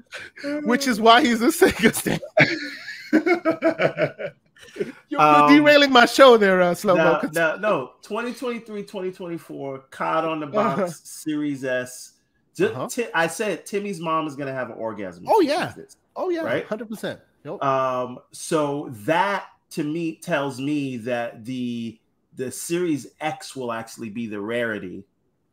[0.65, 2.19] Which is why he's a Sega stand.
[5.07, 7.22] you're, um, derailing my show there, uh, Slow Mo.
[7.31, 10.91] No, no, 2023, 2024, COD on the box, uh-huh.
[10.91, 12.16] Series S.
[12.66, 12.88] Uh-huh.
[12.90, 15.26] t- I said Timmy's mom is going to have an orgasm.
[15.28, 15.74] Oh, yeah.
[16.16, 16.42] Oh, yeah.
[16.42, 16.68] Right?
[16.68, 17.20] 100%.
[17.44, 17.64] Yep.
[17.64, 22.00] Um, so that to me tells me that the
[22.36, 25.04] the Series X will actually be the rarity.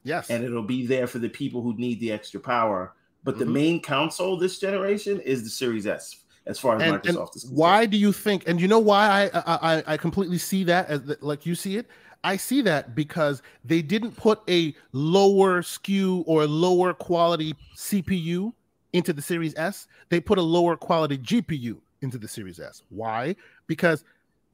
[0.03, 0.29] Yes.
[0.29, 2.95] And it'll be there for the people who need the extra power.
[3.23, 3.45] But mm-hmm.
[3.45, 7.19] the main console this generation is the Series S, as far as and, Microsoft and
[7.19, 7.57] is concerned.
[7.57, 8.47] Why do you think?
[8.47, 11.77] And you know why I I, I completely see that as the, like you see
[11.77, 11.87] it.
[12.25, 18.53] I see that because they didn't put a lower SKU or lower quality CPU
[18.95, 19.87] into the Series S.
[20.09, 22.83] They put a lower quality GPU into the Series S.
[22.89, 23.37] Why?
[23.67, 24.05] Because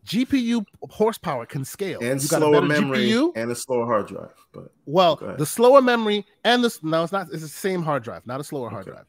[0.05, 2.01] GPU horsepower can scale.
[2.01, 4.33] And you slower memory GPU, and a slower hard drive.
[4.53, 7.29] But well, the slower memory and the no, it's not.
[7.33, 9.05] It's the same hard drive, not a slower hard drive.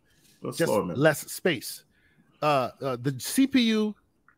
[0.56, 1.84] Just less space.
[2.42, 3.94] Uh, uh, the CPU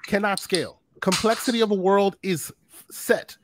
[0.06, 0.82] cannot scale.
[1.02, 2.52] Complexity of a world is
[2.92, 3.38] set,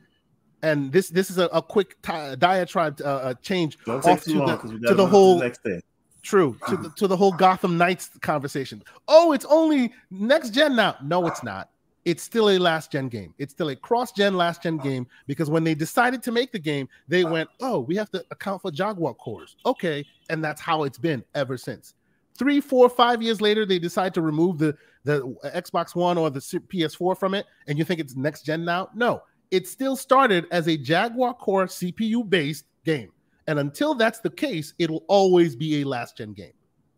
[0.62, 4.32] and this this is a, a quick t- diatribe uh, uh change Don't off to
[4.32, 5.80] the, to the whole next day.
[6.22, 8.82] True to the, to the whole Gotham Knights conversation.
[9.08, 10.96] Oh, it's only next gen now.
[11.02, 11.70] No, it's not
[12.04, 13.34] it's still a last gen game.
[13.38, 16.58] It's still a cross gen last gen game because when they decided to make the
[16.58, 20.84] game, they went, "Oh, we have to account for Jaguar cores." Okay, and that's how
[20.84, 21.94] it's been ever since.
[22.38, 25.20] Three, four, five years later, they decide to remove the the
[25.54, 28.88] Xbox One or the PS4 from it, and you think it's next gen now?
[28.94, 33.10] No, it still started as a Jaguar core CPU based game,
[33.46, 36.52] and until that's the case, it'll always be a last gen game.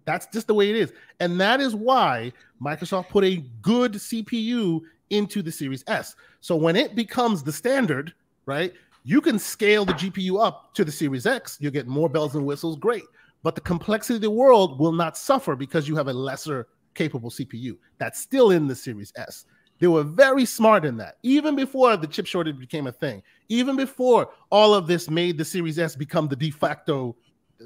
[0.04, 0.92] That's just the way it is.
[1.20, 4.80] And that is why Microsoft put a good CPU
[5.10, 6.16] into the Series S.
[6.40, 8.12] So when it becomes the standard,
[8.46, 8.72] right,
[9.04, 11.58] you can scale the GPU up to the Series X.
[11.60, 13.04] You get more bells and whistles, great.
[13.42, 17.30] But the complexity of the world will not suffer because you have a lesser capable
[17.30, 17.76] CPU.
[17.98, 19.46] That's still in the Series S.
[19.82, 21.18] They were very smart in that.
[21.24, 25.44] Even before the chip shortage became a thing, even before all of this made the
[25.44, 27.16] Series S become the de facto,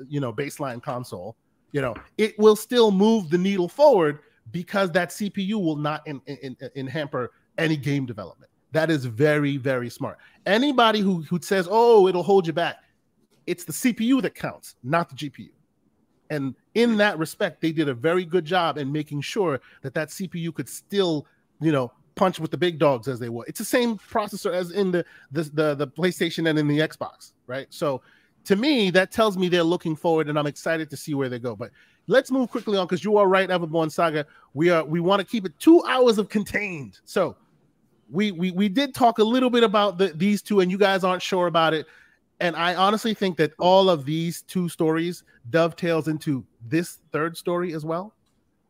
[0.09, 1.37] you know, baseline console,
[1.73, 4.21] you know, it will still move the needle forward
[4.51, 8.51] because that CPU will not in, in, in hamper any game development.
[8.73, 10.17] That is very, very smart.
[10.47, 12.77] Anybody who, who says, oh, it'll hold you back,
[13.47, 15.51] it's the CPU that counts, not the GPU.
[16.31, 20.09] And in that respect, they did a very good job in making sure that that
[20.09, 21.27] CPU could still,
[21.61, 23.45] you know, punch with the big dogs as they were.
[23.47, 27.33] It's the same processor as in the the the, the PlayStation and in the Xbox,
[27.47, 27.67] right?
[27.71, 28.03] So
[28.45, 31.39] to me, that tells me they're looking forward, and I'm excited to see where they
[31.39, 31.55] go.
[31.55, 31.71] But
[32.07, 34.27] let's move quickly on because you are right, Everborn Saga.
[34.55, 36.99] We are we want to keep it two hours of contained.
[37.05, 37.37] So
[38.11, 41.05] we we we did talk a little bit about the, these two, and you guys
[41.05, 41.87] aren't sure about it.
[42.41, 47.73] And I honestly think that all of these two stories dovetails into this third story
[47.73, 48.15] as well,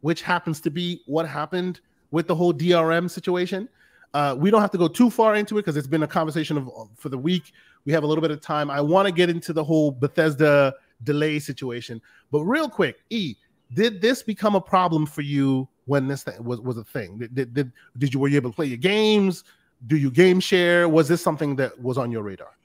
[0.02, 1.80] which happens to be what happened
[2.16, 3.68] with the whole DRM situation.
[4.14, 6.56] Uh, we don't have to go too far into it because it's been a conversation
[6.56, 7.52] of for the week.
[7.84, 8.70] We have a little bit of time.
[8.70, 10.72] I want to get into the whole Bethesda
[11.04, 12.00] delay situation,
[12.32, 13.34] but real quick, E,
[13.74, 17.18] did this become a problem for you when this thing was, was a thing?
[17.18, 19.44] Did, did, did, did you were you able to play your games?
[19.86, 20.88] Do you game share?
[20.88, 22.56] Was this something that was on your radar?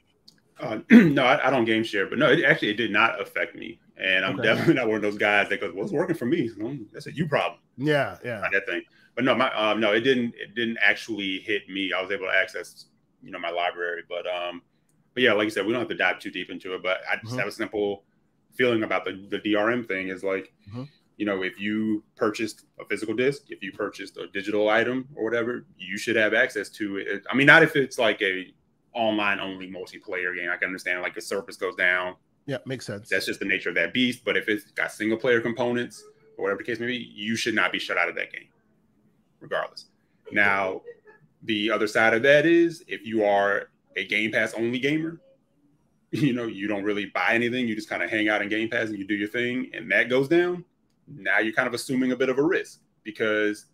[0.61, 3.57] Uh, no, I, I, don't game share, but no, it actually it did not affect
[3.57, 4.47] me, and I'm okay.
[4.47, 6.49] definitely not one of those guys that goes, "What's working for me?"
[6.93, 7.59] That's a you problem.
[7.77, 8.83] Yeah, yeah, that thing
[9.21, 10.33] no, my um, no, it didn't.
[10.35, 11.91] It didn't actually hit me.
[11.95, 12.85] I was able to access,
[13.21, 14.03] you know, my library.
[14.07, 14.61] But um,
[15.13, 16.83] but yeah, like you said, we don't have to dive too deep into it.
[16.83, 17.39] But I just mm-hmm.
[17.39, 18.03] have a simple
[18.53, 20.09] feeling about the the DRM thing.
[20.09, 20.83] Is like, mm-hmm.
[21.17, 25.23] you know, if you purchased a physical disc, if you purchased a digital item or
[25.23, 27.23] whatever, you should have access to it.
[27.29, 28.53] I mean, not if it's like a
[28.93, 30.49] online only multiplayer game.
[30.51, 32.15] I can understand like the surface goes down.
[32.45, 33.09] Yeah, makes sense.
[33.09, 34.25] That's just the nature of that beast.
[34.25, 36.03] But if it's got single player components
[36.37, 38.47] or whatever the case may be, you should not be shut out of that game,
[39.41, 39.85] regardless.
[40.31, 40.81] Now,
[41.43, 45.19] the other side of that is if you are a Game Pass only gamer,
[46.11, 48.69] you know, you don't really buy anything, you just kind of hang out in Game
[48.69, 50.63] Pass and you do your thing, and that goes down,
[51.07, 53.65] now you're kind of assuming a bit of a risk because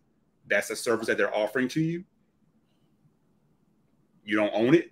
[0.47, 2.03] that's a service that they're offering to you.
[4.23, 4.91] You don't own it,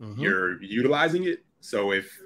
[0.00, 0.20] mm-hmm.
[0.20, 1.44] you're utilizing it.
[1.60, 2.18] So if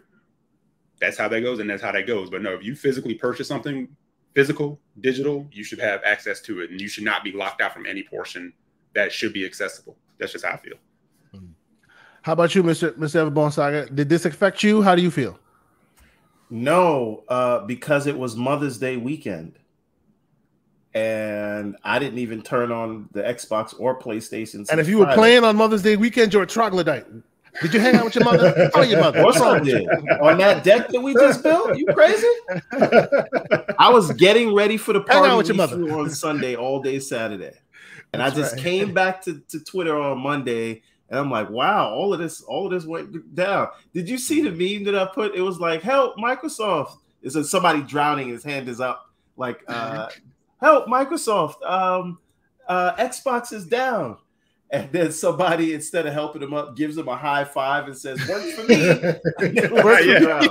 [1.01, 2.31] that's how that goes, and that's how that goes.
[2.31, 3.89] But no, if you physically purchase something
[4.35, 7.73] physical, digital, you should have access to it, and you should not be locked out
[7.73, 8.53] from any portion
[8.95, 9.97] that should be accessible.
[10.19, 10.77] That's just how I feel.
[11.35, 11.47] Mm-hmm.
[12.23, 12.93] How about you, Mr.
[12.93, 13.31] Mr.
[13.31, 13.87] Everborn Saga?
[13.87, 14.83] Did this affect you?
[14.83, 15.39] How do you feel?
[16.51, 19.59] No, uh, because it was Mother's Day weekend.
[20.95, 24.65] And I didn't even turn on the Xbox or PlayStation.
[24.71, 25.11] And if you Friday.
[25.11, 27.07] were playing on Mother's Day weekend, you're a troglodyte.
[27.61, 28.71] Did you hang out with your mother?
[28.75, 29.25] Call your mother.
[29.25, 29.89] What's I did.
[30.21, 31.77] on that deck that we just built?
[31.77, 32.27] You crazy?
[33.79, 35.77] I was getting ready for the party with your mother.
[35.99, 37.53] on Sunday all day Saturday.
[38.13, 38.63] And That's I just right.
[38.63, 42.67] came back to, to Twitter on Monday and I'm like, wow, all of this, all
[42.67, 43.69] of this went down.
[43.93, 45.35] Did you see the meme that I put?
[45.35, 46.97] It was like, help Microsoft.
[47.23, 50.09] It's somebody drowning, his hand is up, like, uh,
[50.61, 51.63] help Microsoft.
[51.63, 52.19] Um,
[52.69, 54.19] uh, Xbox is down.
[54.71, 58.19] And then somebody, instead of helping him up, gives him a high five and says,
[58.27, 58.89] "Works for me."
[59.83, 60.49] right, yeah.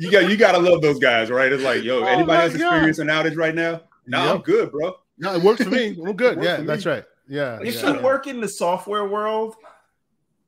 [0.00, 1.52] You got you gotta love those guys, right?
[1.52, 3.82] It's like, yo, oh anybody else experiencing an outage right now?
[4.06, 4.34] No, yep.
[4.34, 4.96] I'm good, bro.
[5.18, 5.88] No, it works for me.
[6.06, 6.42] I'm good.
[6.42, 7.04] yeah, that's right.
[7.28, 7.58] Yeah.
[7.62, 7.92] If yeah.
[7.92, 9.56] you work in the software world,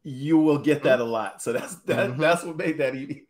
[0.05, 1.43] you will get that a lot.
[1.43, 2.21] So that's that, mm-hmm.
[2.21, 3.27] that's what made that even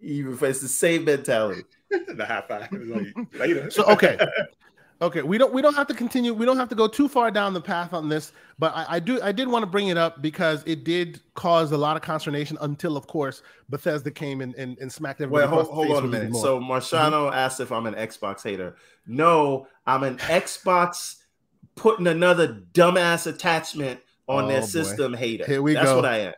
[0.00, 1.64] even it's the same mentality.
[1.90, 3.70] the high five like, later.
[3.70, 4.18] So okay.
[5.02, 6.34] Okay, we don't we don't have to continue.
[6.34, 9.00] We don't have to go too far down the path on this, but I, I
[9.00, 12.02] do I did want to bring it up because it did cause a lot of
[12.02, 15.46] consternation until, of course, Bethesda came and, and, and smacked everybody.
[15.46, 16.36] Wait, hold, hold on a minute.
[16.36, 17.34] So Marciano mm-hmm.
[17.34, 18.76] asked if I'm an Xbox hater.
[19.06, 21.16] No, I'm an Xbox
[21.76, 25.46] putting another dumbass attachment on oh, their system hater.
[25.46, 25.96] Here we That's go.
[25.96, 26.34] what I am.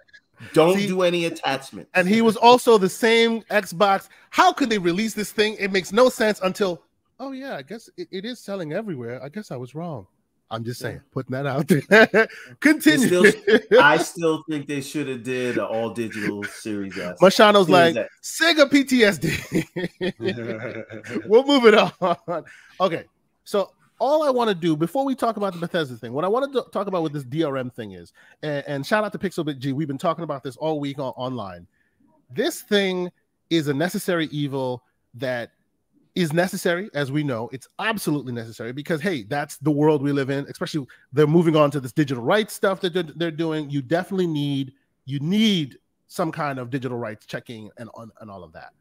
[0.55, 1.89] Don't See, do any attachment.
[1.95, 4.09] And he was also the same Xbox.
[4.31, 5.57] How could they release this thing?
[5.59, 6.83] It makes no sense until,
[7.23, 9.23] oh yeah, I guess it, it is selling everywhere.
[9.23, 10.07] I guess I was wrong.
[10.51, 12.29] I'm just saying, putting that out there.
[12.61, 13.31] Continue.
[13.31, 16.99] Still, I still think they should have did an all digital series.
[16.99, 17.19] S.
[17.23, 18.39] Machano's like X.
[18.43, 19.25] Sega PTSD.
[21.27, 22.45] we'll move it on.
[22.81, 23.05] Okay,
[23.45, 26.29] so all I want to do before we talk about the Bethesda thing, what I
[26.29, 28.13] want to talk about with this DRM thing is,
[28.43, 31.15] and, and shout out to Pixelbit G, we've been talking about this all week on,
[31.17, 31.67] online.
[32.31, 33.11] This thing
[33.49, 34.83] is a necessary evil
[35.15, 35.53] that
[36.15, 37.49] is necessary, as we know.
[37.53, 40.47] It's absolutely necessary because hey, that's the world we live in.
[40.49, 43.71] Especially they're moving on to this digital rights stuff that they're, doing.
[43.71, 44.73] You definitely need
[45.05, 45.79] you need
[46.09, 47.89] some kind of digital rights checking and
[48.21, 48.73] and all of that.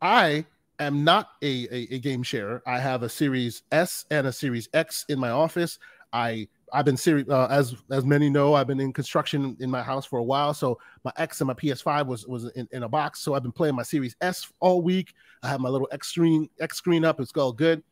[0.00, 0.46] I
[0.78, 2.62] am not a, a, a, game sharer.
[2.66, 5.78] I have a Series S and a Series X in my office.
[6.12, 8.54] I I've been series uh, as as many know.
[8.54, 11.54] I've been in construction in my house for a while, so my X and my
[11.54, 13.20] PS5 was was in, in a box.
[13.20, 15.14] So I've been playing my Series S all week.
[15.42, 17.20] I have my little X screen X screen up.
[17.20, 17.82] It's all good.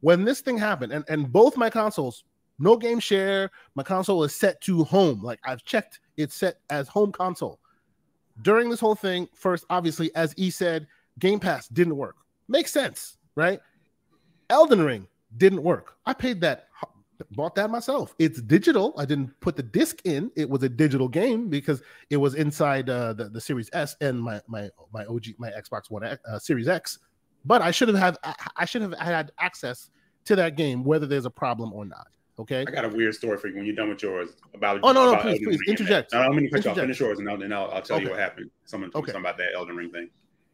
[0.00, 2.24] When this thing happened, and and both my consoles,
[2.58, 3.50] no game share.
[3.74, 5.22] My console is set to home.
[5.22, 7.58] Like I've checked, it's set as home console.
[8.42, 10.86] During this whole thing, first, obviously, as E said,
[11.18, 12.16] Game Pass didn't work.
[12.48, 13.60] Makes sense, right?
[14.48, 15.94] Elden Ring didn't work.
[16.06, 16.68] I paid that,
[17.32, 18.14] bought that myself.
[18.18, 18.94] It's digital.
[18.96, 20.30] I didn't put the disc in.
[20.36, 24.20] It was a digital game because it was inside uh, the, the Series S and
[24.20, 26.98] my my my OG my Xbox One uh, Series X.
[27.44, 28.16] But I should have had
[28.56, 29.90] I should have had access
[30.26, 32.06] to that game whether there's a problem or not.
[32.38, 32.60] Okay.
[32.60, 34.80] I got a weird story for you when you're done with yours about.
[34.82, 36.14] Oh no, no, please, please interject.
[36.14, 36.76] I'm going to cut you off.
[36.78, 38.06] Finish yours, and I'll, and I'll, I'll tell okay.
[38.06, 38.50] you what happened.
[38.64, 39.10] Someone told okay.
[39.10, 40.08] me something about that Elden Ring thing.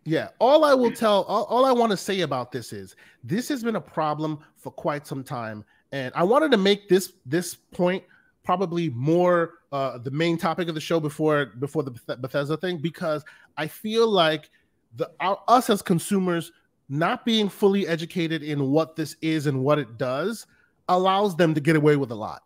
[0.05, 2.94] Yeah, all I will tell, all, all I want to say about this is
[3.24, 7.12] this has been a problem for quite some time, and I wanted to make this
[7.24, 8.04] this point
[8.44, 13.24] probably more uh, the main topic of the show before before the Bethesda thing because
[13.56, 14.50] I feel like
[14.94, 16.52] the our, us as consumers
[16.88, 20.46] not being fully educated in what this is and what it does
[20.88, 22.42] allows them to get away with a lot.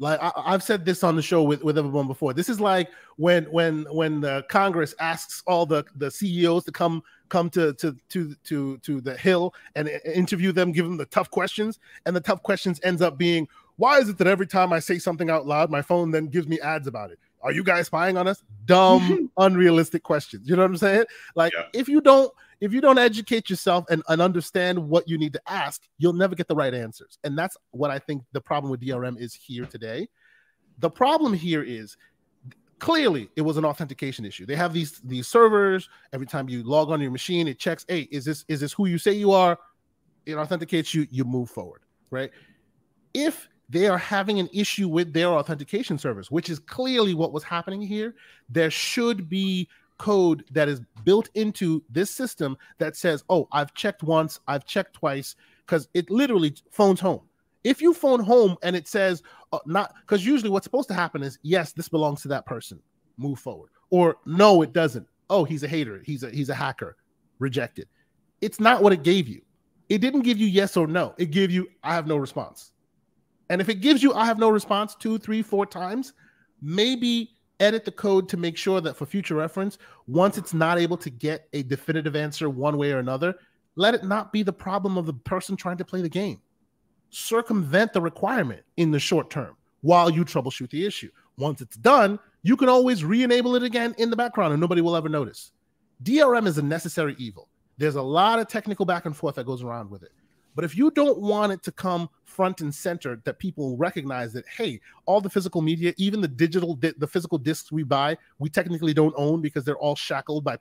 [0.00, 2.32] Like I, have said this on the show with, with everyone before.
[2.32, 7.02] This is like when when when the Congress asks all the, the CEOs to come
[7.28, 11.30] come to to to to to the Hill and interview them, give them the tough
[11.30, 13.46] questions, and the tough questions ends up being,
[13.76, 16.48] why is it that every time I say something out loud, my phone then gives
[16.48, 17.18] me ads about it?
[17.42, 18.42] Are you guys spying on us?
[18.64, 20.48] Dumb, unrealistic questions.
[20.48, 21.04] You know what I'm saying?
[21.34, 21.66] Like yeah.
[21.74, 25.40] if you don't if you don't educate yourself and, and understand what you need to
[25.46, 27.18] ask, you'll never get the right answers.
[27.24, 30.08] And that's what I think the problem with DRM is here today.
[30.78, 31.96] The problem here is
[32.78, 34.46] clearly it was an authentication issue.
[34.46, 35.88] They have these these servers.
[36.12, 38.86] Every time you log on your machine, it checks, hey, is this is this who
[38.86, 39.58] you say you are?
[40.26, 41.80] It authenticates you, you move forward,
[42.10, 42.30] right?
[43.14, 47.42] If they are having an issue with their authentication service, which is clearly what was
[47.42, 48.14] happening here,
[48.48, 49.68] there should be
[50.00, 54.94] code that is built into this system that says, "Oh, I've checked once, I've checked
[54.94, 55.36] twice,"
[55.66, 57.20] because it literally phones home.
[57.64, 59.22] If you phone home and it says
[59.52, 62.80] uh, not because usually what's supposed to happen is yes, this belongs to that person,
[63.18, 65.06] move forward, or no, it doesn't.
[65.28, 66.96] Oh, he's a hater, he's a he's a hacker,
[67.38, 67.86] rejected.
[68.40, 69.42] It's not what it gave you.
[69.90, 71.14] It didn't give you yes or no.
[71.18, 72.72] It gave you I have no response.
[73.50, 76.14] And if it gives you I have no response two, three, four times,
[76.62, 80.96] maybe edit the code to make sure that for future reference, once it's not able
[80.96, 83.34] to get a definitive answer one way or another,
[83.76, 86.40] let it not be the problem of the person trying to play the game.
[87.10, 91.10] Circumvent the requirement in the short term while you troubleshoot the issue.
[91.38, 94.80] Once it's done, you can always re enable it again in the background and nobody
[94.80, 95.52] will ever notice.
[96.02, 97.48] DRM is a necessary evil.
[97.78, 100.12] There's a lot of technical back and forth that goes around with it.
[100.54, 104.46] But if you don't want it to come front and center, that people recognize that
[104.46, 108.94] hey, all the physical media, even the digital, the physical discs we buy, we technically
[108.94, 110.56] don't own because they're all shackled by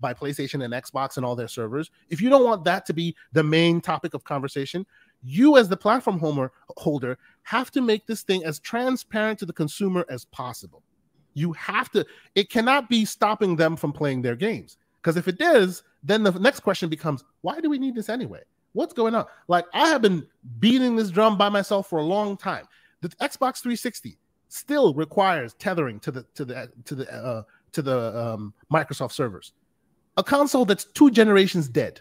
[0.00, 1.90] by PlayStation and Xbox and all their servers.
[2.08, 4.86] If you don't want that to be the main topic of conversation,
[5.22, 9.52] you as the platform homer, holder have to make this thing as transparent to the
[9.52, 10.82] consumer as possible.
[11.34, 12.06] You have to.
[12.34, 16.32] It cannot be stopping them from playing their games because if it is, then the
[16.32, 18.40] next question becomes, why do we need this anyway?
[18.74, 19.24] What's going on?
[19.48, 20.26] Like I have been
[20.58, 22.66] beating this drum by myself for a long time.
[23.00, 24.18] The Xbox 360
[24.48, 27.42] still requires tethering to the to the to the uh,
[27.72, 29.52] to the um, Microsoft servers.
[30.16, 32.00] A console that's two generations dead.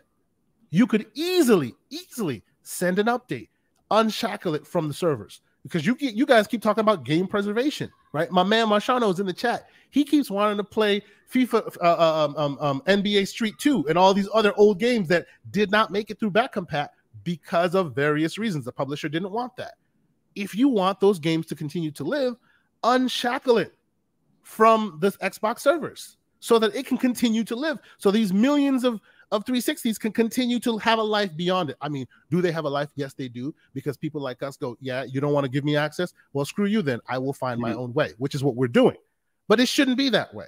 [0.71, 3.49] You could easily easily send an update,
[3.91, 8.29] unshackle it from the servers because you you guys keep talking about game preservation, right?
[8.29, 9.67] My man Marshano is in the chat.
[9.89, 13.97] He keeps wanting to play FIFA, uh, uh um, um, um, NBA Street 2, and
[13.97, 16.89] all these other old games that did not make it through back compat
[17.23, 18.65] because of various reasons.
[18.65, 19.75] The publisher didn't want that.
[20.35, 22.35] If you want those games to continue to live,
[22.83, 23.73] unshackle it
[24.41, 27.79] from the Xbox servers so that it can continue to live.
[27.97, 28.99] So these millions of
[29.33, 31.77] of 360s can continue to have a life beyond it.
[31.81, 32.89] I mean, do they have a life?
[32.95, 33.53] Yes, they do.
[33.73, 36.13] Because people like us go, yeah, you don't want to give me access.
[36.33, 37.01] Well, screw you then.
[37.09, 37.71] I will find mm-hmm.
[37.71, 38.95] my own way, which is what we're doing.
[39.47, 40.45] But it shouldn't be that way,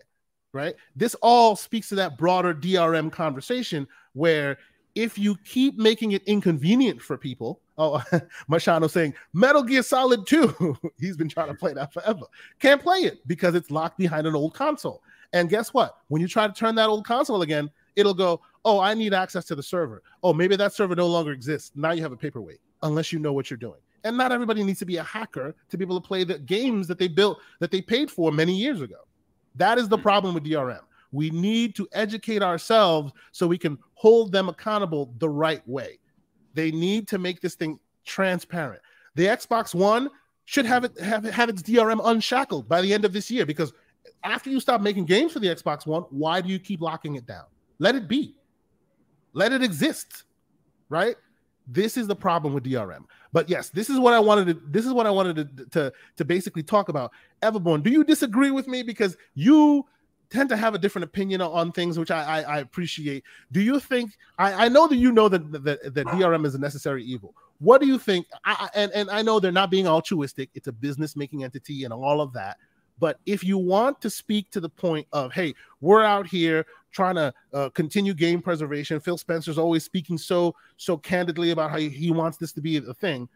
[0.53, 0.75] right?
[0.95, 4.59] This all speaks to that broader DRM conversation where
[4.93, 8.03] if you keep making it inconvenient for people, oh,
[8.47, 12.25] Machado saying Metal Gear Solid 2, he's been trying to play that forever,
[12.59, 15.01] can't play it because it's locked behind an old console.
[15.33, 15.97] And guess what?
[16.07, 19.45] When you try to turn that old console again, it'll go, oh, I need access
[19.45, 20.01] to the server.
[20.23, 21.71] Oh, maybe that server no longer exists.
[21.75, 23.79] Now you have a paperweight, unless you know what you're doing.
[24.03, 26.87] And not everybody needs to be a hacker to be able to play the games
[26.87, 28.97] that they built that they paid for many years ago.
[29.55, 30.03] That is the hmm.
[30.03, 30.81] problem with DRM.
[31.11, 35.99] We need to educate ourselves so we can hold them accountable the right way.
[36.53, 38.81] They need to make this thing transparent.
[39.15, 40.09] The Xbox One
[40.45, 43.73] should have it have, have its DRM unshackled by the end of this year because
[44.23, 47.25] after you stop making games for the Xbox One, why do you keep locking it
[47.25, 47.45] down?
[47.79, 48.35] Let it be.
[49.35, 50.23] Let it exist.
[50.89, 51.15] Right?
[51.67, 53.05] This is the problem with DRM.
[53.33, 55.93] But yes, this is what I wanted to this is what I wanted to to,
[56.17, 57.11] to basically talk about.
[57.43, 59.85] Everborn, do you disagree with me because you
[60.29, 63.23] tend to have a different opinion on things, which I, I, I appreciate.
[63.51, 66.59] Do you think I, I know that you know that, that that DRM is a
[66.59, 67.35] necessary evil?
[67.59, 68.27] What do you think?
[68.43, 71.93] I, and and I know they're not being altruistic; it's a business making entity and
[71.93, 72.57] all of that.
[72.99, 77.15] But if you want to speak to the point of, hey, we're out here trying
[77.15, 78.99] to uh, continue game preservation.
[78.99, 82.93] Phil Spencer's always speaking so so candidly about how he wants this to be a
[82.93, 83.27] thing.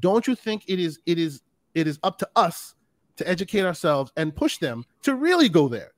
[0.00, 1.42] Don't you think it is it is
[1.74, 2.74] it is up to us
[3.16, 5.92] to educate ourselves and push them to really go there?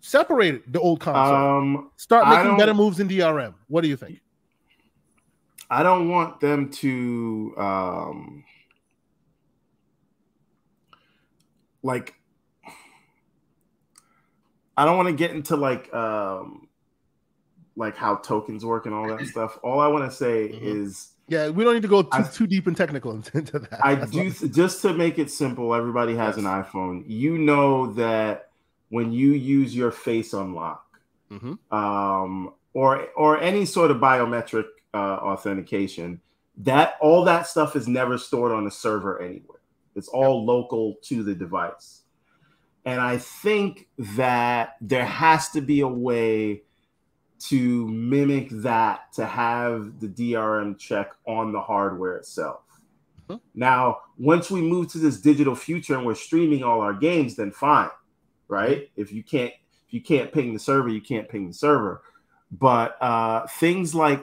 [0.00, 1.58] Separate the old console.
[1.58, 3.54] Um, Start making better moves in DRM.
[3.68, 4.20] What do you think?
[5.70, 8.44] I don't want them to um,
[11.82, 12.14] like
[14.78, 16.68] I don't want to get into like um
[17.74, 19.58] like how tokens work and all that stuff.
[19.64, 20.84] All I want to say mm-hmm.
[20.84, 23.84] is yeah, we don't need to go too, I, too deep and technical into that.
[23.84, 25.74] I do just to make it simple.
[25.74, 26.44] Everybody has yes.
[26.44, 27.04] an iPhone.
[27.08, 28.50] You know that
[28.90, 30.86] when you use your face unlock,
[31.28, 31.76] mm-hmm.
[31.76, 36.20] um, or or any sort of biometric uh, authentication,
[36.58, 39.58] that all that stuff is never stored on a server anywhere.
[39.96, 42.02] It's all local to the device.
[42.84, 46.62] And I think that there has to be a way
[47.40, 52.62] to mimic that to have the DRM check on the hardware itself.
[53.28, 53.36] Mm-hmm.
[53.54, 57.52] Now, once we move to this digital future and we're streaming all our games, then
[57.52, 57.90] fine,
[58.48, 58.90] right?
[58.96, 59.52] If you can't
[59.86, 62.02] if you can't ping the server, you can't ping the server.
[62.50, 64.22] But uh, things like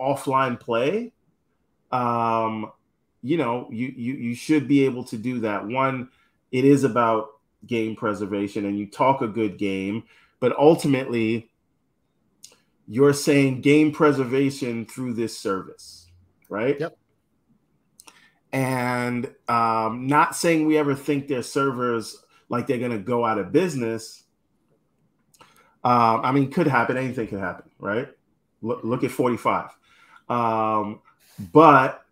[0.00, 1.12] offline play,
[1.90, 2.70] um,
[3.22, 5.66] you know, you you you should be able to do that.
[5.66, 6.10] One,
[6.52, 7.28] it is about
[7.64, 10.04] game preservation, and you talk a good game,
[10.40, 11.50] but ultimately,
[12.86, 16.08] you're saying game preservation through this service,
[16.48, 16.78] right?
[16.78, 16.96] Yep.
[18.52, 23.38] And um, not saying we ever think their servers like they're going to go out
[23.38, 24.22] of business.
[25.84, 26.96] Um, I mean, could happen.
[26.96, 28.08] Anything could happen, right?
[28.62, 29.70] Look, look at 45.
[30.28, 31.00] Um,
[31.52, 32.02] but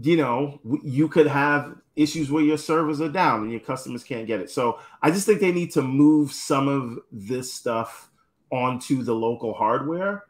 [0.00, 4.26] you know, you could have issues where your servers are down and your customers can't
[4.26, 4.50] get it.
[4.50, 8.10] So I just think they need to move some of this stuff
[8.50, 10.24] onto the local hardware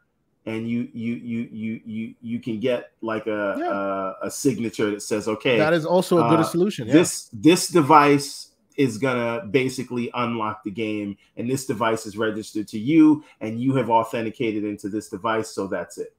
[0.49, 4.15] and you you you you you you can get like a yeah.
[4.23, 6.93] a, a, signature that says okay that is also a good uh, solution yeah.
[6.93, 12.79] this this device is gonna basically unlock the game and this device is registered to
[12.79, 16.17] you and you have authenticated into this device so that's it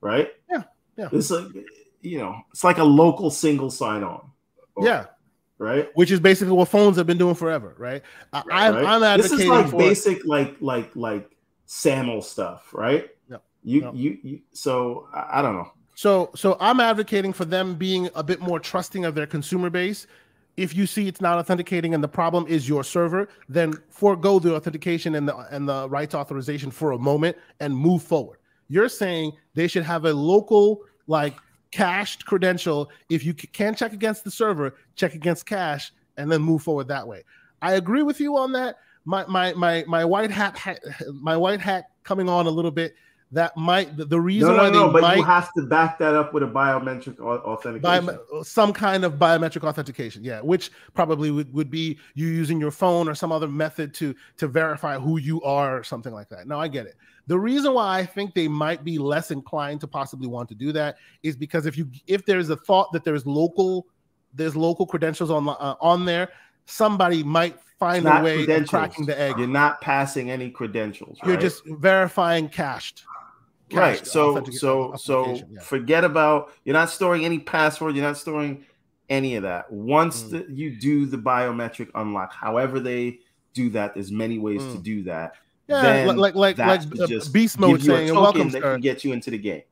[0.00, 0.62] right yeah
[0.96, 1.46] yeah it's like
[2.02, 4.29] you know it's like a local single sign on
[4.84, 5.06] yeah
[5.60, 5.90] right?
[5.94, 8.02] Which is basically what phones have been doing forever, right?
[8.32, 8.74] I, right.
[8.74, 11.30] I'm, advocating this is like for basic, like like like
[11.66, 13.08] SAML stuff, right?
[13.28, 13.42] Yep.
[13.62, 15.70] You, you you so I, I don't know.
[15.94, 20.08] So so I'm advocating for them being a bit more trusting of their consumer base.
[20.56, 24.56] If you see it's not authenticating and the problem is your server, then forego the
[24.56, 28.38] authentication and the and the rights authorization for a moment and move forward.
[28.68, 31.36] You're saying they should have a local like
[31.70, 32.90] cached credential.
[33.08, 37.06] If you can check against the server, check against cache, and then move forward that
[37.06, 37.24] way.
[37.62, 38.76] I agree with you on that.
[39.04, 40.80] My my my my white hat, hat
[41.14, 42.94] my white hat coming on a little bit.
[43.32, 46.00] That might the, reason no, no, why no, they but might, you have to back
[46.00, 48.18] that up with a biometric authentication.
[48.42, 53.08] Some kind of biometric authentication, yeah, which probably would, would be you using your phone
[53.08, 56.48] or some other method to to verify who you are or something like that.
[56.48, 56.96] Now I get it.
[57.28, 60.72] The reason why I think they might be less inclined to possibly want to do
[60.72, 63.86] that is because if you if there's a thought that there's local
[64.34, 66.30] there's local credentials on uh, on there,
[66.66, 69.38] somebody might find a way of cracking the egg.
[69.38, 71.18] You're not passing any credentials.
[71.24, 73.04] You're just verifying cached.
[73.72, 74.06] Right.
[74.06, 75.60] So so so yeah.
[75.60, 77.94] forget about you're not storing any password.
[77.94, 78.64] You're not storing
[79.08, 79.70] any of that.
[79.70, 80.30] Once mm.
[80.30, 83.18] the, you do the biometric unlock, however they
[83.52, 84.72] do that, there's many ways mm.
[84.72, 85.34] to do that.
[85.68, 89.38] Yeah, like like like uh, beast mode saying welcome that can get you into the
[89.38, 89.62] game.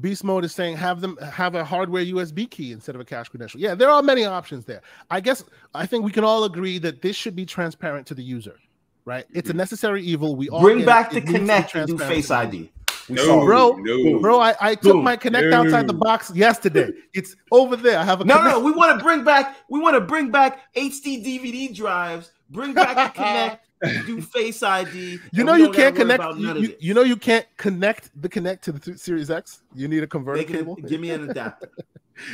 [0.00, 3.28] Beast mode is saying have them have a hardware USB key instead of a cash
[3.28, 3.60] credential.
[3.60, 4.82] Yeah, there are many options there.
[5.08, 8.24] I guess I think we can all agree that this should be transparent to the
[8.24, 8.56] user,
[9.04, 9.24] right?
[9.32, 9.58] It's a mm-hmm.
[9.58, 10.34] necessary evil.
[10.34, 12.72] We all bring back the Kinect and do Face ID.
[13.08, 14.18] No, bro, no.
[14.18, 15.60] bro, I, I took my Kinect no.
[15.60, 16.90] outside the box yesterday.
[17.14, 17.98] It's over there.
[17.98, 18.58] I have a no, no.
[18.60, 19.56] We want to bring back.
[19.68, 22.32] We want to bring back HD DVD drives.
[22.50, 23.58] Bring back the Kinect.
[24.06, 25.18] do Face ID.
[25.32, 26.22] You know you can't connect.
[26.36, 29.62] You, you, you, know you can't connect the Kinect to the th- Series X.
[29.74, 30.76] You need a converter can, cable.
[30.76, 31.70] Give me an adapter.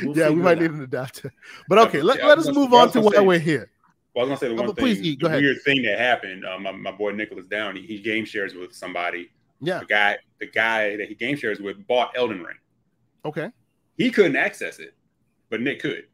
[0.01, 1.33] We'll yeah, we might need an adapter.
[1.67, 3.69] But okay, let, yeah, let us move on to why we're here.
[4.15, 5.19] Well, I was gonna say the one oh, thing, please eat.
[5.19, 5.43] Go the ahead.
[5.43, 6.45] weird thing that happened.
[6.45, 9.29] Um, my, my boy Nicholas Downey, he game shares with somebody.
[9.63, 12.57] Yeah, the guy, the guy that he game shares with bought Elden Ring.
[13.25, 13.49] Okay,
[13.97, 14.93] he couldn't access it,
[15.49, 16.05] but Nick could.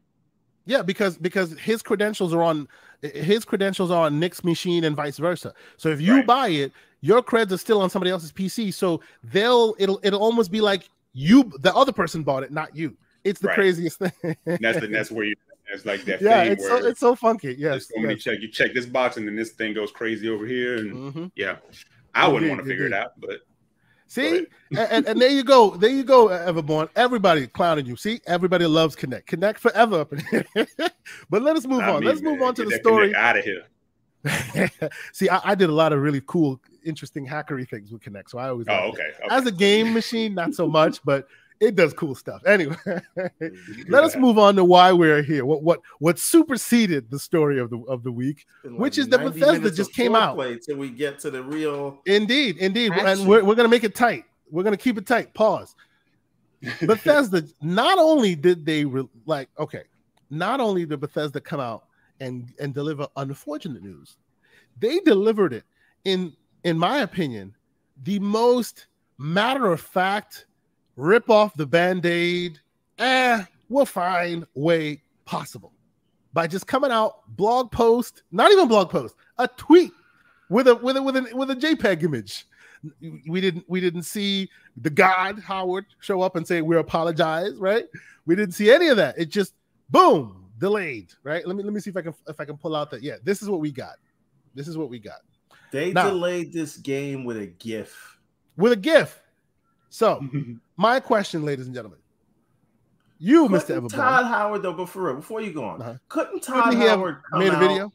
[0.66, 2.68] Yeah, because because his credentials are on
[3.02, 5.54] his credentials are on Nick's machine and vice versa.
[5.76, 6.26] So if you right.
[6.26, 8.72] buy it, your creds are still on somebody else's PC.
[8.72, 12.96] So they'll it'll it'll almost be like you the other person bought it, not you.
[13.24, 13.54] It's the right.
[13.54, 14.36] craziest thing.
[14.44, 15.34] that's the that's where you
[15.70, 16.20] that's like that.
[16.20, 17.54] Yeah, it's so it's so funky.
[17.58, 17.88] Yes.
[17.88, 18.22] So many yes.
[18.22, 20.76] check you check this box and then this thing goes crazy over here.
[20.76, 21.26] And mm-hmm.
[21.36, 21.56] yeah.
[22.14, 23.40] I wouldn't want to figure it out, but
[24.10, 24.44] See,
[24.76, 26.88] and, and, there you go, there you go, Everborn.
[26.96, 27.94] Everybody clowning you.
[27.94, 29.26] See, everybody loves Kinect.
[29.26, 30.04] Kinect forever.
[31.30, 32.02] but let us move on.
[32.02, 32.32] Let's man.
[32.32, 33.14] move on to the story.
[33.14, 34.90] Out of here.
[35.12, 38.30] See, I, I, did a lot of really cool, interesting hackery things with Kinect.
[38.30, 38.66] So I always.
[38.68, 39.12] Oh, okay.
[39.14, 39.28] okay.
[39.30, 41.28] As a game machine, not so much, but
[41.60, 42.42] it does cool stuff.
[42.46, 42.76] Anyway,
[43.88, 45.44] let us move on to why we're here.
[45.44, 49.22] What what what superseded the story of the of the week, like which is that
[49.22, 50.38] Bethesda just came out.
[50.66, 52.00] Till we get to the real.
[52.06, 53.06] Indeed, indeed, action.
[53.06, 54.24] and we're, we're gonna make it tight.
[54.50, 55.34] We're gonna keep it tight.
[55.34, 55.76] Pause.
[56.80, 57.44] Bethesda.
[57.62, 59.84] not only did they re- like okay,
[60.30, 61.84] not only did Bethesda come out
[62.20, 64.16] and and deliver unfortunate news,
[64.78, 65.64] they delivered it
[66.04, 66.34] in
[66.64, 67.54] in my opinion
[68.02, 68.86] the most
[69.18, 70.46] matter of fact
[71.00, 72.58] rip off the band-aid,
[72.98, 75.72] eh, we'll find way possible.
[76.32, 79.92] By just coming out, blog post, not even blog post, a tweet
[80.48, 82.46] with a with a with a with a JPEG image
[83.26, 87.86] We didn't we didn't see the God Howard show up and say we apologize, right?
[88.26, 89.18] We didn't see any of that.
[89.18, 89.54] It just
[89.88, 91.44] boom delayed, right?
[91.46, 93.02] Let me let me see if I can if I can pull out that.
[93.02, 93.96] Yeah, this is what we got.
[94.54, 95.20] This is what we got.
[95.72, 98.18] They now, delayed this game with a GIF.
[98.56, 99.19] With a GIF.
[99.90, 100.24] So,
[100.76, 101.98] my question, ladies and gentlemen,
[103.18, 103.90] you, couldn't Mr.
[103.90, 105.94] Todd Howard, though, but for real, before you go on, uh-huh.
[106.08, 107.92] couldn't Todd couldn't Howard made a video,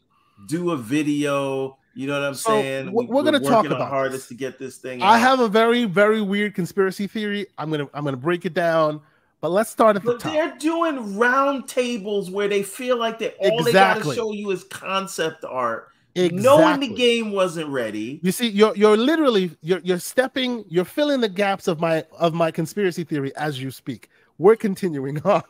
[0.48, 1.78] do a video?
[1.96, 2.92] You know what I'm so saying?
[2.92, 4.28] We're, we're going to talk about hardest this.
[4.28, 5.02] to get this thing.
[5.02, 5.20] I out.
[5.22, 7.48] have a very, very weird conspiracy theory.
[7.58, 9.02] I'm gonna, I'm gonna break it down.
[9.40, 10.34] But let's start at the but top.
[10.34, 13.72] They're doing round tables where they feel like that all exactly.
[13.72, 15.90] they got to show you is concept art.
[16.16, 16.42] Exactly.
[16.44, 18.20] Knowing the game wasn't ready.
[18.24, 22.34] You see, you're you're literally you're you're stepping, you're filling the gaps of my of
[22.34, 24.10] my conspiracy theory as you speak.
[24.38, 25.44] We're continuing on.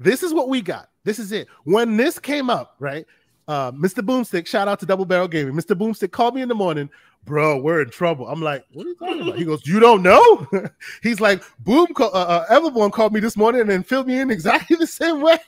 [0.00, 0.88] This is what we got.
[1.04, 1.46] This is it.
[1.64, 3.06] When this came up, right?
[3.46, 4.04] Uh, Mr.
[4.04, 5.54] Boomstick, shout out to Double Barrel Gaming.
[5.54, 5.76] Mr.
[5.76, 6.88] Boomstick called me in the morning,
[7.24, 7.60] bro.
[7.60, 8.26] We're in trouble.
[8.28, 9.36] I'm like, what are you talking about?
[9.36, 10.46] He goes, you don't know?
[11.02, 14.30] He's like, Boom, uh, uh, Everborn called me this morning and then filled me in
[14.30, 15.38] exactly the same way.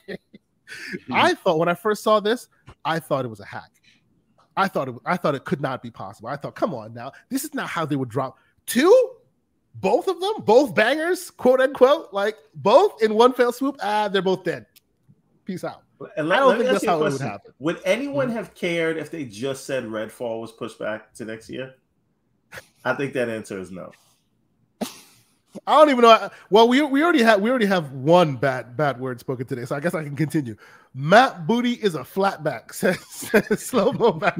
[1.11, 2.47] I thought when I first saw this,
[2.83, 3.71] I thought it was a hack.
[4.57, 6.29] I thought it, I thought it could not be possible.
[6.29, 9.11] I thought, come on now, this is not how they would drop two,
[9.75, 13.77] both of them, both bangers, quote unquote, like both in one fell swoop.
[13.81, 14.65] Ah, they're both dead.
[15.43, 15.83] Peace out.
[16.17, 17.53] And let, I don't think that's how it would happen.
[17.59, 18.35] Would anyone mm-hmm.
[18.35, 21.75] have cared if they just said Redfall was pushed back to next year?
[22.83, 23.91] I think that answer is no.
[25.67, 26.29] I don't even know.
[26.49, 29.75] Well, we, we already have we already have one bad bad word spoken today, so
[29.75, 30.55] I guess I can continue.
[30.93, 32.73] Matt Booty is a flatback.
[32.73, 32.97] Says,
[33.61, 34.37] slow mo back.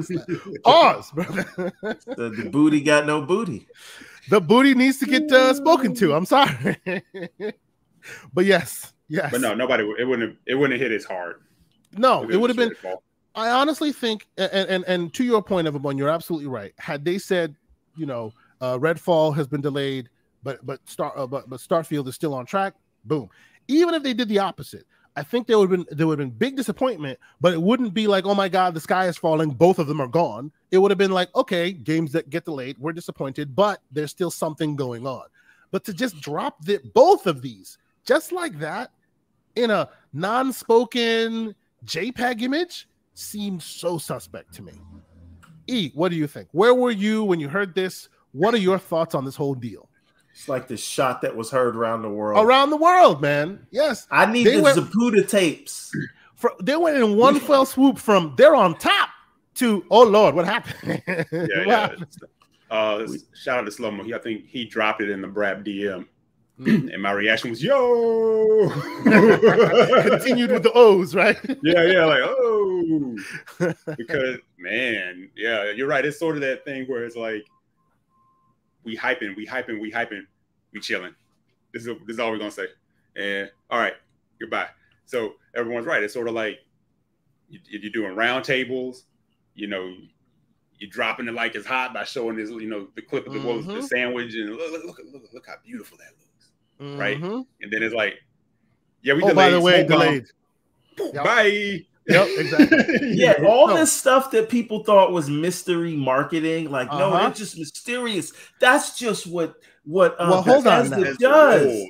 [0.64, 1.72] Pause, brother.
[1.82, 3.68] the, the, booty got no booty.
[4.30, 6.14] The booty needs to get uh, spoken to.
[6.14, 6.76] I'm sorry,
[8.32, 9.30] but yes, yes.
[9.30, 9.84] But no, nobody.
[9.98, 10.30] It wouldn't.
[10.30, 11.42] Have, it wouldn't have hit as hard.
[11.96, 12.74] No, it, it would have been.
[13.34, 16.72] I honestly think, and, and and to your point, Everborn, you're absolutely right.
[16.78, 17.54] Had they said,
[17.94, 20.08] you know, uh, Redfall has been delayed
[20.46, 22.74] but but Star uh, but but Starfield is still on track.
[23.04, 23.28] Boom.
[23.66, 24.86] Even if they did the opposite,
[25.16, 27.92] I think there would have been there would have been big disappointment, but it wouldn't
[27.92, 30.52] be like, oh my god, the sky is falling, both of them are gone.
[30.70, 34.30] It would have been like, okay, games that get delayed, we're disappointed, but there's still
[34.30, 35.24] something going on.
[35.72, 38.92] But to just drop the both of these just like that
[39.56, 44.74] in a non-spoken JPEG image seems so suspect to me.
[45.66, 46.48] E, what do you think?
[46.52, 48.08] Where were you when you heard this?
[48.30, 49.88] What are your thoughts on this whole deal?
[50.36, 52.44] It's like the shot that was heard around the world.
[52.44, 53.66] Around the world, man.
[53.70, 54.06] Yes.
[54.10, 55.90] I need they the went, Zapruder tapes.
[56.34, 59.08] For, they went in one fell swoop from they're on top
[59.54, 61.02] to oh Lord, what happened?
[61.08, 61.80] yeah, what yeah.
[61.80, 62.06] Happened?
[62.70, 64.04] Uh, shout out to Slow Mo.
[64.14, 66.04] I think he dropped it in the Brap DM.
[66.60, 66.90] Mm.
[66.92, 68.70] and my reaction was yo
[69.04, 73.14] continued with the o's right yeah yeah like oh
[73.98, 77.46] because man yeah you're right it's sort of that thing where it's like
[78.86, 80.22] we hyping, we hyping, we hyping,
[80.72, 81.14] we chilling.
[81.74, 82.68] This is this is all we're gonna say.
[83.16, 83.94] And all right,
[84.40, 84.68] goodbye.
[85.04, 86.02] So everyone's right.
[86.02, 86.60] It's sort of like
[87.50, 89.04] you, you're doing round tables.
[89.54, 89.94] You know,
[90.78, 93.40] you're dropping it like it's hot by showing this, you know, the clip of the,
[93.40, 93.74] mm-hmm.
[93.74, 96.50] the sandwich and look, look, look, look, look how beautiful that looks,
[96.80, 97.00] mm-hmm.
[97.00, 97.20] right?
[97.62, 98.14] And then it's like,
[99.02, 99.36] yeah, we oh, delayed.
[99.36, 100.26] by the way, delayed.
[100.98, 101.24] Yep.
[101.24, 101.86] Bye.
[102.08, 102.98] Yep, exactly.
[103.14, 103.74] yeah, all no.
[103.74, 106.98] this stuff that people thought was mystery marketing, like uh-huh.
[106.98, 108.32] no, it's just mysterious.
[108.60, 111.14] That's just what what uh, well, hold on, does.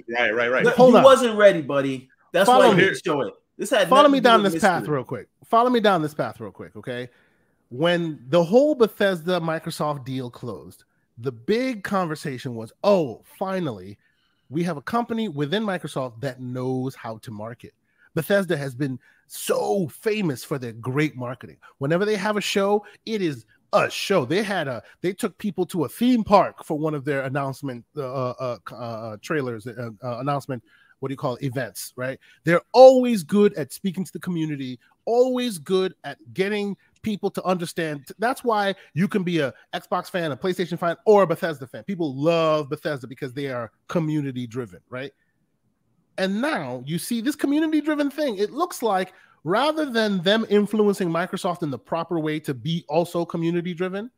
[0.08, 0.64] Right, right, right.
[0.64, 1.04] But hold he on.
[1.04, 2.08] wasn't ready, buddy.
[2.32, 3.34] That's Follow why he didn't show it.
[3.58, 4.68] This had follow me down this mystery.
[4.68, 5.28] path real quick.
[5.44, 7.08] Follow me down this path real quick, okay?
[7.68, 10.84] When the whole Bethesda Microsoft deal closed,
[11.18, 13.98] the big conversation was, "Oh, finally,
[14.48, 17.74] we have a company within Microsoft that knows how to market."
[18.16, 18.98] Bethesda has been
[19.28, 21.58] so famous for their great marketing.
[21.78, 23.44] Whenever they have a show, it is
[23.74, 24.24] a show.
[24.24, 27.84] They had a they took people to a theme park for one of their announcement
[27.94, 30.62] uh, uh, uh, uh trailers uh, uh, announcement.
[31.00, 31.44] What do you call it?
[31.44, 31.92] events?
[31.94, 32.18] Right?
[32.44, 34.80] They're always good at speaking to the community.
[35.04, 38.06] Always good at getting people to understand.
[38.18, 41.84] That's why you can be a Xbox fan, a PlayStation fan, or a Bethesda fan.
[41.84, 45.12] People love Bethesda because they are community driven, right?
[46.18, 48.38] And now you see this community driven thing.
[48.38, 49.12] It looks like
[49.44, 54.10] rather than them influencing Microsoft in the proper way to be also community driven,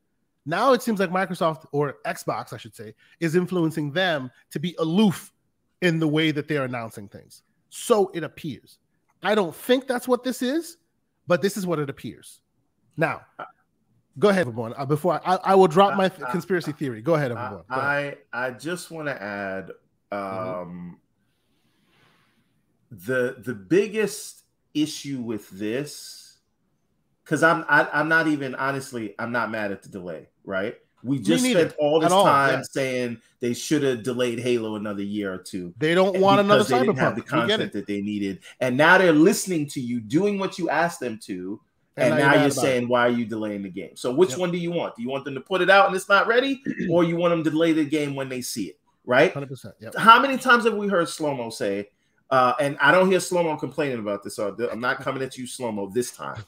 [0.46, 4.74] now it seems like Microsoft or Xbox, I should say, is influencing them to be
[4.78, 5.32] aloof
[5.82, 7.42] in the way that they're announcing things.
[7.68, 8.78] So it appears.
[9.22, 10.78] I don't think that's what this is,
[11.26, 12.40] but this is what it appears.
[12.96, 13.22] Now,
[14.18, 14.72] go ahead, everyone.
[14.76, 17.02] Uh, before I, I, will drop my th- conspiracy theory.
[17.02, 17.64] Go ahead, everyone.
[17.68, 18.18] Go ahead.
[18.32, 19.72] I I just want to add
[20.10, 20.16] mm-hmm.
[20.16, 20.94] um, mm-hmm
[22.90, 24.44] the the biggest
[24.74, 26.38] issue with this
[27.24, 30.28] because I'm I, am i am not even honestly I'm not mad at the delay,
[30.44, 30.76] right?
[31.04, 32.62] We just spent all this all, time yeah.
[32.62, 35.72] saying they should have delayed Halo another year or two.
[35.78, 38.98] They don't eh, want another they didn't have the content that they needed, and now
[38.98, 41.60] they're listening to you, doing what you asked them to,
[41.96, 42.88] and, and now, now you're saying, it.
[42.88, 44.38] "Why are you delaying the game?" So, which yep.
[44.38, 44.96] one do you want?
[44.96, 47.30] Do you want them to put it out and it's not ready, or you want
[47.30, 48.80] them to delay the game when they see it?
[49.04, 49.32] Right?
[49.32, 49.74] Hundred percent.
[49.96, 51.88] How many times have we heard Slomo say?
[52.30, 54.36] Uh, and I don't hear Slomo complaining about this.
[54.36, 56.44] So I'm not coming at you, Slomo, this time.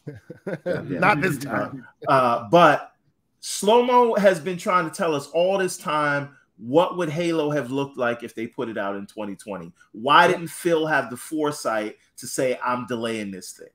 [0.65, 1.86] not this time.
[2.07, 2.93] Uh, uh, but
[3.40, 7.97] Slomo has been trying to tell us all this time what would Halo have looked
[7.97, 9.73] like if they put it out in 2020?
[9.93, 13.69] Why didn't Phil have the foresight to say I'm delaying this thing?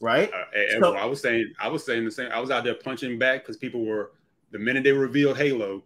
[0.00, 0.32] Right?
[0.32, 2.30] Uh, and, so, I was saying, I was saying the same.
[2.32, 4.12] I was out there punching back because people were
[4.50, 5.84] the minute they revealed Halo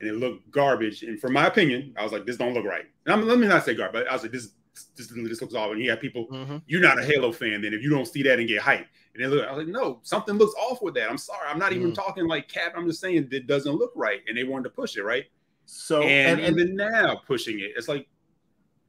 [0.00, 1.02] and it looked garbage.
[1.02, 2.84] And from my opinion, I was like, this don't look right.
[3.06, 4.06] And I'm, let me not say garbage.
[4.08, 4.50] I was like, this
[4.96, 5.72] this, this looks off.
[5.72, 6.58] And you have people, mm-hmm.
[6.66, 7.62] you're not a Halo fan.
[7.62, 9.72] Then if you don't see that and get hyped, and then look, I was like,
[9.72, 11.10] no, something looks off with that.
[11.10, 11.48] I'm sorry.
[11.48, 11.80] I'm not mm-hmm.
[11.80, 12.74] even talking like cap.
[12.76, 14.20] I'm just saying it doesn't look right.
[14.28, 15.24] And they wanted to push it, right?
[15.66, 18.08] So and, and even now pushing it, it's like,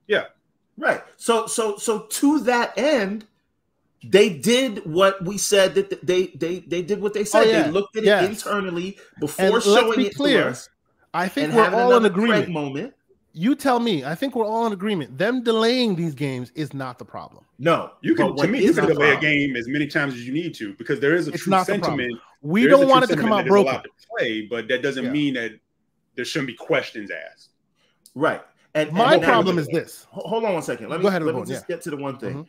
[0.08, 0.26] yeah.
[0.78, 1.04] Right.
[1.18, 3.28] So so so to that end,
[4.04, 7.46] they did what we said that they they they did what they said.
[7.46, 7.64] Oh, yeah.
[7.64, 8.24] They looked at yes.
[8.24, 10.44] it internally before and showing it clear.
[10.44, 10.70] to us.
[11.14, 12.50] I think we're all in agreement.
[12.50, 12.94] Moment
[13.34, 14.04] you tell me.
[14.04, 15.18] I think we're all in agreement.
[15.18, 17.46] Them delaying these games is not the problem.
[17.60, 18.36] No, you can.
[18.36, 21.00] To me, you can delay a game as many times as you need to because
[21.00, 22.20] there is a it's true sentiment.
[22.42, 23.76] We don't want it to come out broken.
[23.76, 25.12] To play, but that doesn't yeah.
[25.12, 25.52] mean that
[26.16, 27.50] there shouldn't be questions asked.
[28.16, 28.42] Right.
[28.74, 30.08] And my and problem is this.
[30.12, 30.90] Hold on one second.
[30.90, 31.76] Let me, ahead, let me just yeah.
[31.76, 32.34] get to the one thing.
[32.34, 32.42] Mm-hmm.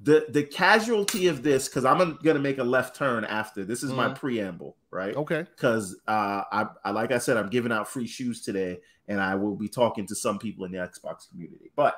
[0.00, 3.64] The the casualty of this, because I'm gonna make a left turn after.
[3.64, 3.96] This is mm-hmm.
[3.96, 5.16] my preamble, right?
[5.16, 5.46] Okay.
[5.54, 9.34] Because uh, I, I like I said, I'm giving out free shoes today, and I
[9.34, 11.70] will be talking to some people in the Xbox community.
[11.76, 11.96] But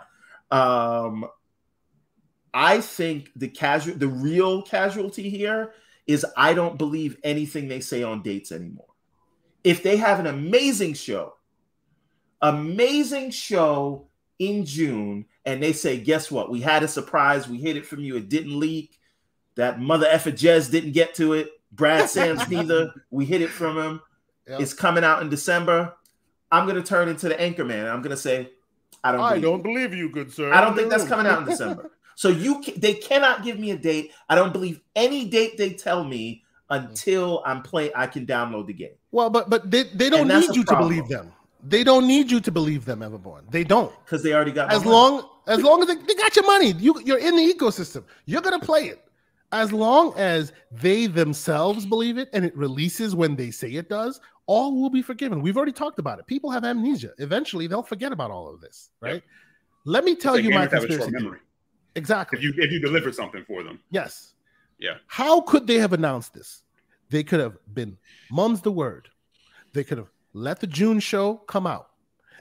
[0.51, 1.27] um,
[2.53, 5.73] I think the casual, the real casualty here
[6.07, 8.87] is I don't believe anything they say on dates anymore.
[9.65, 11.35] If they have an amazing show,
[12.41, 14.09] amazing show
[14.39, 16.51] in June, and they say, guess what?
[16.51, 17.49] We had a surprise.
[17.49, 18.17] We hid it from you.
[18.17, 18.99] It didn't leak.
[19.57, 21.51] That mother effer Jez didn't get to it.
[21.73, 22.93] Brad Sams neither.
[23.11, 24.01] We hid it from him.
[24.47, 24.61] Yep.
[24.61, 25.95] It's coming out in December.
[26.51, 27.87] I'm going to turn into the anchor man.
[27.87, 28.51] I'm going to say,
[29.05, 29.21] I don't.
[29.21, 29.63] I believe don't you.
[29.63, 30.53] believe you, good sir.
[30.53, 31.91] I don't think that's coming out in December.
[32.15, 34.13] so you, they cannot give me a date.
[34.29, 37.93] I don't believe any date they tell me until I'm playing.
[37.95, 38.95] I can download the game.
[39.11, 40.91] Well, but but they, they don't need you problem.
[40.91, 41.33] to believe them.
[41.63, 43.51] They don't need you to believe them, Everborn.
[43.51, 46.47] They don't because they already got as long as long as they, they got your
[46.47, 46.73] money.
[46.73, 48.05] You you're in the ecosystem.
[48.27, 49.09] You're gonna play it
[49.53, 54.21] as long as they themselves believe it and it releases when they say it does,
[54.49, 55.43] all will be forgiven.
[55.43, 56.27] We've already talked about it.
[56.27, 57.13] People have amnesia.
[57.19, 59.15] Eventually, they'll forget about all of this, right?
[59.15, 59.23] Yep.
[59.85, 61.39] Let me tell you my conspiracy theory.
[61.95, 62.39] Exactly.
[62.39, 63.79] If you if you deliver something for them.
[63.91, 64.33] Yes.
[64.79, 64.95] Yeah.
[65.07, 66.63] How could they have announced this?
[67.11, 67.99] They could have been
[68.31, 69.09] mum's the word.
[69.75, 71.91] They could have let the June show come out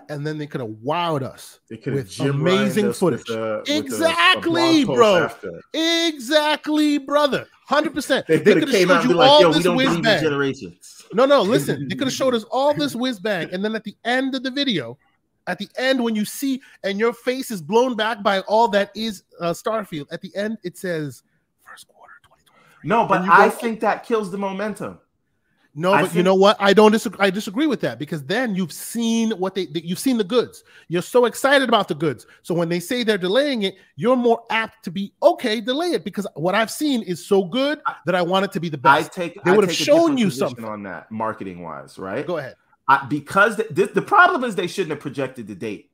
[0.09, 3.27] and then they could have wowed us with amazing footage.
[3.27, 5.29] With, exactly, with a, a bro.
[5.73, 7.47] Exactly, brother.
[7.67, 8.27] Hundred percent.
[8.27, 10.23] They, they could have showed you like, all this whiz bang.
[10.23, 10.96] Generations.
[11.13, 11.41] No, no.
[11.41, 14.35] Listen, they could have showed us all this whiz bang, and then at the end
[14.35, 14.97] of the video,
[15.47, 18.91] at the end when you see and your face is blown back by all that
[18.95, 20.07] is uh, Starfield.
[20.11, 21.23] At the end, it says
[21.65, 22.87] first quarter 2023.
[22.89, 24.99] No, but I think that kills the momentum.
[25.79, 26.57] No, but think- you know what?
[26.59, 27.19] I don't disagree.
[27.23, 30.63] I disagree with that because then you've seen what they, you've seen the goods.
[30.87, 32.25] You're so excited about the goods.
[32.41, 35.61] So when they say they're delaying it, you're more apt to be okay.
[35.61, 38.69] Delay it because what I've seen is so good that I want it to be
[38.69, 39.11] the best.
[39.11, 39.43] I take.
[39.43, 42.25] They would have shown you something on that marketing wise, right?
[42.25, 42.55] Go ahead.
[42.87, 45.91] I, because the, the problem is they shouldn't have projected the date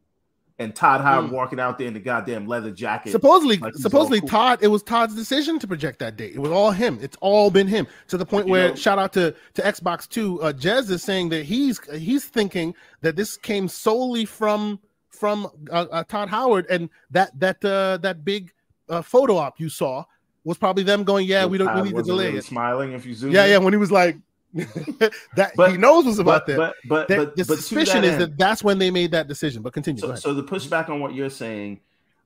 [0.59, 1.33] and Todd Howard mm.
[1.33, 3.11] walking out there in the goddamn leather jacket.
[3.11, 4.29] Supposedly, like supposedly cool.
[4.29, 6.35] Todd, it was Todd's decision to project that date.
[6.35, 6.99] It was all him.
[7.01, 10.41] It's all been him to the point where know, shout out to to Xbox Two.
[10.41, 15.85] Uh, Jez is saying that he's he's thinking that this came solely from from uh,
[15.91, 18.51] uh, Todd Howard and that that uh, that big
[18.89, 20.03] uh, photo op you saw
[20.43, 22.43] was probably them going, yeah, we don't we need to delay really it.
[22.43, 23.31] Smiling if you zoom.
[23.31, 23.51] Yeah, in.
[23.51, 23.57] yeah.
[23.57, 24.17] When he was like,
[25.35, 26.75] that but, he knows what's about but, that.
[26.87, 29.63] But but, but the suspicion that is end, that that's when they made that decision.
[29.63, 29.99] But continue.
[29.99, 31.79] So, so the pushback on what you're saying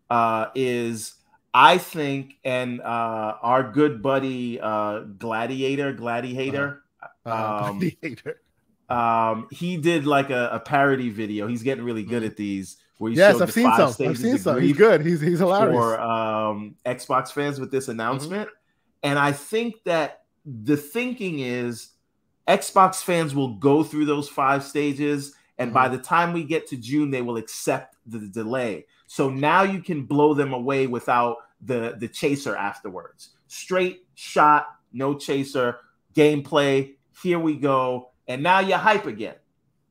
[0.09, 1.15] uh, is,
[1.53, 6.83] I think, and uh, our good buddy uh, Gladiator, Gladiator,
[7.25, 7.69] uh-huh.
[7.69, 8.41] um, Gladiator.
[8.89, 11.47] Um, he did like a, a, parody video.
[11.47, 12.27] He's getting really good mm.
[12.27, 12.77] at these.
[12.97, 14.09] Where he yes, I've seen some.
[14.09, 14.61] I've seen some.
[14.61, 15.05] He's good.
[15.05, 19.09] He's he's hilarious for um, Xbox fans with this announcement, mm-hmm.
[19.09, 21.89] and I think that the thinking is
[22.47, 25.75] Xbox fans will go through those five stages, and mm-hmm.
[25.75, 28.85] by the time we get to June, they will accept the delay.
[29.07, 33.31] So now you can blow them away without the the chaser afterwards.
[33.47, 35.79] Straight shot, no chaser,
[36.15, 36.95] gameplay.
[37.21, 38.11] Here we go.
[38.27, 39.35] and now you're hype again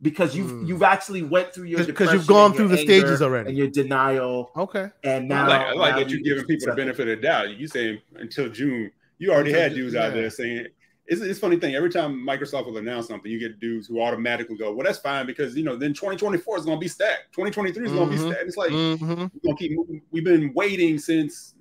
[0.03, 0.67] because you've mm.
[0.67, 4.51] you've actually went through your because you've gone through the stages already and your denial.
[4.57, 7.23] Okay, and now I like, I like now that you're giving people the benefit of
[7.23, 7.51] doubt.
[7.51, 10.07] You saying until June, you already had dudes yeah.
[10.07, 10.67] out there saying.
[11.09, 11.75] It's, it's funny thing.
[11.75, 15.27] Every time Microsoft will announce something, you get dudes who automatically go, "Well, that's fine
[15.27, 17.33] because you know then 2024 is going to be stacked.
[17.33, 17.99] 2023 is mm-hmm.
[17.99, 19.09] going to be stacked." It's like mm-hmm.
[19.09, 20.03] we're going to keep moving.
[20.11, 21.55] We've been waiting since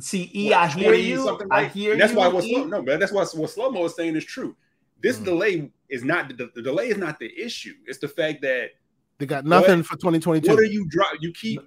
[0.00, 1.24] See, E, what, I hear you.
[1.24, 2.16] Something I hear that's you.
[2.18, 3.00] That's why what slow, no, man.
[3.00, 4.54] that's why what slow mo is saying is true.
[5.02, 5.24] This mm.
[5.24, 7.74] delay is not the, the, delay is not the issue.
[7.86, 8.70] It's the fact that
[9.18, 10.48] they got nothing what, for 2022.
[10.48, 11.14] What are you drop?
[11.20, 11.60] You keep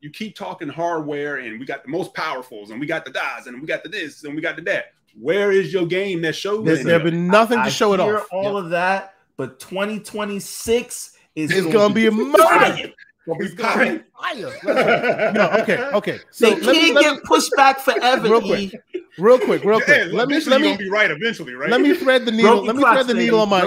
[0.00, 3.46] you keep talking hardware, and we got the most powerfuls, and we got the dies,
[3.46, 4.86] and we got the this, and we got the that.
[5.20, 6.64] Where is your game that shows?
[6.64, 8.26] There's there been nothing I, to show it off.
[8.30, 12.92] All of that, but 2026 is it's going to be a murder.
[13.40, 15.32] He's coming fire.
[15.32, 16.18] no, okay, okay.
[16.30, 18.28] So they can't me, get me, pushed back forever.
[18.28, 18.72] Real quick,
[19.18, 20.06] real quick, real quick.
[20.06, 21.68] Yeah, let me let me be right eventually, right?
[21.68, 22.64] Let me thread the needle.
[22.64, 23.64] let me thread the needle on my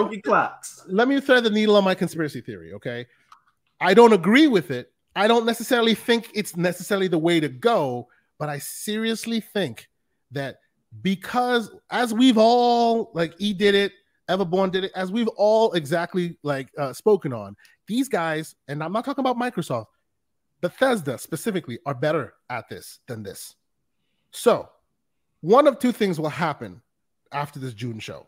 [0.88, 2.74] Let me thread the needle on my conspiracy theory.
[2.74, 3.06] Okay,
[3.80, 4.92] I don't agree with it.
[5.16, 8.08] I don't necessarily think it's necessarily the way to go,
[8.40, 9.90] but I seriously think
[10.32, 10.61] that
[11.02, 13.94] because as we've all like E did it,
[14.30, 17.56] Everborn did it, as we've all exactly like uh, spoken on,
[17.88, 19.88] these guys, and I'm not talking about Microsoft,
[20.62, 23.56] Bethesda specifically are better at this than this.
[24.32, 24.70] So,
[25.42, 26.82] one of two things will happen
[27.32, 28.28] after this June show.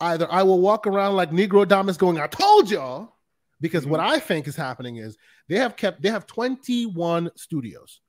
[0.00, 3.14] Either I will walk around like Nostradamus going, I told y'all,
[3.60, 3.92] because mm-hmm.
[3.92, 5.16] what I think is happening is
[5.48, 8.00] they have kept, they have 21 studios.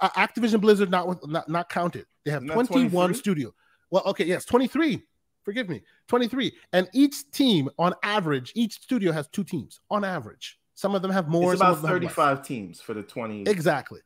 [0.00, 2.06] Uh, Activision Blizzard not, not, not counted.
[2.26, 3.54] They have 21 studio.
[3.90, 5.02] Well, okay, yes, 23
[5.46, 6.52] forgive me, 23.
[6.74, 10.58] And each team, on average, each studio has two teams on average.
[10.74, 11.52] Some of them have more.
[11.52, 13.42] It's about 35 teams for the 20.
[13.42, 14.00] Exactly.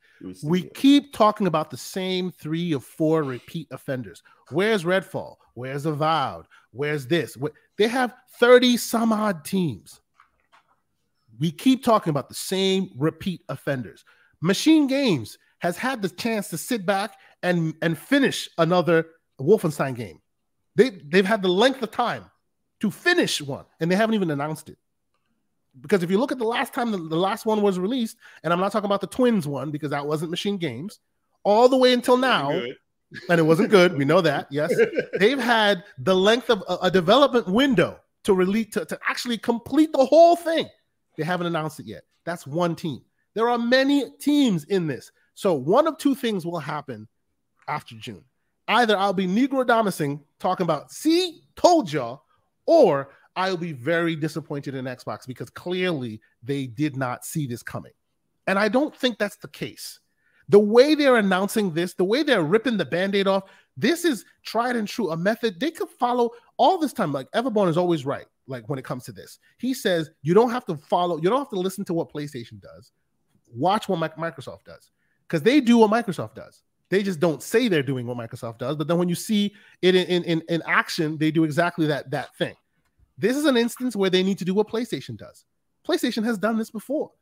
[0.44, 4.22] We keep talking about the same three or four repeat offenders.
[4.50, 5.36] Where's Redfall?
[5.54, 6.46] Where's Avowed?
[6.70, 7.36] Where's this?
[7.76, 10.00] They have 30 some odd teams.
[11.40, 14.04] We keep talking about the same repeat offenders.
[14.40, 19.06] Machine Games has had the chance to sit back and, and finish another
[19.40, 20.20] Wolfenstein game.
[20.76, 22.24] They they've had the length of time
[22.80, 24.78] to finish one, and they haven't even announced it.
[25.80, 28.52] Because if you look at the last time the, the last one was released, and
[28.52, 31.00] I'm not talking about the twins one because that wasn't Machine Games,
[31.44, 33.96] all the way until now, and it wasn't good.
[33.96, 34.46] We know that.
[34.50, 34.72] Yes,
[35.18, 39.92] they've had the length of a, a development window to release to, to actually complete
[39.92, 40.68] the whole thing.
[41.16, 42.02] They haven't announced it yet.
[42.24, 43.02] That's one team.
[43.34, 45.10] There are many teams in this.
[45.34, 47.08] So one of two things will happen
[47.70, 48.24] after June
[48.70, 52.22] either I'll be Nostradamusing talking about, see, told y'all,
[52.66, 57.92] or I'll be very disappointed in Xbox because clearly they did not see this coming.
[58.46, 60.00] And I don't think that's the case.
[60.48, 63.44] The way they're announcing this, the way they're ripping the band aid off,
[63.76, 67.12] this is tried and true, a method they could follow all this time.
[67.12, 69.38] Like Everborn is always right, like when it comes to this.
[69.58, 72.60] He says you don't have to follow, you don't have to listen to what PlayStation
[72.60, 72.92] does.
[73.52, 74.90] Watch what Microsoft does
[75.26, 76.62] because they do what Microsoft does.
[76.90, 79.94] They just don't say they're doing what Microsoft does, but then when you see it
[79.94, 82.56] in, in, in action, they do exactly that, that thing.
[83.16, 85.44] This is an instance where they need to do what PlayStation does.
[85.86, 87.12] PlayStation has done this before.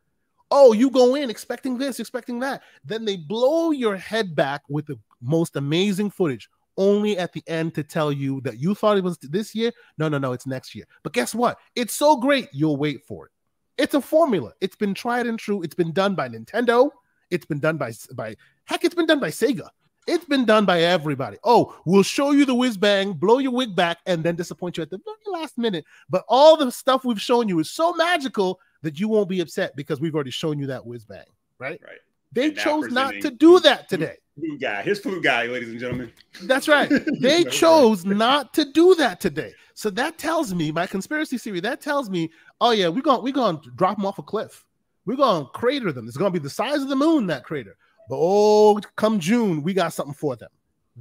[0.51, 2.63] Oh, you go in expecting this, expecting that.
[2.83, 7.75] Then they blow your head back with the most amazing footage, only at the end
[7.75, 9.71] to tell you that you thought it was this year.
[9.99, 10.87] No, no, no, it's next year.
[11.03, 11.59] But guess what?
[11.77, 13.33] It's so great, you'll wait for it.
[13.77, 14.53] It's a formula.
[14.61, 15.63] It's been tried and true.
[15.63, 16.91] It's been done by Nintendo.
[17.31, 18.37] It's been done by by
[18.69, 19.69] heck, it's been done by Sega.
[20.07, 21.37] It's been done by everybody.
[21.45, 24.83] Oh, we'll show you the whiz bang, blow your wig back, and then disappoint you
[24.83, 25.85] at the very last minute.
[26.09, 29.77] But all the stuff we've shown you is so magical that you won't be upset
[29.77, 31.27] because we've already shown you that whiz bang,
[31.59, 31.81] right?
[31.85, 31.99] Right.
[32.33, 34.17] They chose not to do that today.
[34.35, 36.13] Flute guy, his flute guy, ladies and gentlemen.
[36.43, 36.91] That's right.
[37.21, 39.53] They chose not to do that today.
[39.75, 41.61] So that tells me my conspiracy theory.
[41.61, 42.31] That tells me,
[42.61, 44.65] oh yeah, we're gonna we're going to drop them off a cliff.
[45.07, 46.07] We're going to crater them.
[46.07, 47.77] It's going to be the size of the moon, that crater.
[48.09, 50.51] But oh, come June, we got something for them.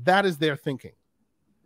[0.04, 0.92] That is their thinking.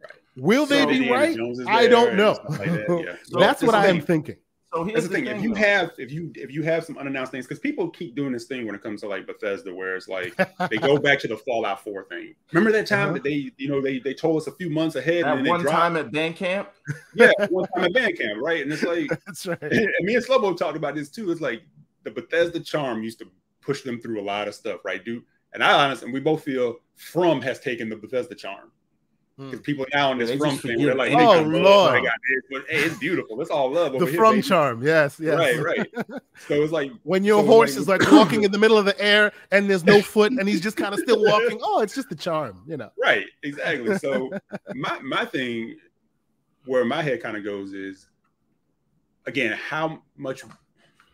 [0.01, 0.11] Right.
[0.35, 1.38] Will so they be right?
[1.68, 2.39] I don't know.
[2.47, 3.03] Like that.
[3.05, 3.15] yeah.
[3.23, 4.38] so That's what I am thinking.
[4.73, 5.26] So here's That's the, the thing.
[5.26, 5.35] thing.
[5.38, 8.31] If you have, if you if you have some unannounced things, because people keep doing
[8.31, 10.34] this thing when it comes to like Bethesda, where it's like
[10.69, 12.35] they go back to the Fallout 4 thing.
[12.53, 13.13] Remember that time uh-huh.
[13.13, 15.26] that they, you know, they they told us a few months ahead.
[15.26, 16.68] That and one time at Bandcamp.
[17.15, 18.61] Yeah, one time at band camp, right?
[18.61, 19.61] And it's like that's right.
[19.61, 21.31] And me and Slomo talked about this too.
[21.31, 21.63] It's like
[22.03, 23.26] the Bethesda charm used to
[23.61, 25.03] push them through a lot of stuff, right?
[25.03, 25.22] Do
[25.53, 28.72] and I honestly, we both feel From has taken the Bethesda charm.
[29.38, 29.64] Because hmm.
[29.64, 32.84] people now in this From thing, they're like, oh Lord, I got this, but hey,
[32.84, 33.41] it's beautiful.
[33.41, 33.94] It's all love.
[33.94, 34.48] the From baby.
[34.48, 36.22] charm, yes, yes, right, right.
[36.48, 38.86] So it's like when your so horse like, is like walking in the middle of
[38.86, 41.60] the air and there's no foot and he's just kind of still walking.
[41.64, 42.91] Oh, it's just the charm, you know.
[43.02, 43.98] Right, exactly.
[43.98, 44.32] So
[44.76, 45.78] my my thing
[46.65, 48.10] where my head kind of goes is
[49.26, 50.44] again how much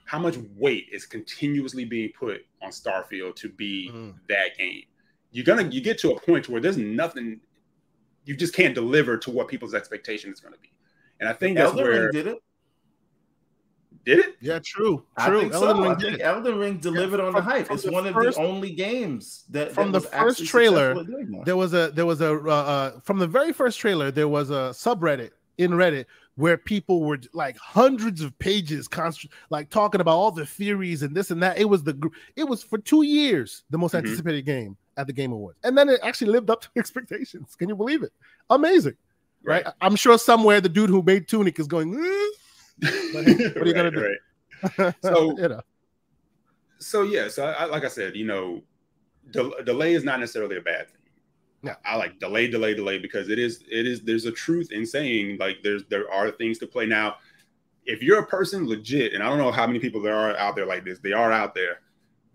[0.08, 4.16] how much weight is continuously being put on Starfield to be mm.
[4.30, 4.84] that game.
[5.32, 7.42] You're gonna you get to a point where there's nothing
[8.28, 10.72] you just can't deliver to what people's expectation is going to be.
[11.20, 12.38] And I think that's Elden where Ring did it.
[14.04, 14.38] Did it?
[14.40, 15.06] Yeah, true.
[15.18, 15.42] I True.
[15.42, 15.90] think so.
[15.92, 17.70] I think Elden Ring delivered on the hype.
[17.70, 21.02] It's the one first- of the only games that from that the first trailer, successful
[21.02, 21.46] at doing that.
[21.46, 24.50] there was a there was a uh, uh, from the very first trailer there was
[24.50, 26.06] a subreddit in Reddit
[26.38, 31.14] where people were like hundreds of pages const- like talking about all the theories and
[31.16, 31.58] this and that.
[31.58, 31.96] It was the
[32.36, 34.00] it was for two years the most Mhm.
[34.00, 37.56] anticipated game at the Game Awards, and then it actually lived up to expectations.
[37.56, 38.14] Can you believe it?
[38.50, 38.96] Amazing,
[39.44, 39.68] right?
[39.68, 41.94] I- I'm sure somewhere the dude who made Tunic is going.
[41.94, 42.28] "Eh."
[43.14, 44.16] But hey, what are you gonna do?
[44.78, 44.96] Right.
[45.04, 45.62] So- you know,
[46.80, 48.62] So yeah, so I, I- like I said, you know,
[49.32, 50.97] del- delay is not necessarily a bad thing.
[51.64, 51.76] Yeah.
[51.86, 55.38] I like delay, delay, delay because it is it is there's a truth in saying
[55.40, 57.16] like there's there are things to play now.
[57.86, 60.56] If you're a person legit, and I don't know how many people there are out
[60.56, 61.82] there like this, they are out there.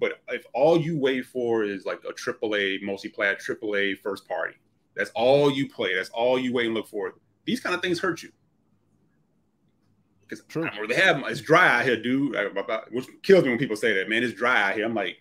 [0.00, 4.56] But if all you wait for is like a AAA multiplayer, AAA first party,
[4.96, 5.94] that's all you play.
[5.94, 7.14] That's all you wait and look for.
[7.44, 8.30] These kind of things hurt you.
[10.26, 10.68] Because True.
[10.88, 12.34] they have it's dry out here, dude.
[12.34, 14.22] I- I- I- Which kills me when people say that, man.
[14.24, 14.84] It's dry out here.
[14.86, 15.18] I'm like,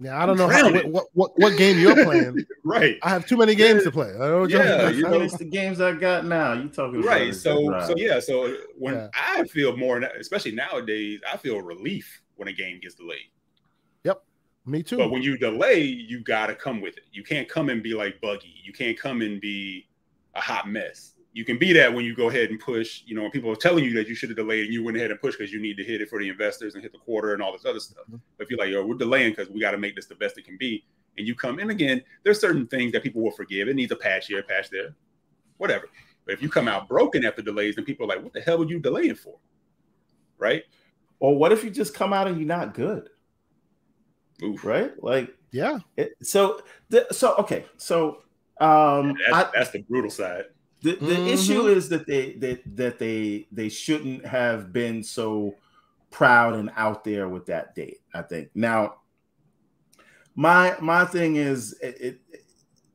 [0.00, 2.44] yeah, I don't know how, what, what what game you're playing.
[2.64, 4.08] right, I have too many games to play.
[4.08, 6.52] I don't know what you're Yeah, talking you know, It's the games I got now.
[6.54, 7.34] You talking about right.
[7.34, 7.86] So, right.
[7.86, 8.20] so yeah.
[8.20, 9.08] So when Yeah.
[9.14, 13.30] I feel more, especially nowadays, I feel relief when a game gets delayed.
[14.04, 14.22] Yep.
[14.66, 14.96] Me too.
[14.96, 17.04] But when you delay, you got to come with it.
[17.12, 18.54] You can't come and be like buggy.
[18.64, 19.86] You can't come and be
[20.34, 21.11] a hot mess.
[21.32, 23.02] You can be that when you go ahead and push.
[23.06, 24.96] You know, when people are telling you that you should have delayed and you went
[24.96, 26.98] ahead and pushed because you need to hit it for the investors and hit the
[26.98, 28.04] quarter and all this other stuff.
[28.10, 28.20] Mhm.
[28.36, 30.36] But if you're like, yo, we're delaying because we got to make this the best
[30.36, 30.84] it can be,
[31.16, 33.68] and you come in again, there's certain things that people will forgive.
[33.68, 34.94] It needs a patch here, a patch there,
[35.56, 35.88] whatever.
[36.26, 38.58] But if you come out broken after delays, then people are like, what the hell
[38.58, 39.38] were you delaying for?
[40.38, 40.64] Right?
[41.22, 43.08] or what if you just come out and you're not good,
[44.42, 44.64] Oof.
[44.64, 44.92] right?
[45.00, 46.60] Like yeah, it, so.
[46.88, 47.64] The, so okay.
[47.76, 48.22] So
[48.60, 50.46] um, That's, I, that's the brutal side.
[50.82, 51.26] The, the Mhm.
[51.32, 55.54] issue is that they that that they they shouldn't have been so
[56.10, 58.00] proud and out there with that date.
[58.14, 58.96] I think now.
[60.34, 62.20] My my thing is it, it,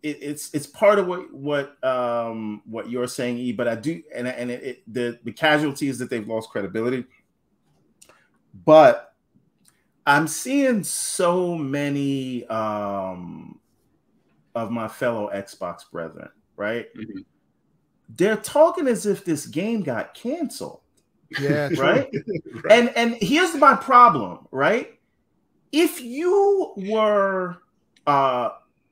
[0.01, 3.51] it it's it's part of what what um what you're saying, E.
[3.51, 7.05] But I do and and it, it the the casualty is that they've lost credibility.
[8.65, 9.13] But
[10.07, 13.59] I'm seeing so many um
[14.55, 16.87] of my fellow Xbox brethren, right?
[16.95, 17.23] Mhm.
[18.09, 20.81] They're talking as if this game got canceled,
[21.37, 22.07] yeah, right?
[22.63, 22.71] Right.
[22.71, 24.97] And and here's my problem, right?
[25.71, 27.57] If you were
[28.05, 28.49] uh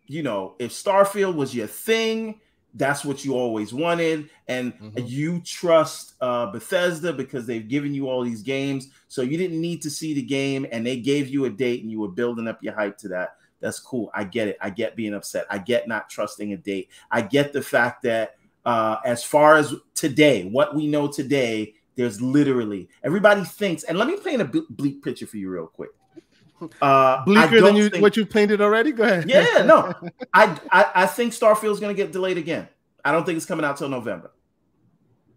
[0.08, 2.40] you know, if Starfield was your thing,
[2.76, 5.10] that's what you always wanted and Mhm.
[5.10, 9.82] you trust uh Bethesda because they've given you all these games, so you didn't need
[9.82, 12.62] to see the game and they gave you a date and you were building up
[12.62, 13.38] your hype to that.
[13.62, 14.12] That's cool.
[14.14, 14.58] I get it.
[14.62, 15.46] I get being upset.
[15.50, 16.90] I get not trusting a date.
[17.10, 18.36] I get the fact that
[18.66, 24.08] uh as far as today, what we know today, there's literally everybody thinks, and let
[24.08, 25.90] me paint a bleak picture for you real quick.
[26.82, 28.92] Uh, Bleaker than you think- what you painted already.
[28.94, 29.30] Go ahead.
[29.30, 29.94] Yeah, no,
[30.34, 32.68] I, I I think Starfield's going to get delayed again.
[33.04, 34.32] I don't think it's coming out till November.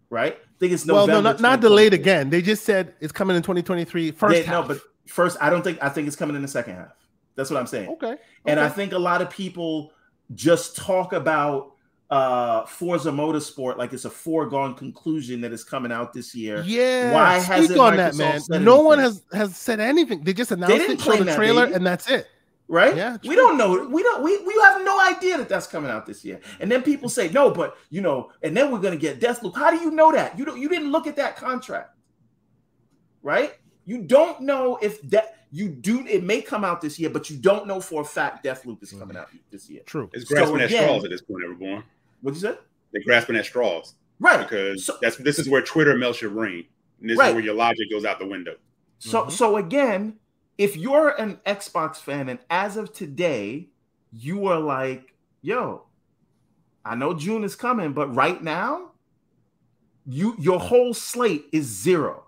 [0.09, 0.37] Right?
[0.37, 1.13] I think it's November.
[1.13, 2.29] well, no, not, not delayed again.
[2.29, 4.11] They just said it's coming in 2023.
[4.11, 4.67] First They- half.
[4.67, 6.95] no, but first, I don't think I think it's coming in the second half.
[7.35, 7.89] That's what I'm saying.
[7.91, 8.15] okay.
[8.45, 9.91] And I think a lot of people
[10.33, 11.73] just talk about
[12.09, 16.63] uh Forza Motorsport like it's a foregone conclusion that is coming out this year.
[16.65, 17.13] yeah.
[17.13, 18.39] why speak hasn't on that, man.
[18.41, 20.23] said No one has has said anything.
[20.23, 21.75] They just announced didn't it, showed the that, trailer, baby.
[21.75, 22.25] and that's it.
[22.67, 22.95] right?
[22.95, 23.87] Yeah, we don't know.
[23.87, 24.23] We don't.
[24.23, 26.39] We, we have no idea that that's coming out this year.
[26.59, 29.55] And then people say no, but you know, and then we're gonna get Deathloop.
[29.55, 30.37] How do you know that?
[30.37, 30.59] You don't.
[30.59, 31.95] You didn't look at that contract,
[33.21, 33.53] right?
[33.85, 36.05] You don't know if that you do.
[36.07, 38.91] It may come out this year, but you don't know for a fact Deathloop is
[38.91, 39.81] coming out this year.
[39.85, 40.09] True.
[40.13, 41.83] It's So grasping at again- straws at this point, everyone.
[42.21, 42.57] What'd you say?
[42.91, 44.39] They're grasping at straws Right.
[44.39, 46.65] because So- that's this is where Twitter melts your brain.
[47.01, 47.29] And this Right.
[47.29, 48.55] is where your logic goes out the window.
[48.99, 49.31] So Mhm.
[49.31, 50.19] so again,
[50.57, 53.69] if you're an Xbox fan and as of today,
[54.11, 55.85] you are like, yo,
[56.83, 58.91] I know June is coming, but right now,
[60.05, 62.25] you your whole slate is zero.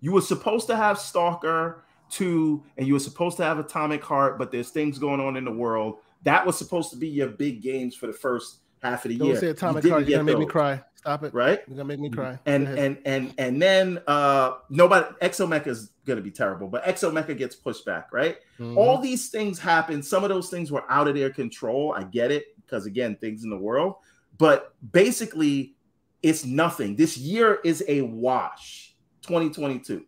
[0.00, 4.38] You were supposed to have Stalker 2 and you were supposed to have Atomic Heart,
[4.38, 5.98] but there's things going on in the world.
[6.24, 9.28] That was supposed to be your big games for the first half of the Don't
[9.28, 9.36] year.
[9.36, 10.08] say You Atomic didn't Heart.
[10.08, 10.82] You're gonna make me cry.
[10.96, 11.32] Stop it.
[11.34, 11.60] Right?
[11.66, 12.38] You're gonna make me cry.
[12.46, 17.54] and and and and then uh nobody exomecha is gonna be terrible but exomecha gets
[17.54, 18.76] pushed back right Mhm.
[18.76, 22.30] all these things happen some of those things were out of their control i get
[22.32, 23.94] it because again things in the world
[24.38, 25.74] but basically
[26.22, 26.96] it's nothing.
[26.96, 28.94] This year is a wash.
[29.22, 30.04] 2022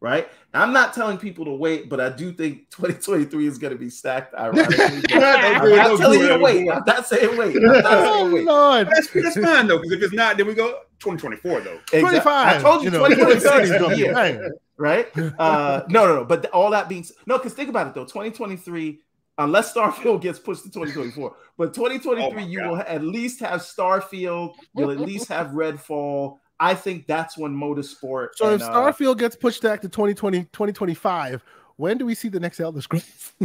[0.00, 0.28] right?
[0.54, 3.88] I'm not telling people to wait, but I do think 2023 is going to be
[3.88, 4.34] stacked.
[4.38, 6.68] Ironically, I'm not telling you to wait.
[6.70, 7.56] I'm not saying wait.
[7.56, 8.46] I'm not saying wait.
[8.52, 11.74] Oh, that's, that's fine though, because if it's not, then we go 2024 though.
[11.92, 12.00] Exactly.
[12.00, 12.26] 25.
[12.26, 15.16] I told you, you 2023 is the right?
[15.38, 16.24] Uh, no, no, no.
[16.24, 19.00] But all that being no, because think about it though, 2023.
[19.38, 24.54] Unless Starfield gets pushed to 2024, but 2023 oh you will at least have Starfield.
[24.76, 28.28] You'll at least have Redfall I think that's when motorsport.
[28.36, 31.42] So and, if uh, Starfield uh, gets pushed back to 2020, 2025,
[31.74, 33.32] when do we see the next Elder Scrolls?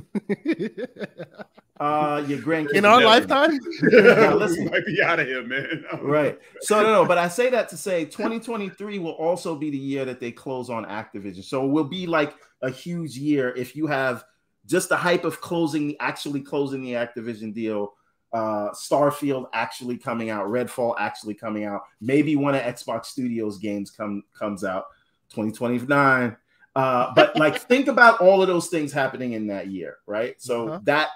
[1.80, 3.58] uh, your grandkids in our lifetime.
[3.82, 5.84] now, listen, we might be out of here, man.
[6.04, 6.40] right.
[6.62, 10.06] So no, no, but I say that to say 2023 will also be the year
[10.06, 11.44] that they close on Activision.
[11.44, 14.26] So it will be like a huge year if you have
[14.68, 17.96] just the hype of closing, actually closing the Activision deal
[18.34, 23.92] uh, Starfield actually coming out, Redfall actually coming out, maybe one of Xbox Studios games
[23.92, 24.86] come comes out
[25.30, 26.36] 2029.
[26.76, 30.42] Uh, but like think about all of those things happening in that year, right?
[30.42, 30.80] So uh-huh.
[30.84, 31.10] that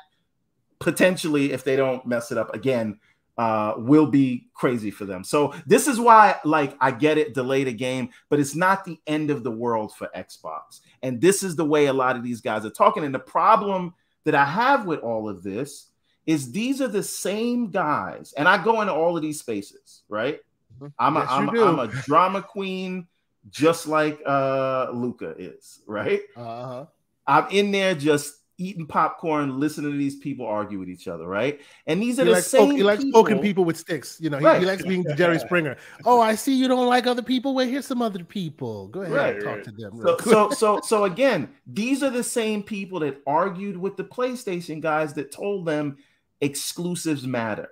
[0.80, 3.00] potentially, if they don't mess it up again,
[3.38, 5.24] uh, will be crazy for them.
[5.24, 9.00] So this is why, like, I get it, delayed a game, but it's not the
[9.08, 10.82] end of the world for Xbox.
[11.02, 13.04] And this is the way a lot of these guys are talking.
[13.04, 13.94] And the problem
[14.26, 15.91] that I have with all of this
[16.26, 20.40] is these are the same guys, and I go into all of these spaces, right?
[20.76, 20.88] Mm-hmm.
[21.00, 23.08] I'm a, yes, I'm, I'm, a drama queen,
[23.50, 26.22] just like uh Luca is, right?
[26.36, 26.86] Uh-huh.
[27.28, 31.60] I'm in there just eating popcorn, listening to these people argue with each other, right?
[31.88, 32.72] And these are he the likes same.
[32.72, 33.24] he likes people.
[33.24, 34.18] poking people with sticks.
[34.22, 34.60] You know, he, right.
[34.60, 35.78] he, likes being Jerry Springer.
[36.06, 37.56] Oh, I see you don't like other people.
[37.56, 38.88] Well, here's some other people.
[38.90, 39.64] Go ahead, right, talk right.
[39.64, 40.00] to them.
[40.02, 44.80] So, so, so, so again, these are the same people that argued with the PlayStation
[44.80, 45.98] guys that told them
[46.42, 47.70] exclusives matter.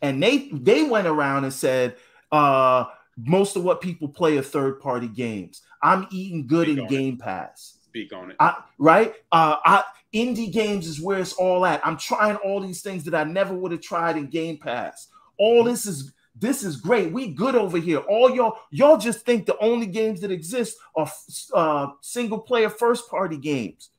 [0.00, 1.96] And they they went around and said,
[2.32, 2.86] uh,
[3.16, 5.62] most of what people play are third party games.
[5.82, 7.20] I'm eating good Speak in Game it.
[7.20, 7.78] Pass.
[7.84, 8.36] Speak on it.
[8.40, 9.14] I, right?
[9.30, 9.84] Uh, I,
[10.14, 11.86] indie games is where it's all at.
[11.86, 15.08] I'm trying all these things that I never would have tried in Game Pass.
[15.38, 17.12] All this is this is great.
[17.12, 17.98] We good over here.
[17.98, 21.10] All y'all y'all just think the only games that exist are
[21.52, 23.90] uh, single player first party games,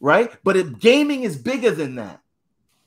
[0.00, 0.30] right?
[0.44, 2.21] But it, gaming is bigger than that.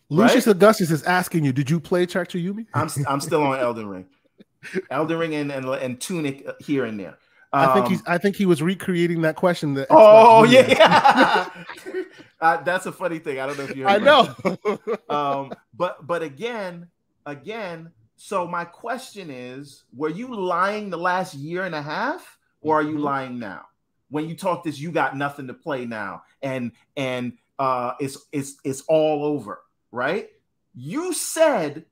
[0.10, 0.56] Lucius right?
[0.56, 2.68] Augustus is asking you, did you play Trek to Yumi?
[2.74, 4.06] I'm I'm still on Elden Ring,
[4.92, 7.18] Elden Ring and, and and Tunic uh, here and there.
[7.54, 8.00] Um, I think he's.
[8.00, 9.74] Um, I think he was recreating that question.
[9.74, 11.50] That oh yeah, yeah.
[12.42, 13.40] uh, that's a funny thing.
[13.40, 13.88] I don't know if you.
[13.88, 13.90] Heard.
[13.90, 14.96] I know.
[15.10, 16.88] um, but but again,
[17.26, 17.92] again.
[18.18, 22.84] So my question is: Were you lying the last year and a half, or are
[22.84, 23.04] you mm-hmm.
[23.04, 23.66] lying now?
[24.10, 28.58] When you talk this, you got nothing to play now, and and uh, it's it's
[28.64, 29.62] it's all over
[29.96, 30.30] right?
[30.76, 31.86] You said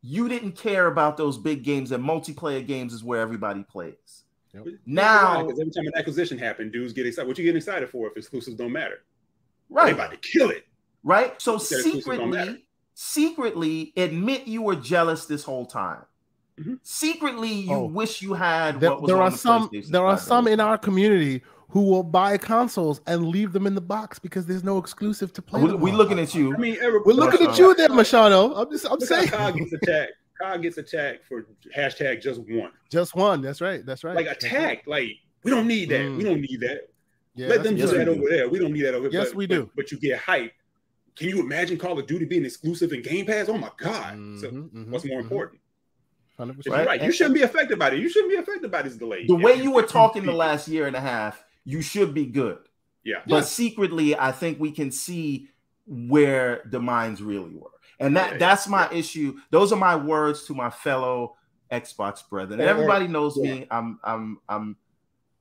[0.00, 4.24] you didn't care about those big games and multiplayer games is where everybody plays.
[4.54, 4.66] Yep.
[4.86, 7.26] Now, because every time an acquisition happened, dudes get excited.
[7.26, 9.02] What you getting excited for if exclusives don't matter?
[9.68, 9.86] Right.
[9.86, 10.66] They about to kill it.
[11.02, 11.40] Right.
[11.42, 12.64] So secretly,
[12.94, 16.04] secretly admit you were jealous this whole time.
[16.58, 16.74] Mm-hmm.
[16.82, 17.84] Secretly, you oh.
[17.86, 18.80] wish you had.
[18.80, 19.70] There, there are the some.
[19.90, 23.80] There are some in our community who will buy consoles and leave them in the
[23.80, 25.62] box because there's no exclusive to play.
[25.62, 26.54] We, we looking at you.
[26.54, 28.54] I mean, we're looking at you there, Machado.
[28.54, 29.28] I'm just, I'm saying.
[29.28, 30.12] Kyle gets attacked.
[30.40, 31.46] Kyle gets attacked for
[31.76, 32.70] hashtag just one.
[32.90, 33.42] Just one.
[33.42, 33.84] That's right.
[33.84, 34.16] That's right.
[34.16, 34.84] Like attack.
[34.86, 35.10] Like
[35.42, 36.00] we don't need that.
[36.00, 36.16] Mm.
[36.16, 36.88] We don't need that.
[37.34, 38.48] Yeah, Let them do that over there.
[38.48, 39.20] We don't need that over here.
[39.20, 39.64] Yes, but, we do.
[39.66, 40.52] But, but, you get hype.
[41.14, 43.48] Can you imagine Call of Duty being exclusive in Game Pass?
[43.48, 44.14] Oh my God.
[44.14, 45.26] Mm-hmm, so mm-hmm, what's more mm-hmm.
[45.26, 45.60] important?
[46.38, 46.68] 100%.
[46.68, 46.86] Right.
[46.86, 47.02] right.
[47.02, 47.98] You shouldn't be affected by it.
[47.98, 49.26] You shouldn't be affected by this delay.
[49.26, 52.58] The way you were talking the last year and a half, you should be good.
[53.04, 53.20] Yeah.
[53.26, 53.42] But yeah.
[53.42, 55.50] secretly, I think we can see
[55.86, 57.68] where the minds really were.
[58.00, 58.98] And that yeah, that's my yeah.
[58.98, 59.36] issue.
[59.50, 61.36] Those are my words to my fellow
[61.70, 62.58] Xbox brethren.
[62.58, 63.66] And everybody knows me.
[63.70, 64.76] I'm I'm I'm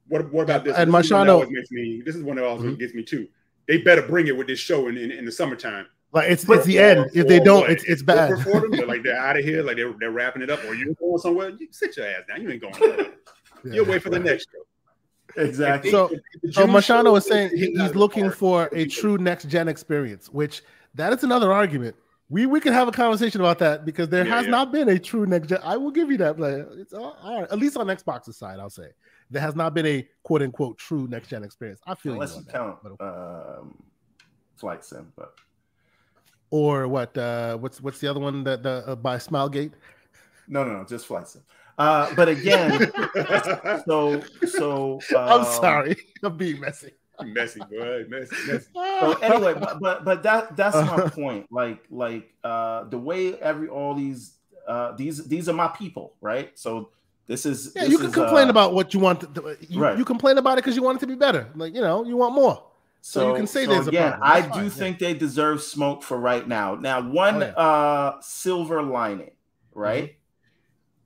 [0.09, 0.75] what, what about this?
[0.75, 2.75] And this Machado makes me this is one that always mm-hmm.
[2.75, 3.29] gets me too.
[3.69, 5.87] They better bring it with this show in, in, in the summertime.
[6.11, 7.09] Like it's but, it's the end.
[7.13, 8.37] If they don't, it's it's bad.
[8.39, 10.73] For them, they're like they're out of here, like they're, they're wrapping it up, or
[10.73, 11.51] you're going somewhere.
[11.57, 12.41] You sit your ass down.
[12.41, 13.13] You ain't going.
[13.63, 14.66] You'll wait for the next show.
[15.37, 15.91] Exactly.
[15.91, 16.11] So,
[16.51, 20.63] so Machado is saying he's looking for a true next gen experience, which
[20.95, 21.95] that is another argument.
[22.29, 24.51] We we can have a conversation about that because there yeah, has yeah.
[24.51, 25.59] not been a true next gen.
[25.63, 26.37] I will give you that.
[26.37, 28.89] Like, it's all, all right, at least on Xbox's side, I'll say
[29.29, 31.79] there has not been a quote unquote true next gen experience.
[31.87, 33.81] I feel unless you, you count um,
[34.57, 35.35] flight sim, but
[36.49, 37.17] or what?
[37.17, 39.73] Uh, what's what's the other one that the uh, by Smilegate?
[40.49, 41.43] No, no, no, just flight sim.
[41.77, 42.91] Uh, but again,
[43.85, 46.91] so so um, I'm sorry, I'm being messy.
[47.23, 48.65] Messy, boy, messy, messy.
[48.75, 51.47] So anyway, but but, but that that's my point.
[51.51, 54.33] Like like uh, the way every all these
[54.67, 56.51] uh, these these are my people, right?
[56.57, 56.89] So
[57.27, 57.83] This is yeah.
[57.83, 59.21] this you can is, complain uh, about what you want.
[59.35, 59.97] To, you, Right.
[59.97, 61.49] you complain about it because you want it to be better.
[61.55, 62.63] Like you know, you want more.
[63.01, 64.31] So, you can say so there's a again, problem.
[64.31, 64.69] I That's do yeah.
[64.69, 66.75] think they deserve smoke for right now.
[66.75, 67.51] Now, one Oh, yeah.
[67.67, 69.31] uh silver lining,
[69.73, 70.03] right?
[70.11, 70.16] Mm-hmm.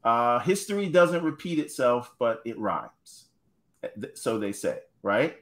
[0.04, 3.26] Uh history doesn't repeat itself, but it rhymes.
[4.16, 5.38] So they say, right?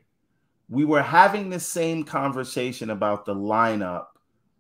[0.70, 4.08] We were having the same conversation about the lineup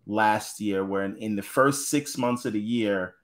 [0.07, 3.15] last year, where in, in the first six months of the year,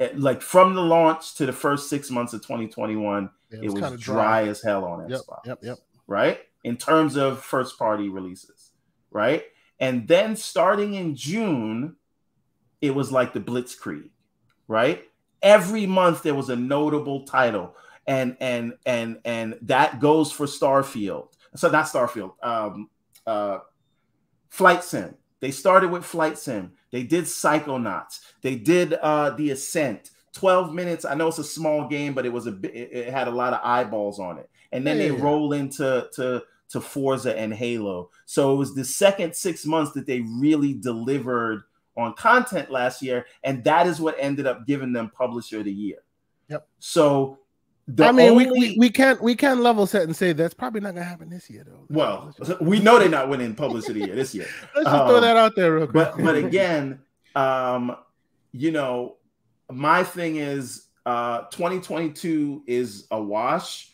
[0.00, 3.74] eh, like from the launch to the first six months of 2021, Yeah, it was,
[3.74, 5.78] kinda dry, as hell on Yep, Xbox yep, yep.
[6.06, 6.40] right?
[6.64, 8.72] In terms of first party releases,
[9.10, 9.44] right?
[9.78, 11.96] And then starting in June,
[12.80, 14.10] it was like the Blitzkrieg,
[14.68, 15.04] right?
[15.46, 21.28] Every month there was a notable title, and and and and that goes for Starfield.
[21.54, 22.90] So not Starfield, um,
[23.26, 23.58] uh,
[24.50, 25.14] Flight Sim.
[25.40, 26.72] They started with Flight Sim.
[26.90, 28.20] They did Psychonauts.
[28.42, 30.10] They did uh, The Ascent.
[30.32, 31.04] 12 minutes.
[31.06, 33.54] I know it's a small game, but it was a it it had a lot
[33.54, 34.50] of eyeballs on it.
[34.72, 35.22] And then Yeah, they yeah.
[35.22, 38.10] roll into to to Forza and Halo.
[38.26, 41.62] So it was the second six months that they really delivered
[41.96, 45.72] on content last year, and that is what ended up giving them Publisher of the
[45.72, 45.98] Year.
[46.48, 46.66] Yep.
[46.78, 47.38] So
[47.88, 50.54] the I mean, we, only- we we can't we can't level set and say that's
[50.54, 51.86] probably not gonna happen this year though.
[51.88, 54.46] well, we know they're not winning Publisher of the Year this year.
[54.74, 56.12] let's just throw um, that out there real quick.
[56.16, 57.00] but but again,
[57.36, 57.96] um,
[58.52, 59.16] you know,
[59.70, 63.92] my thing is uh 2022 is a wash,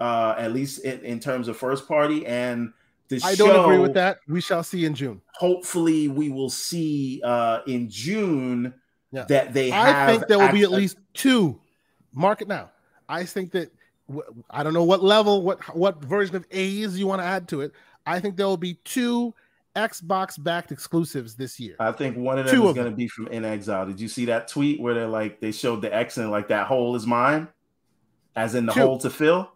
[0.00, 2.26] uh, at least in, in terms of first party.
[2.26, 2.72] And
[3.08, 4.18] the I don't agree with that.
[4.28, 5.20] We shall see in June.
[5.34, 8.74] Hopefully, we will see uh in June
[9.12, 9.24] Yeah.
[9.24, 11.60] that they have I think there will be at least two.
[12.12, 12.70] Mark it now.
[13.08, 13.70] I think that
[14.50, 17.60] I don't know what level, what what version of A's you want to add to
[17.60, 17.72] it.
[18.06, 19.34] I think there will be two
[19.76, 21.76] Xbox backed exclusives this year.
[21.78, 23.86] I think one of them Two is going to be from inXile.
[23.86, 26.66] Did you see that tweet where they're like they showed the X and like that
[26.66, 27.48] hole is mine,
[28.34, 28.80] as in the Two.
[28.80, 29.52] hole to fill?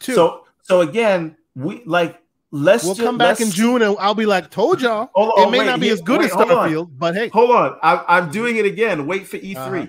[0.00, 0.14] Two.
[0.14, 4.14] So so again, we like let's we'll ju- come back in let's- June and I'll
[4.14, 5.10] be like, told y'all.
[5.14, 6.68] Hold it on, may wait, not be here- as good wait, as hold on.
[6.70, 9.06] Starfield, but hey, Hold on, I, I'm doing it again.
[9.06, 9.56] Wait for E3.
[9.56, 9.86] Uh-huh.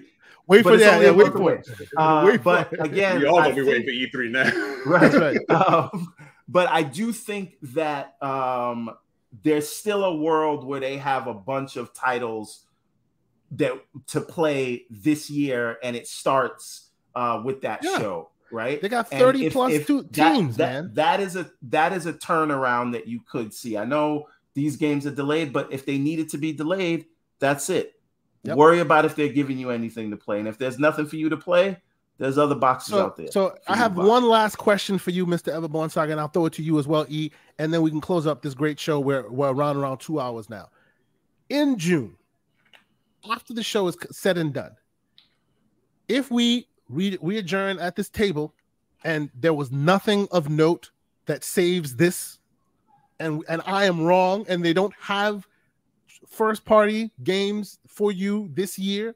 [0.47, 1.01] wait but for it's that.
[1.01, 1.67] Yeah, wait for it.
[1.95, 2.79] Uh, Wait but it.
[2.81, 4.81] again, we all gonna be waiting for E3 now.
[4.85, 5.39] right, right.
[5.49, 6.13] Um,
[6.47, 8.89] but I do think that um,
[9.43, 12.65] there's still a world where they have a bunch of titles
[13.51, 13.73] that
[14.07, 17.99] to play this year, and it starts uh, with that Yeah.
[17.99, 18.81] show, right?
[18.81, 20.91] They got 30 if- plus if two that- teams, that- man.
[20.93, 23.77] That is a that is a turnaround that you could see.
[23.77, 27.05] I know these games are delayed, but if they needed to be delayed,
[27.39, 27.93] that's it.
[28.43, 28.57] Yep.
[28.57, 31.29] Worry about if they're giving you anything to play, and if there's nothing for you
[31.29, 31.77] to play,
[32.17, 33.31] there's other boxes So, out there.
[33.31, 35.53] so I have one last question for you, Mr.
[35.53, 38.01] Everborn Saga, and I'll throw it to you as well, E, and then we can
[38.01, 38.99] close up this great show.
[38.99, 40.69] Where we're around around two hours now.
[41.49, 42.15] In June,
[43.29, 44.71] after the show is said and done,
[46.07, 48.53] if we re, we adjourn at this table,
[49.03, 50.91] and there was nothing of note
[51.25, 52.39] that saves this,
[53.19, 55.47] and and I am wrong, and they don't have
[56.27, 59.15] first party games for you this year,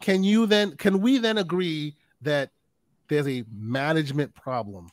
[0.00, 2.50] can you then can we then agree that
[3.08, 4.88] there's a management problem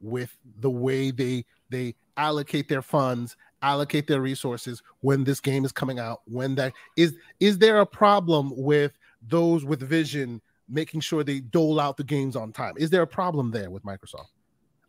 [0.00, 5.72] with the way they they allocate their funds allocate their resources when this game is
[5.72, 8.92] coming out when that is is there a problem with
[9.26, 13.06] those with vision making sure they dole out the games on time is there a
[13.06, 14.30] problem there with microsoft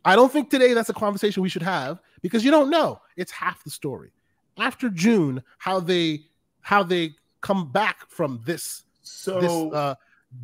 [0.04, 3.32] i don't think today that's a conversation we should have because you don't know it's
[3.32, 4.10] half the story
[4.58, 6.20] after june how they
[6.60, 9.94] how they come back from this so this uh,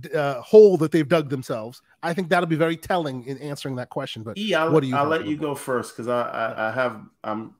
[0.00, 1.82] d- uh, hole that they've dug themselves.
[2.02, 4.22] I think that'll be very telling in answering that question.
[4.22, 6.72] But E, I'll, what do you I'll let you go first because I, I I
[6.72, 7.54] have I'm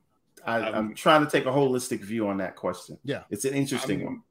[0.45, 2.97] I, Um, I'm trying to take a holistic view on that question.
[3.03, 3.23] Yeah.
[3.29, 4.21] it's an interesting I'm, one.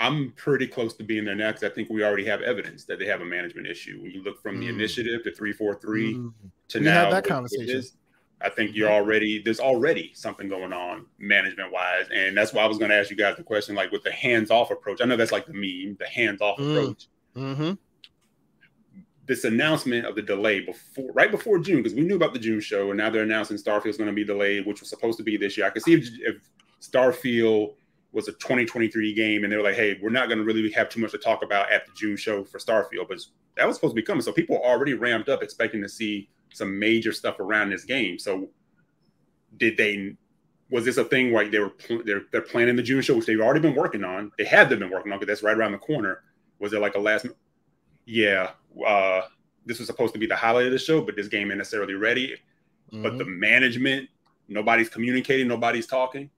[0.00, 2.98] I'm pretty close to being there now because I think we already have evidence that
[2.98, 4.00] they have a management issue.
[4.00, 4.70] When you look from the Mm.
[4.70, 6.32] initiative to 343 Mm.
[6.68, 7.66] to We now, that conversation.
[7.66, 7.92] this,
[8.40, 12.66] I think you're already there's already something going on management wise, and that's why I
[12.66, 15.02] was going to ask you guys the question like with the hands off approach.
[15.02, 16.70] I know that's like the meme, the hands off Mm.
[16.70, 17.06] approach.
[17.36, 17.72] Mm-hmm.
[19.26, 22.60] This announcement of the delay before right before June because we knew about the June
[22.60, 25.36] show, and now they're announcing Starfield's going to be delayed, which was supposed to be
[25.36, 25.66] this year.
[25.66, 26.36] I could see if, if
[26.80, 27.74] Starfield
[28.12, 30.88] was a 2023 game, and they were like, "Hey, we're not going to really have
[30.88, 33.20] too much to talk about at the June show for Starfield," but
[33.56, 34.22] that was supposed to be coming.
[34.22, 38.18] So people are already ramped up, expecting to see some major stuff around this game.
[38.18, 38.48] So
[39.56, 40.16] did they?
[40.70, 43.26] Was this a thing like they were pl- they're they're planning the June show, which
[43.26, 44.32] they've already been working on?
[44.38, 46.22] They had them been working on because that's right around the corner.
[46.58, 47.26] Was it like a last?
[48.06, 48.50] Yeah,
[48.86, 49.22] uh,
[49.66, 51.94] this was supposed to be the highlight of the show, but this game ain't necessarily
[51.94, 52.36] ready.
[52.92, 54.08] But the management,
[54.48, 56.28] nobody's communicating, nobody's talking.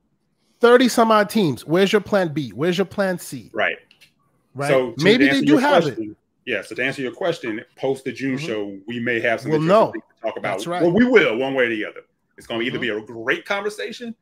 [0.63, 1.67] 30 some odd teams.
[1.67, 2.51] Where's your plan B?
[2.51, 3.51] Where's your plan C?
[3.53, 3.77] Right.
[4.55, 4.69] Right.
[4.69, 5.99] So Maybe they do have it.
[6.47, 6.63] Yeah.
[6.63, 8.47] So to answer your question, post the June mm-hmm.
[8.47, 10.43] show, we may have some we'll to talk about.
[10.43, 10.81] That's right.
[10.81, 12.03] Well, we will one way or the other.
[12.39, 13.05] It's going to either mm-hmm.
[13.05, 14.15] be a great conversation,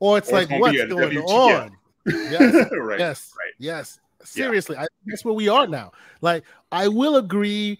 [0.00, 1.76] or it's or like it's what's going on.
[2.06, 2.70] Yes.
[2.72, 2.98] right.
[2.98, 3.32] Yes.
[3.38, 3.52] Right.
[3.58, 4.00] Yes.
[4.24, 4.84] Seriously, yeah.
[4.84, 5.92] I, that's where we are now.
[6.22, 7.78] Like, I will agree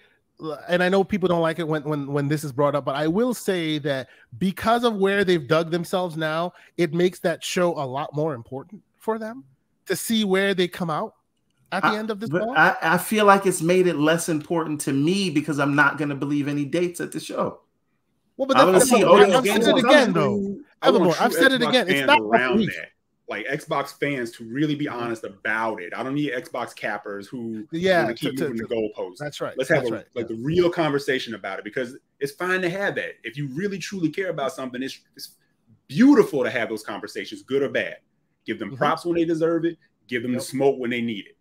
[0.69, 2.97] and I know people don't like it when when when this is brought up, but
[2.97, 4.09] I will say that
[4.39, 8.83] because of where they've dug themselves now, it makes that show a lot more important
[8.99, 9.45] for them
[9.87, 11.15] to see where they come out
[11.73, 12.31] at the I, end of this.
[12.33, 16.09] I, I feel like it's made it less important to me because I'm not going
[16.09, 17.61] to believe any dates at the show.
[18.37, 20.57] Well, but that's, see, I've said it again, though.
[20.83, 21.89] Evermore, I've said it again.
[21.89, 22.89] It's not around that
[23.29, 25.93] like Xbox fans to really be honest about it.
[25.95, 29.17] I don't need Xbox cappers who yeah keep to, moving to, the goalposts.
[29.19, 29.55] That's right.
[29.57, 30.05] Let's have a, right.
[30.15, 30.37] like yeah.
[30.37, 33.15] the real conversation about it because it's fine to have that.
[33.23, 35.37] If you really truly care about something, it's, it's
[35.89, 37.97] beautiful to have those conversations, good or bad.
[38.45, 38.79] Give them mm-hmm.
[38.79, 39.79] props when they deserve it.
[40.07, 40.41] Give them yep.
[40.41, 41.37] the smoke when they need it.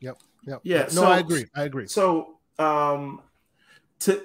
[0.00, 0.18] Yep.
[0.46, 0.60] Yep.
[0.62, 0.82] Yeah.
[0.82, 1.46] No, so, I agree.
[1.56, 1.86] I agree.
[1.88, 3.20] So, um,
[4.00, 4.22] to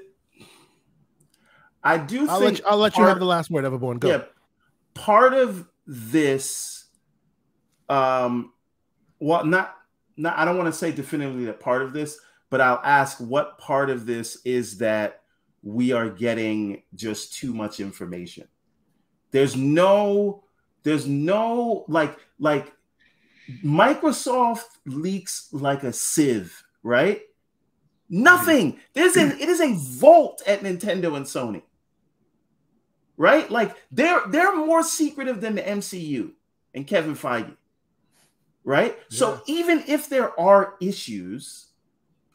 [1.84, 4.00] I do I'll think let you, I'll let part, you have the last word, Everborn.
[4.00, 4.10] Go.
[4.10, 4.24] Yeah.
[4.94, 6.86] Part of this
[7.90, 8.54] um
[9.20, 9.76] well not
[10.18, 12.20] not I don't want to say definitively that part of this,
[12.52, 15.22] but I'll ask what part of this is that
[15.64, 18.48] we are getting just too much information.
[19.32, 20.44] There's no
[20.84, 22.72] there's no like like
[23.64, 27.22] Microsoft leaks like a sieve, right?
[28.10, 28.80] Nothing.
[28.94, 31.64] There's a it is a vault at Nintendo and Sony
[33.20, 33.52] right?
[33.52, 36.32] Like they're they're more secretive than the MCU
[36.74, 37.56] and Kevin Feige,
[38.64, 38.98] right?
[38.98, 39.18] Yeah.
[39.18, 41.68] So even if there are issues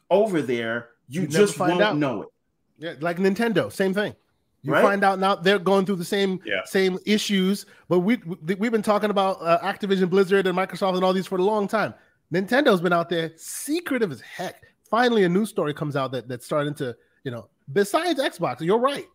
[0.09, 1.97] over there, you, you just won't out.
[1.97, 2.29] know it.
[2.77, 4.15] Yeah, like Nintendo, same thing.
[4.61, 4.81] You right?
[4.81, 6.63] find out now they're going through the same yeah.
[6.65, 8.17] same issues, but we
[8.57, 11.67] we've been talking about uh, Activision, Blizzard, and Microsoft and all these for a long
[11.67, 11.93] time.
[12.33, 14.63] Nintendo's been out there secretive as heck.
[14.89, 17.47] Finally, a news story comes out that that's starting to you know.
[17.73, 19.07] Besides Xbox, you're right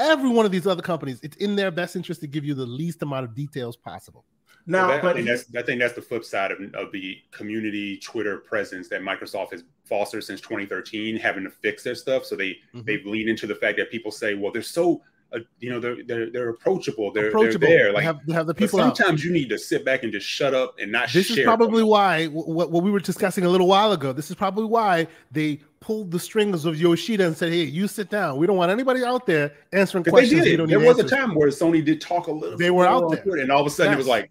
[0.00, 2.66] every one of these other companies, it's in their best interest to give you the
[2.66, 4.24] least amount of details possible.
[4.66, 7.18] Now, that, but I think, that's, I think that's the flip side of, of the
[7.30, 12.24] community Twitter presence that Microsoft has fostered since 2013, having to fix their stuff.
[12.24, 12.82] So they mm-hmm.
[12.84, 15.02] they've leaned into the fact that people say, well, they're so
[15.32, 17.12] uh, you know they're they're, they're approachable.
[17.12, 17.68] They're, approachable.
[17.68, 17.92] they're there.
[17.92, 18.78] Like they have, they have the people.
[18.78, 19.24] sometimes out.
[19.24, 21.08] you need to sit back and just shut up and not.
[21.08, 24.12] Share this is probably why what, what we were discussing a little while ago.
[24.12, 28.10] This is probably why they pulled the strings of Yoshida and said, "Hey, you sit
[28.10, 28.38] down.
[28.38, 30.68] We don't want anybody out there answering questions." They did.
[30.68, 31.12] There was answers.
[31.12, 32.58] a time where Sony did talk a little.
[32.58, 33.96] They were out there, and all of a sudden yes.
[33.96, 34.30] it was like,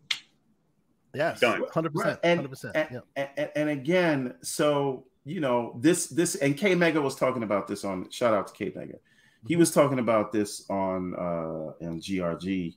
[1.13, 2.75] "Yes, done, hundred percent, hundred percent."
[3.15, 8.09] And again, so you know this this and K Mega was talking about this on.
[8.09, 8.95] Shout out to K Mega.
[9.47, 12.75] He was talking about this on uh on GRG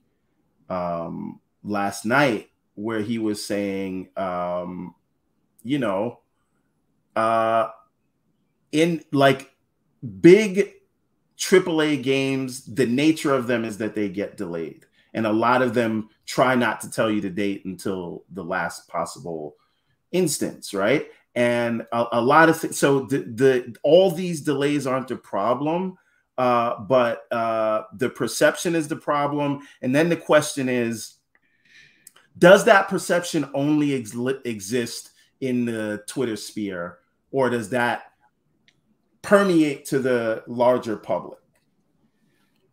[0.68, 4.94] um last night, where he was saying, um,
[5.62, 6.20] you know,
[7.16, 7.68] uh
[8.72, 9.50] in like
[10.20, 10.72] big
[11.38, 14.86] AAA games, the nature of them is that they get delayed.
[15.14, 18.88] And a lot of them try not to tell you the date until the last
[18.88, 19.56] possible
[20.12, 21.08] instance, right?
[21.34, 22.78] And a, a lot of things.
[22.78, 25.98] So the, the all these delays aren't a problem,
[26.38, 29.60] uh, but uh, the perception is the problem.
[29.82, 31.14] And then the question is,
[32.38, 35.10] does that perception only ex- exist
[35.40, 36.98] in the Twitter sphere,
[37.30, 38.12] or does that
[39.20, 41.38] permeate to the larger public?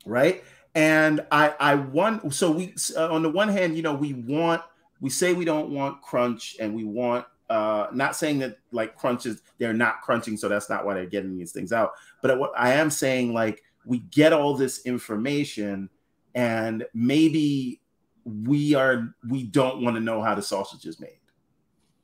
[0.06, 0.44] Right?
[0.76, 4.62] And i i want so we uh, on the one hand you know we want
[5.02, 9.42] we say we don't want crunch and we want uh not saying that like crunches
[9.58, 11.94] they're not crunching so that's not why they're getting these things out.
[12.22, 15.90] But what i am saying like we get all this information
[16.36, 17.82] and maybe
[18.24, 21.16] we are we don't want to know how the sausage is made.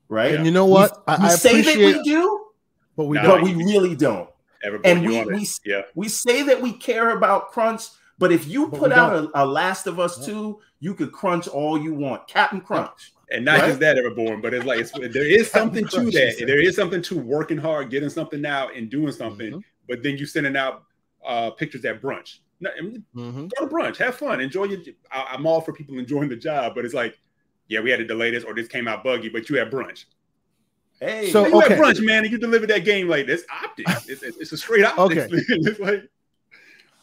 [0.08, 0.36] Right?
[0.36, 1.04] And you know what?
[1.08, 2.46] We, I, I say that we do
[2.96, 4.30] but we, no, but we really don't.
[4.84, 5.82] And we, we, yeah.
[5.94, 7.84] we say that we care about crunch,
[8.18, 11.48] but if you but put out a, a, Last of Us 2, you could crunch
[11.48, 12.28] all you want.
[12.28, 13.14] Captain Crunch.
[13.36, 13.68] And not right?
[13.68, 16.44] just that, Everborn, but it's like it's, there is something to that.
[16.48, 19.52] There is something to working hard, getting something out, and doing something.
[19.52, 19.60] Mm-hmm.
[19.90, 20.86] But then you sending out
[21.26, 22.40] uh, pictures at brunch.
[22.64, 23.48] mm-hmm.
[23.48, 24.80] Go to brunch, have fun, enjoy your.
[25.12, 27.20] I, I'm all for people enjoying the job, but it's like,
[27.68, 30.06] yeah, we had to delay this, or this came out buggy, but you had brunch.
[31.02, 31.76] Hey, so you okay.
[31.76, 34.08] brunch, man, and you delivered that game like this optics.
[34.10, 35.24] It's, it's, a straight optics.
[35.24, 35.42] Okay.
[35.50, 36.10] it's like,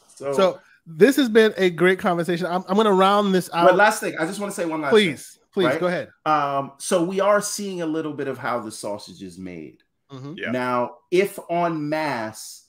[0.07, 2.47] so, so this has been a great conversation.
[2.47, 3.67] I'm, I'm going to round this out.
[3.67, 4.93] But last thing, I just want to say one last.
[4.93, 5.81] Please, thing, please right?
[5.81, 6.09] go ahead.
[6.27, 9.83] Um, so we are seeing a little bit of how the sausage is made.
[10.11, 10.35] Mm-hmm.
[10.37, 10.51] Yeah.
[10.51, 12.67] Now, if on mass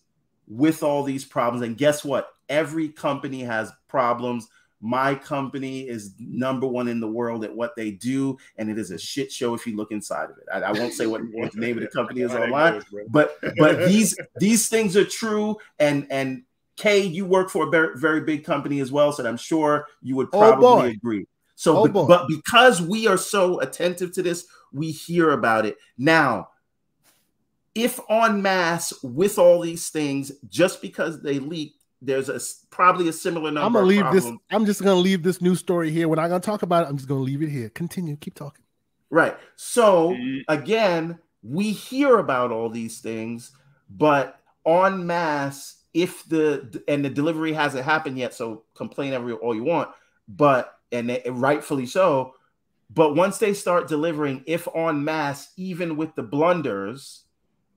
[0.47, 2.29] with all these problems, and guess what?
[2.49, 4.47] Every company has problems
[4.83, 8.91] my company is number one in the world at what they do, and it is
[8.91, 10.43] a shit show if you look inside of it.
[10.53, 13.77] I, I won't say what, what, the name of the company is online, but but
[13.87, 15.55] these these things are true.
[15.79, 16.43] And and
[16.75, 20.17] Kay, you work for a very, very big company as well, so I'm sure you
[20.17, 21.27] would oh, probably oh agree.
[21.55, 25.77] So, oh but, but because we are so attentive to this, we hear about it
[25.97, 26.49] now
[27.75, 32.39] if en masse with all these things, just because they leaked, there's a
[32.69, 33.65] probably a similar number.
[33.65, 34.29] I'm gonna leave this.
[34.51, 36.07] I'm just gonna leave this news story here.
[36.07, 36.89] We're not gonna talk about it.
[36.89, 37.69] I'm just gonna leave it here.
[37.69, 38.15] Continue.
[38.17, 38.63] Keep talking.
[39.09, 39.37] Right.
[39.55, 40.51] So mm-hmm.
[40.51, 43.51] again, we hear about all these things,
[43.89, 49.55] but en masse, if the and the delivery hasn't happened yet, so complain every all
[49.55, 49.89] you want,
[50.27, 52.35] but and it, rightfully so.
[52.89, 57.23] But once they start delivering, if on mass, even with the blunders,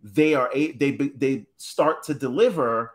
[0.03, 2.93] they are a, they they start to deliver,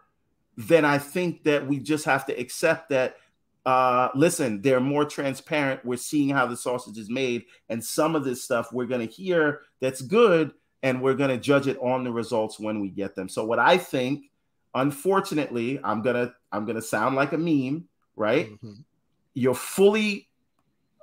[0.55, 3.17] then I think that we just have to accept that.
[3.63, 5.85] Uh, listen, they're more transparent.
[5.85, 9.13] We're seeing how the sausage is made, and some of this stuff we're going to
[9.13, 10.51] hear that's good,
[10.83, 13.29] and we're going to judge it on the results when we get them.
[13.29, 14.25] So, what I think,
[14.73, 18.51] unfortunately, I'm gonna I'm gonna sound like a meme, right?
[18.51, 18.73] Mm-hmm.
[19.33, 20.29] You're fully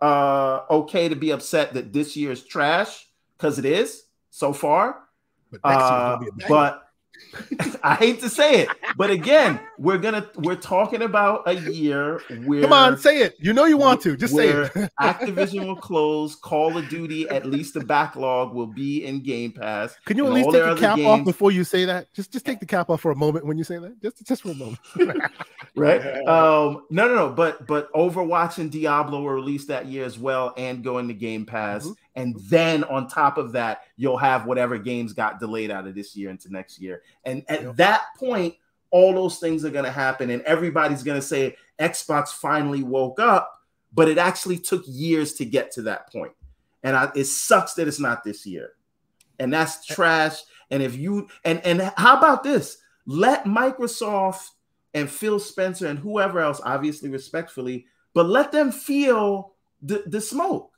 [0.01, 5.05] uh, okay to be upset that this year is trash because it is so far.
[5.51, 6.19] But, uh,
[6.49, 6.88] but
[7.83, 12.63] I hate to say it, but again, we're gonna we're talking about a year where
[12.63, 13.37] come on, say it.
[13.39, 14.73] You know you want to just say it.
[15.01, 16.35] Activision will close.
[16.37, 19.97] Call of Duty, at least the backlog will be in Game Pass.
[20.05, 21.09] Can you at least take the cap games.
[21.09, 22.13] off before you say that?
[22.13, 24.01] Just just take the cap off for a moment when you say that.
[24.01, 24.79] Just just for a moment.
[25.77, 26.05] right?
[26.27, 27.31] Um, no, no, no.
[27.31, 31.47] But but Overwatch and Diablo were released that year as well, and going into Game
[31.47, 31.85] Pass.
[31.85, 31.93] Mm-hmm.
[32.19, 36.17] And then on top of that, you'll have whatever games got delayed out of this
[36.17, 37.03] year into next year.
[37.25, 37.77] And at yep.
[37.77, 38.57] that point,
[38.91, 43.21] all those things are going to happen, and everybody's going to say Xbox finally woke
[43.21, 43.63] up,
[43.95, 46.33] but it actually took years to get to that point.
[46.83, 48.71] And I, it sucks that it's not this year,
[49.39, 49.95] and that's eh.
[49.95, 50.43] trash.
[50.73, 52.79] And if you and and how about this?
[53.07, 54.51] Let Microsoft
[54.93, 60.73] and Phil Spencer and whoever else, obviously respectfully, but let them feel the, the smoke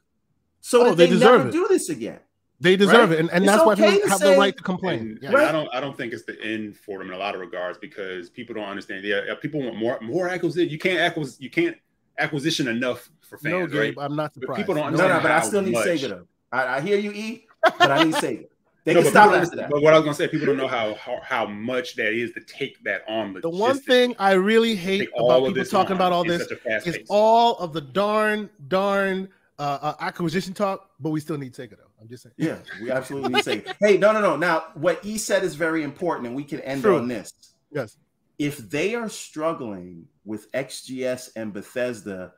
[0.61, 1.53] so oh, they, they deserve never it.
[1.53, 2.21] do this again.
[2.61, 3.19] They deserve right?
[3.19, 5.19] it, and, and that's okay why people have say, the right to complain.
[5.23, 5.33] Yeah.
[5.33, 5.49] Right?
[5.49, 7.79] I don't, I don't think it's the end for them in a lot of regards
[7.79, 9.03] because people don't understand.
[9.03, 10.71] Yeah, people want more, more acquisition.
[10.71, 11.77] You can't acquisition, you can't
[12.19, 14.05] acquisition enough for fans, no, Gabe, right?
[14.05, 14.49] I'm not surprised.
[14.49, 15.11] But people don't understand.
[15.11, 15.87] No, no, but I still need much.
[15.87, 16.27] Sega though.
[16.53, 17.47] I, I, hear you E,
[17.79, 18.47] but I need Sega.
[18.85, 19.69] They no, can stop after that.
[19.69, 22.33] But what I was gonna say, people don't know how, how, how much that is
[22.33, 23.39] to take that on.
[23.39, 26.51] The one thing I really hate about people talking about all this
[26.87, 29.29] is all of the darn darn
[29.61, 31.91] uh, uh, acquisition talk, but we still need Sega though.
[32.01, 32.35] I'm just saying.
[32.39, 33.75] Yeah, we absolutely need Sega.
[33.79, 34.35] Hey, no, no, no.
[34.35, 36.97] Now, what E said is very important, and we can end True.
[36.97, 37.33] on this.
[37.71, 37.99] Yes.
[38.39, 42.33] If they are struggling with XGS and Bethesda,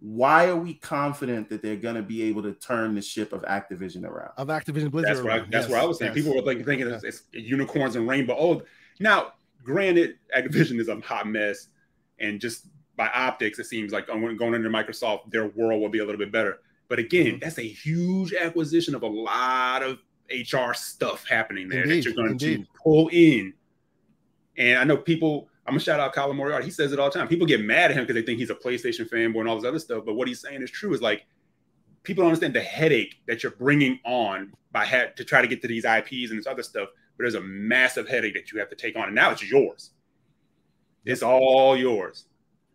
[0.00, 3.42] why are we confident that they're going to be able to turn the ship of
[3.42, 4.32] Activision around?
[4.38, 5.16] Of Activision Blizzard.
[5.16, 6.12] That's what I, that's yes, what I was saying.
[6.14, 6.24] Yes.
[6.24, 7.04] People were like thinking yes.
[7.04, 8.36] it's, it's unicorns and rainbow.
[8.38, 8.62] Oh,
[9.00, 11.68] now, granted, Activision is a hot mess,
[12.18, 16.04] and just by optics, it seems like going into Microsoft, their world will be a
[16.04, 16.60] little bit better.
[16.88, 17.38] But again, mm-hmm.
[17.40, 19.98] that's a huge acquisition of a lot of
[20.30, 22.60] HR stuff happening there indeed, that you're going indeed.
[22.60, 23.52] to pull in.
[24.56, 26.66] And I know people, I'm gonna shout out Colin Moriarty.
[26.66, 27.28] He says it all the time.
[27.28, 29.68] People get mad at him because they think he's a PlayStation fanboy and all this
[29.68, 30.04] other stuff.
[30.04, 30.94] But what he's saying is true.
[30.94, 31.26] Is like
[32.02, 35.62] people don't understand the headache that you're bringing on by ha- to try to get
[35.62, 36.88] to these IPs and this other stuff.
[37.16, 39.90] But there's a massive headache that you have to take on, and now it's yours.
[41.04, 42.26] It's all yours.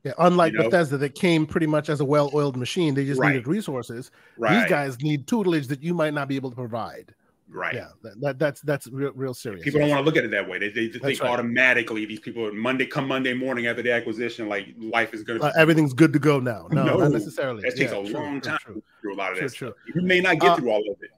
[0.03, 0.65] Yeah, unlike you know?
[0.65, 3.29] Bethesda that came pretty much as a well-oiled machine, they just right.
[3.29, 4.11] needed resources.
[4.37, 4.61] Right.
[4.61, 7.13] These guys need tutelage that you might not be able to provide.
[7.51, 7.73] Right.
[7.73, 9.63] Yeah, that, that that's that's real, real serious.
[9.63, 10.59] People don't want to look at it that way.
[10.59, 11.21] They, they think right.
[11.21, 15.47] automatically these people Monday come Monday morning after the acquisition, like life is going to
[15.47, 16.67] uh, everything's good to go now.
[16.79, 17.61] No, no not necessarily.
[17.63, 19.95] That takes yeah, a true, long time true, through a lot of true, that.
[19.95, 21.09] You may not get uh, through all of it.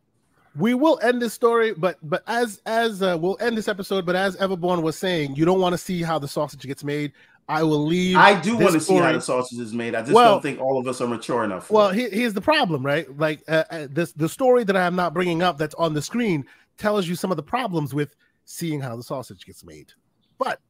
[0.55, 4.05] We will end this story, but but as as uh, we'll end this episode.
[4.05, 7.11] But as Everborn was saying, you don't want to see how the sausage gets made.
[7.51, 8.15] I will leave.
[8.15, 9.93] I do want to see how the sausage is made.
[9.93, 11.69] I just well, don't think all of us are mature enough.
[11.69, 13.05] well, he, here's the problem, right?
[13.17, 16.45] Like uh, uh, this, the story that I'm not bringing up that's on the screen
[16.77, 18.15] tells you some of the problems with
[18.45, 19.91] seeing how the sausage gets made.
[20.37, 20.61] But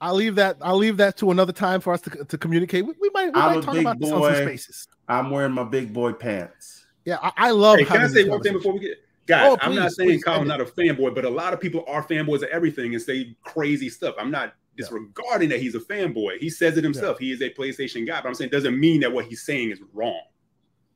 [0.00, 0.56] I'll leave that.
[0.62, 2.86] I'll leave that to another time for us to, to communicate.
[2.86, 4.88] We, we might, we I'm might talk about boy, this on some spaces.
[5.08, 6.86] I'm wearing my big boy pants.
[7.04, 7.80] Yeah, I, I love.
[7.80, 8.98] Hey, can I say one thing before we get?
[9.26, 11.84] Guys, oh, please, I'm not saying Colin's not a fanboy, but a lot of people
[11.88, 14.14] are fanboys of everything and say crazy stuff.
[14.18, 15.56] I'm not disregarding yeah.
[15.56, 16.38] that he's a fanboy.
[16.38, 17.20] He says it himself.
[17.20, 17.26] Yeah.
[17.26, 19.70] He is a PlayStation guy, but I'm saying it doesn't mean that what he's saying
[19.70, 20.22] is wrong.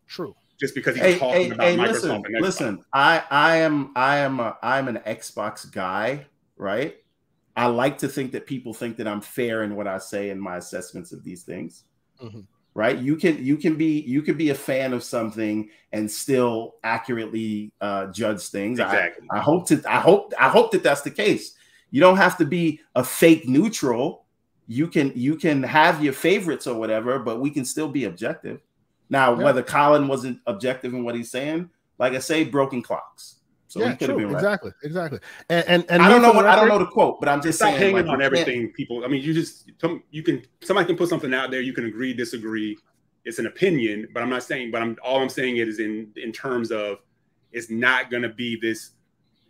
[0.07, 0.35] True.
[0.59, 2.41] Just because he's hey, talking hey, about hey, Microsoft listen, and Xbox.
[2.41, 6.27] Listen, I I am I am a, I'm an Xbox guy,
[6.57, 6.97] right?
[7.57, 10.41] I like to think that people think that I'm fair in what I say in
[10.41, 11.85] my assessments of these things.
[12.23, 12.41] Mm-hmm.
[12.77, 12.99] right?
[12.99, 17.73] You can you can be you can be a fan of something and still accurately
[17.81, 18.79] uh, judge things.
[18.79, 19.27] Exactly.
[19.31, 21.55] I, I hope to I hope I hope that that's the case.
[21.91, 24.25] You don't have to be a fake neutral.
[24.67, 28.61] You can you can have your favorites or whatever, but we can still be objective.
[29.09, 29.45] Now, yeah.
[29.45, 33.37] whether Colin wasn't objective in what he's saying, like I say, broken clocks.
[33.69, 34.27] So yeah, true.
[34.27, 34.35] Right.
[34.35, 35.19] Exactly, exactly.
[35.49, 37.43] And and, and I don't know what record, I don't know the quote, but I'm
[37.43, 38.73] just saying hanging like, on everything.
[38.73, 39.71] People, I mean, you just
[40.11, 41.61] you can somebody can put something out there.
[41.61, 42.79] You can agree, disagree.
[43.25, 44.71] It's an opinion, but I'm not saying.
[44.71, 46.99] But I'm all I'm saying it is in in terms of
[47.53, 48.93] it's not going to be this.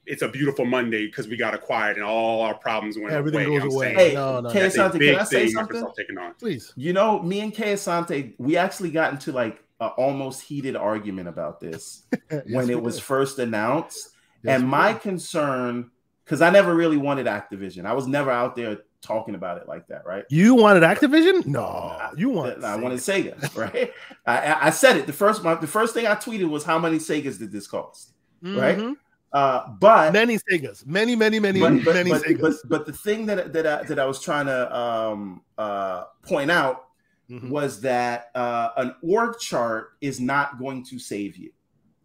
[0.06, 3.58] It's a beautiful Monday because we got acquired and all our problems went Everything away.
[3.58, 3.94] goes away.
[3.94, 5.86] Hey, no, no, Kay Asante, can I say something?
[5.96, 6.34] Taking on.
[6.34, 6.72] Please.
[6.76, 11.28] You know, me and Kay Asante, we actually got into like an almost heated argument
[11.28, 13.04] about this yes, when it was did.
[13.04, 14.10] first announced
[14.42, 15.90] Yes, and my concern,
[16.24, 19.86] because I never really wanted Activision, I was never out there talking about it like
[19.88, 20.24] that, right?
[20.30, 21.46] You wanted Activision?
[21.46, 22.62] No, you wanted.
[22.64, 23.92] I wanted Sega, right?
[24.26, 25.06] I, I, said it.
[25.06, 28.12] The first my, the first thing I tweeted was how many Segas did this cost,
[28.42, 28.58] mm-hmm.
[28.58, 28.96] right?
[29.32, 32.40] Uh, but many Segas, many, many, many, but, but, many but, Segas.
[32.40, 36.50] But, but the thing that that I, that I was trying to um, uh, point
[36.50, 36.86] out
[37.30, 37.50] mm-hmm.
[37.50, 41.52] was that uh, an org chart is not going to save you,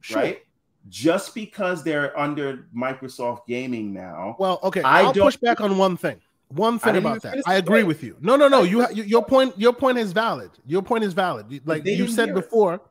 [0.02, 0.18] sure.
[0.18, 0.42] right?
[0.90, 4.36] just because they're under Microsoft Gaming now.
[4.40, 6.20] Well, okay, I will push back on one thing.
[6.50, 8.18] One thing about that, I agree with you.
[8.20, 8.64] No, no, no.
[8.64, 10.52] You, you, your point, your point is valid.
[10.66, 11.62] Your point is valid.
[11.66, 12.82] Like you said before, it.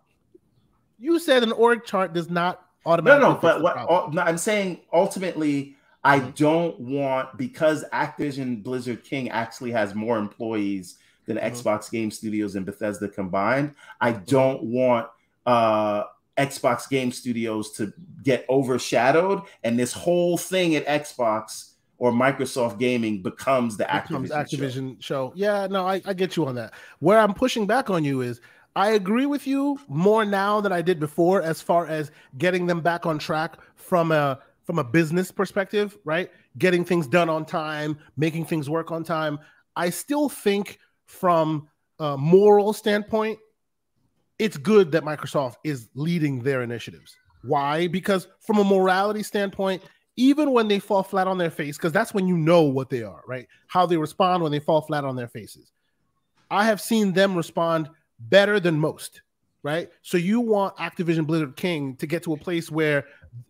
[0.98, 3.28] you said an org chart does not automatically.
[3.28, 6.30] No, no, but what all, no, I'm saying ultimately, I mm-hmm.
[6.30, 11.46] don't want because Activision Blizzard King actually has more employees than mm-hmm.
[11.54, 13.74] Xbox Game Studios and Bethesda combined.
[14.00, 14.24] I mm-hmm.
[14.24, 15.08] don't want
[15.46, 16.04] uh
[16.38, 17.92] Xbox Game Studios to
[18.22, 24.58] get overshadowed, and this whole thing at Xbox or Microsoft Gaming becomes the becomes Activision,
[24.58, 25.28] Activision show.
[25.28, 25.32] show.
[25.36, 26.72] Yeah, no, I, I get you on that.
[27.00, 28.40] Where I'm pushing back on you is
[28.76, 32.80] I agree with you more now than I did before, as far as getting them
[32.80, 36.30] back on track from a from a business perspective, right?
[36.58, 39.40] Getting things done on time, making things work on time.
[39.74, 41.68] I still think from
[41.98, 43.40] a moral standpoint,
[44.38, 47.16] it's good that Microsoft is leading their initiatives.
[47.42, 47.88] Why?
[47.88, 49.82] Because from a morality standpoint,
[50.16, 53.02] even when they fall flat on their face, because that's when you know what they
[53.02, 53.48] are, right?
[53.66, 55.72] How they respond when they fall flat on their faces.
[56.50, 57.88] I have seen them respond
[58.28, 59.22] better than most,
[59.62, 59.90] right?
[60.02, 63.04] So you want Activision Blizzard King to get to a place where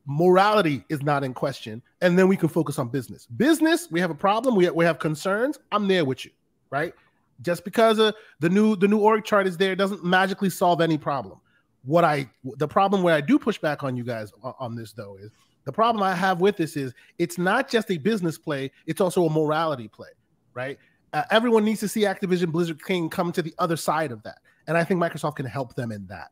[0.06, 3.26] morality is not in question, and then we can focus on business.
[3.26, 5.58] Business, we have a problem, we, we have concerns.
[5.72, 6.30] I'm there with you,
[6.70, 6.94] right?
[7.42, 10.98] just because of the new the new org chart is there doesn't magically solve any
[10.98, 11.38] problem.
[11.84, 15.16] What I the problem where I do push back on you guys on this though
[15.20, 15.30] is
[15.64, 19.24] the problem I have with this is it's not just a business play, it's also
[19.26, 20.10] a morality play,
[20.54, 20.78] right?
[21.12, 24.38] Uh, everyone needs to see Activision Blizzard King come to the other side of that,
[24.70, 26.30] and I think Microsoft can help them in that.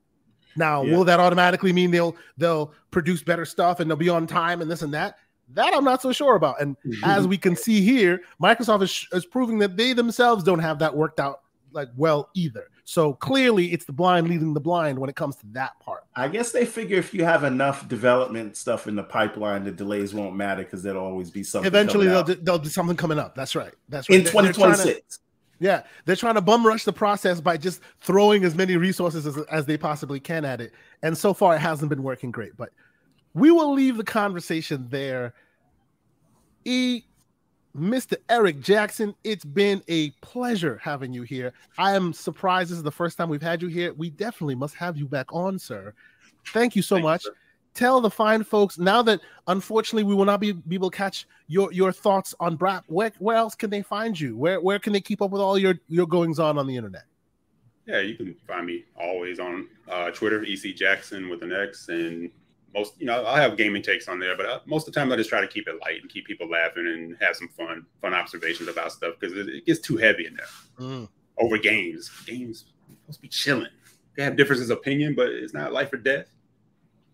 [0.54, 0.96] Now, yeah.
[0.96, 4.70] will that automatically mean they'll they'll produce better stuff and they'll be on time and
[4.70, 5.16] this and that?
[5.54, 6.60] That I'm not so sure about.
[6.60, 7.04] And mm-hmm.
[7.04, 10.94] as we can see here, Microsoft is, is proving that they themselves don't have that
[10.94, 11.40] worked out
[11.72, 12.68] like well either.
[12.84, 16.04] So clearly, it's the blind leading the blind when it comes to that part.
[16.14, 20.14] I guess they figure if you have enough development stuff in the pipeline, the delays
[20.14, 21.66] won't matter because there'll always be something.
[21.66, 23.34] Eventually, there'll, there'll be something coming up.
[23.34, 23.74] That's right.
[23.88, 24.20] That's right.
[24.20, 25.18] In 2026.
[25.60, 29.36] Yeah, they're trying to bum rush the process by just throwing as many resources as,
[29.46, 30.72] as they possibly can at it.
[31.02, 32.56] And so far, it hasn't been working great.
[32.56, 32.70] But
[33.34, 35.34] we will leave the conversation there.
[36.64, 37.02] E,
[37.76, 38.16] Mr.
[38.28, 41.52] Eric Jackson, it's been a pleasure having you here.
[41.76, 43.92] I am surprised this is the first time we've had you here.
[43.94, 45.94] We definitely must have you back on, sir.
[46.46, 47.24] Thank you so much.
[47.74, 51.26] Tell the fine folks now that unfortunately we will not be, be able to catch
[51.46, 52.82] your, your thoughts on Brap.
[52.88, 54.36] Where, where else can they find you?
[54.36, 57.04] Where where can they keep up with all your, your goings on on the internet?
[57.86, 62.30] Yeah, you can find me always on uh, Twitter, EC Jaxson with an X, and
[62.74, 65.10] most you know I have gaming takes on there, but uh, most of the time
[65.10, 67.86] I just try to keep it light and keep people laughing and have some fun,
[68.02, 70.46] fun observations about stuff because it, it, gets too heavy in there
[70.86, 71.08] mm.
[71.38, 72.10] over games.
[72.26, 72.66] Games
[73.02, 73.70] supposed to be chilling.
[74.16, 76.26] They have differences of opinion, but it's not life or death.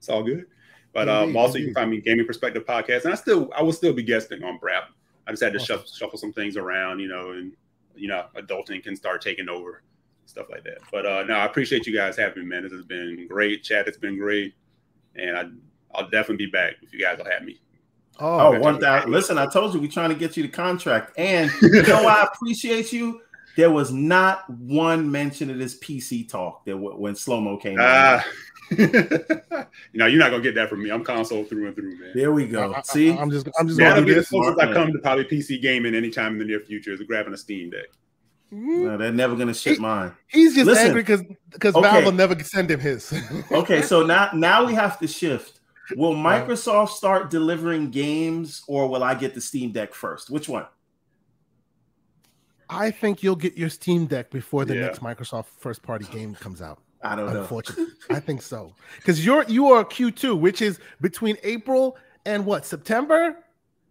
[0.05, 0.47] It's all good.
[0.93, 1.61] But um, indeed, also, indeed.
[1.61, 4.45] you can find me Gaming Perspective podcast, and I still I will still be guesting
[4.45, 4.85] on Brap.
[5.27, 5.77] I just had to awesome.
[5.79, 7.53] shuffle, shuffle some things around, you know, and
[7.97, 9.83] you know, adulting can start taking over
[10.27, 10.79] stuff like that.
[10.91, 12.63] But uh no, I appreciate you guys having me, man.
[12.63, 13.63] This has been great.
[13.63, 14.55] Chat, it's been great
[15.17, 15.45] and I,
[15.95, 17.61] I'll definitely be back if you guys will have me.
[18.21, 19.11] Oh, oh one thousand.
[19.11, 22.21] Listen, I told you we're trying to get you the contract, and you know why
[22.23, 23.21] I appreciate you.
[23.57, 27.79] There was not one mention of this PC talk that when Slomo came.
[27.81, 28.21] Uh,
[28.71, 30.91] you know, you're not gonna get that from me.
[30.91, 32.13] I'm console through and through, man.
[32.15, 32.75] There we go.
[32.75, 33.79] I, See, I, am just, I'm just.
[33.79, 36.93] That'll be the closest I come to probably PC gaming anytime in the near future
[36.93, 37.87] is grabbing a Steam Deck.
[38.51, 40.13] No, they're never gonna ship he, mine.
[40.29, 41.91] He's just Listen, angry because because okay.
[41.91, 43.13] Valve will never send him his.
[43.51, 45.61] okay, so now now we have to shift.
[45.97, 50.31] Will Microsoft start delivering games, or will I get the Steam Deck first?
[50.31, 50.67] Which one?
[52.71, 54.81] I think you'll get your Steam Deck before the yeah.
[54.83, 56.84] next Microsoft first party game comes out.
[57.05, 57.63] I don't know.
[58.11, 58.75] I think so.
[58.97, 63.37] Because you're you are Q2, which is between April and what September?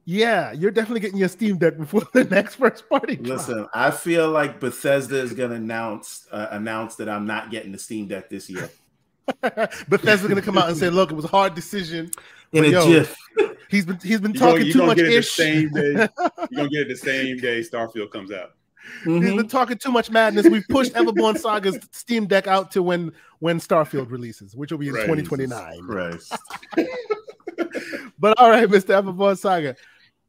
[0.05, 3.15] Yeah, you're definitely getting your Steam Deck before the next first party.
[3.17, 7.71] Listen, I feel like Bethesda is going to announce uh, announce that I'm not getting
[7.71, 8.69] the Steam Deck this year.
[9.41, 12.11] Bethesda's going to come out and say, "Look, it was a hard decision."
[12.51, 13.15] In a yo, GIF.
[13.69, 15.31] He's been he's been talking too much ish.
[15.31, 15.93] same day.
[16.17, 18.53] You're gonna get it the same day Starfield comes out.
[19.05, 19.25] Mm-hmm.
[19.25, 20.47] He's been talking too much madness.
[20.47, 24.87] We've pushed Everborn Saga's Steam Deck out to when when Starfield releases, which will be
[24.87, 25.81] in 2029.
[25.81, 26.35] Christ.
[28.19, 29.01] but all right, Mr.
[29.01, 29.75] Everborn Saga.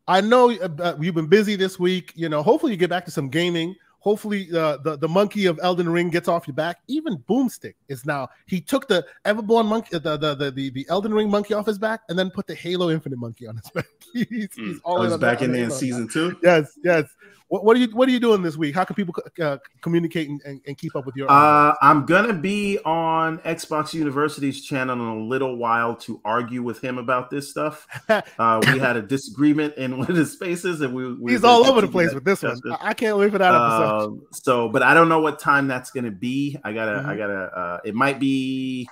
[0.06, 2.12] I know uh, uh, you've been busy this week.
[2.14, 3.74] You know, hopefully you get back to some gaming.
[4.04, 6.76] Hopefully uh, the the monkey of Elden Ring gets off your back.
[6.88, 8.28] Even Boomstick is now.
[8.44, 11.78] He took the Everborn monkey, the the the the, the Elden Ring monkey off his
[11.78, 13.86] back, and then put the Halo Infinite monkey on his back.
[14.12, 14.78] he's, he's mm.
[14.84, 16.36] all oh, back in there in season two.
[16.42, 17.06] Yes, yes.
[17.48, 18.74] What, what, are you What are you doing this week?
[18.74, 21.30] How can people uh, communicate and, and, and, keep up with your?
[21.30, 26.82] Uh, I'm gonna be on Xbox University's channel in a little while to argue with
[26.82, 27.86] him about this stuff.
[28.08, 31.66] uh, we had a disagreement in one of the spaces, and we, we he's all
[31.66, 32.58] over the place with this one.
[32.80, 33.93] I can't wait for that episode.
[34.02, 36.58] Um, so, but I don't know what time that's gonna be.
[36.64, 37.08] I gotta, mm-hmm.
[37.08, 37.34] I gotta.
[37.34, 38.88] Uh, it might be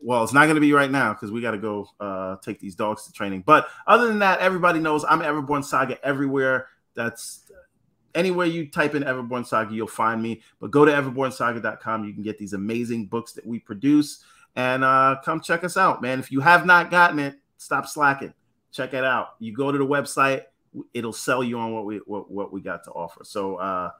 [0.00, 2.58] well, it's not going to be right now because we got to go uh, take
[2.58, 3.42] these dogs to training.
[3.44, 6.68] But other than that, everybody knows I'm Everborn Saga everywhere.
[6.94, 7.50] That's
[8.14, 10.42] anywhere you type in Everborn Saga, you'll find me.
[10.60, 12.04] But go to everbornsaga.com.
[12.04, 14.24] You can get these amazing books that we produce
[14.56, 16.20] and uh, come check us out, man.
[16.20, 18.32] If you have not gotten it, stop slacking.
[18.72, 19.34] Check it out.
[19.38, 20.42] You go to the website,
[20.92, 23.24] it'll sell you on what we what, what we got to offer.
[23.24, 23.90] So uh,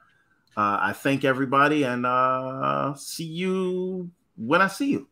[0.57, 5.09] uh, I thank everybody and uh, see you when I see you.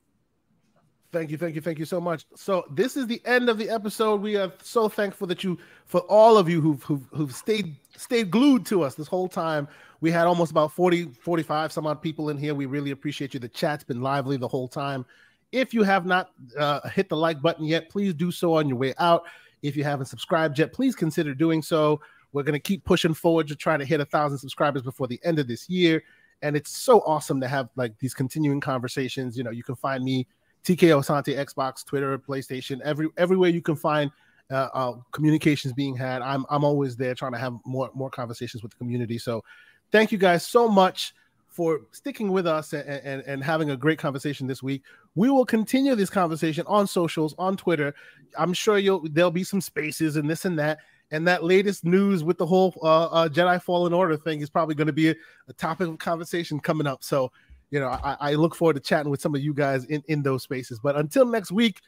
[1.12, 2.24] Thank you, thank you, thank you so much.
[2.34, 4.22] So this is the end of the episode.
[4.22, 8.30] We are so thankful that you, for all of you who've who've, who've stayed stayed
[8.30, 9.68] glued to us this whole time.
[10.00, 12.54] We had almost about 40, 45 some odd people in here.
[12.54, 13.40] We really appreciate you.
[13.40, 15.04] The chat's been lively the whole time.
[15.52, 18.78] If you have not uh, hit the like button yet, please do so on your
[18.78, 19.24] way out.
[19.62, 22.00] If you haven't subscribed yet, please consider doing so.
[22.32, 25.20] We're going to keep pushing forward to try to hit a thousand subscribers before the
[25.24, 26.02] end of this year.
[26.40, 29.36] And it's so awesome to have like these continuing conversations.
[29.36, 30.26] You know, you can find me
[30.64, 34.10] TK Asante, Xbox, Twitter, PlayStation, every everywhere you can find
[34.50, 36.22] uh, uh, communications being had.
[36.22, 39.18] I'm I'm always there trying to have more more conversations with the community.
[39.18, 39.44] So,
[39.92, 41.14] thank you guys so much
[41.52, 44.82] for sticking with us and, and, and having a great conversation this week.
[45.14, 47.94] We will continue this conversation on socials, on Twitter.
[48.38, 50.78] I'm sure you'll there'll be some spaces and this and that.
[51.10, 54.74] And that latest news with the whole uh, uh, Jedi Fallen Order thing is probably
[54.74, 55.14] going to be a,
[55.46, 57.04] a topic of conversation coming up.
[57.04, 57.30] So
[57.72, 60.22] you know, I, I look forward to chatting with some of you guys in, in
[60.22, 60.78] those spaces.
[60.78, 61.80] But until next week,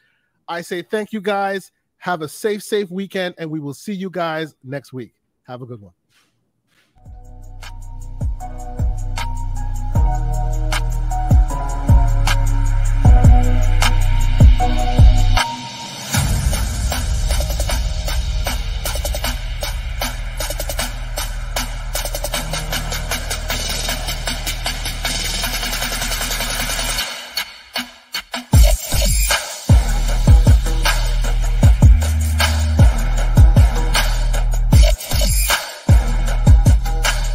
[0.47, 1.71] I say thank you guys.
[1.99, 5.13] Have a safe, safe weekend, and we will see you guys next week.
[5.47, 5.93] Have a good one.